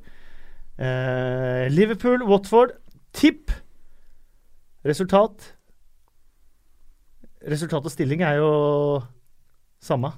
[0.75, 2.75] Eh, Liverpool-Watford.
[3.15, 3.53] Tipp.
[4.83, 5.53] Resultat.
[7.47, 8.51] Resultat og stilling er jo
[9.83, 10.11] samme.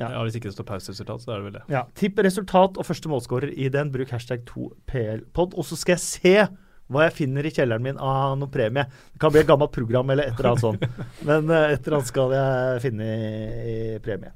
[0.00, 0.08] Ja.
[0.14, 0.22] Ja.
[0.24, 1.62] Hvis ikke det står pauseresultat, så er det vel det.
[1.72, 3.92] Ja, Tipp resultat og første målskårer i den.
[3.92, 5.52] Bruk hashtag 2plpod.
[5.52, 6.34] Og så skal jeg se
[6.90, 8.84] hva jeg finner i kjelleren min av noe premie.
[9.14, 10.86] Det kan bli et gammelt program eller et eller annet sånt.
[11.28, 14.32] Men eh, et eller annet skal jeg finne i, i premie.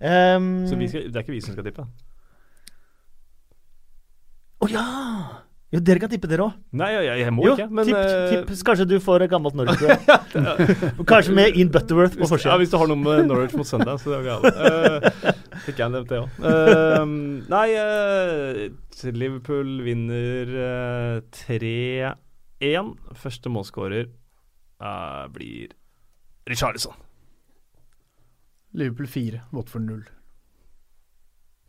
[0.00, 1.84] Um, Så vi skal, det er ikke vi som skal tippe?
[4.60, 4.86] Å ja!
[5.70, 6.54] Jo, dere kan tippe, dere òg.
[6.74, 7.68] Nei, jeg, jeg, må Jo, ikke.
[7.70, 8.62] Men tipp, eh, tipp.
[8.66, 11.04] Kanskje du får gammelt Norwich-program.
[11.12, 12.52] Kanskje med Ian Butterworth på forsida.
[12.52, 14.48] ja, hvis du har noe med Norwich mot søndag, så det er galt.
[14.50, 16.40] Uh, fikk jeg nevnt det òg.
[17.54, 22.90] nei, uh, Liverpool vinner uh, 3-1.
[23.22, 24.10] Første målskårer
[24.80, 25.68] eh, blir
[26.50, 26.92] Richarlison.
[28.72, 30.04] Liverpool 4, Watford 0.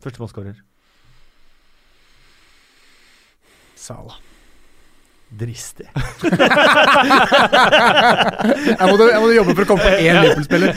[0.02, 0.62] Første målskårer.
[3.82, 4.14] Sala.
[5.32, 5.88] Dristig.
[8.82, 10.72] Jeg måtte, jeg måtte jobbe for å komme på én Liverpool-spiller.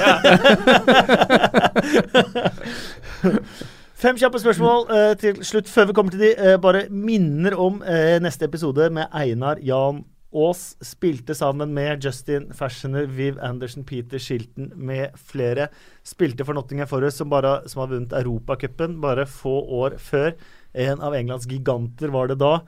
[4.05, 6.33] Fem kjappe spørsmål uh, til slutt før vi kommer til de.
[6.39, 10.05] Uh, bare minner om uh, neste episode med Einar Jan
[10.35, 10.77] Aas.
[10.85, 15.69] Spilte sammen med Justin Fashioner, Viv Andersen, Peter Shilton med flere.
[16.07, 20.35] Spilte for Nottingham Forest, som, bare, som har vunnet Europacupen bare få år før.
[20.75, 22.59] En av Englands giganter var det da.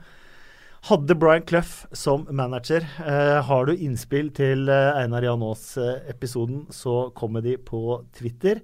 [0.87, 2.85] Hadde Brian Clough som manager.
[3.03, 8.61] Eh, har du innspill til eh, Einar Jan Aas-episoden, så kommer de på Twitter.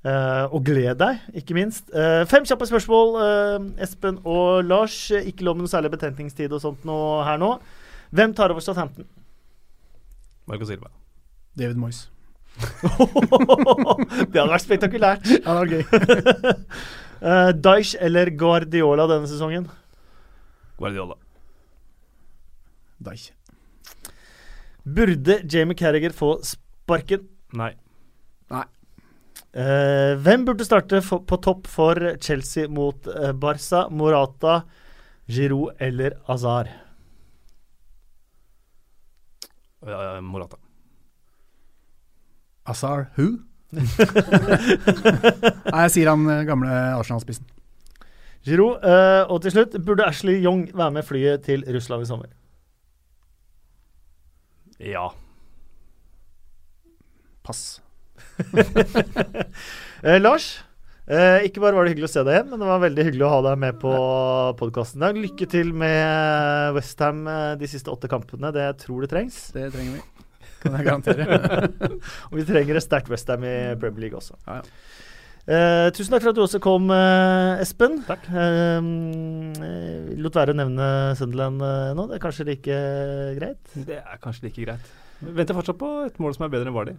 [0.00, 1.92] Eh, og gled deg, ikke minst.
[1.94, 4.96] Eh, fem kjappe spørsmål, eh, Espen og Lars.
[5.14, 6.96] Eh, Ikke lov med noe særlig betenkningstid og sånt nå,
[7.28, 7.52] her nå.
[8.10, 9.06] Hvem tar over Southampton?
[10.50, 10.90] Marco Silva.
[11.54, 12.08] David Moyes.
[12.60, 15.28] det hadde vært spektakulært.
[15.38, 15.84] Ja, det var gøy.
[17.68, 19.68] Daesh eller Guardiola denne sesongen?
[20.80, 21.14] Guardiola.
[23.00, 23.30] Deich.
[24.84, 27.28] Burde Jamie Carriger få sparken?
[27.56, 27.74] Nei.
[29.50, 33.88] Eh, hvem burde starte for, på topp for Chelsea mot uh, Barca?
[33.90, 34.60] Morata,
[35.26, 36.70] Giroud eller Azar?
[39.86, 40.56] Ja, Morata.
[42.70, 43.40] Azar who?
[43.74, 43.86] Nei,
[45.82, 46.70] jeg sier han eh, gamle
[47.00, 47.46] Arsenal-spissen.
[48.46, 48.84] Giroud.
[48.86, 52.30] eh, og til slutt, burde Ashley Young være med flyet til Russland i sommer?
[54.80, 55.12] Ja.
[57.42, 57.80] Pass.
[60.00, 60.62] Eh, Lars,
[61.12, 63.24] eh, ikke bare var det hyggelig å se deg igjen, men det var veldig hyggelig
[63.26, 63.90] å ha deg med på
[64.56, 65.18] podkasten i dag.
[65.20, 67.20] Lykke til med Westham
[67.60, 68.48] de siste åtte kampene.
[68.56, 69.36] Det jeg tror det trengs.
[69.52, 70.24] Det trenger vi.
[70.62, 71.68] Kan jeg garantere.
[72.30, 74.40] Og vi trenger et sterkt Westham i Premier League også.
[74.48, 74.99] Ja, ja.
[75.48, 78.02] Eh, tusen takk for at du også kom, eh, Espen.
[78.06, 78.26] Takk.
[78.28, 82.06] Eh, eh, lot være å nevne Sunderland eh, nå.
[82.10, 82.76] Det er kanskje like
[83.38, 83.62] greit?
[83.88, 84.92] Det er kanskje like greit.
[85.20, 86.94] Vi venter fortsatt på et mål som er bedre enn Vardy.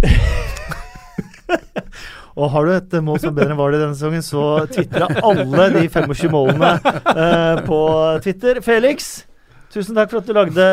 [2.38, 5.66] Og har du et mål som er bedre enn Vardø denne sesongen, så tvitra alle
[5.74, 7.80] de 25 målene eh, på
[8.24, 8.62] Twitter.
[8.64, 9.10] Felix,
[9.74, 10.66] tusen takk for at du lagde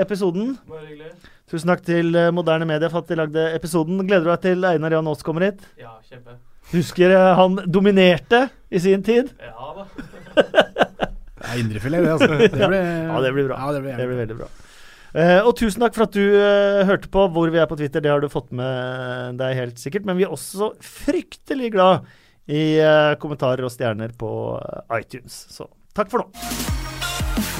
[0.00, 0.54] episoden.
[0.70, 1.10] Bare hyggelig.
[1.54, 4.00] Tusen takk til eh, Moderne Media for at de lagde episoden.
[4.02, 5.60] Gleder du deg til Einar Jan Aas kommer hit?
[5.78, 6.34] Ja, kjempe.
[6.72, 9.30] Husker han dominerte i sin tid?
[9.38, 9.84] Ja da.
[10.34, 12.26] Det er indrefilet, det, altså.
[12.58, 13.60] Det blir, Ja, det blir bra.
[13.60, 14.50] Ja, det blir, Det blir veldig bra.
[15.14, 18.02] Uh, og tusen takk for at du uh, hørte på hvor vi er på Twitter.
[18.02, 20.08] Det har du fått med deg helt sikkert.
[20.10, 22.08] Men vi er også fryktelig glad
[22.50, 24.32] i uh, kommentarer og stjerner på
[24.98, 25.44] iTunes.
[25.54, 27.53] Så takk for nå.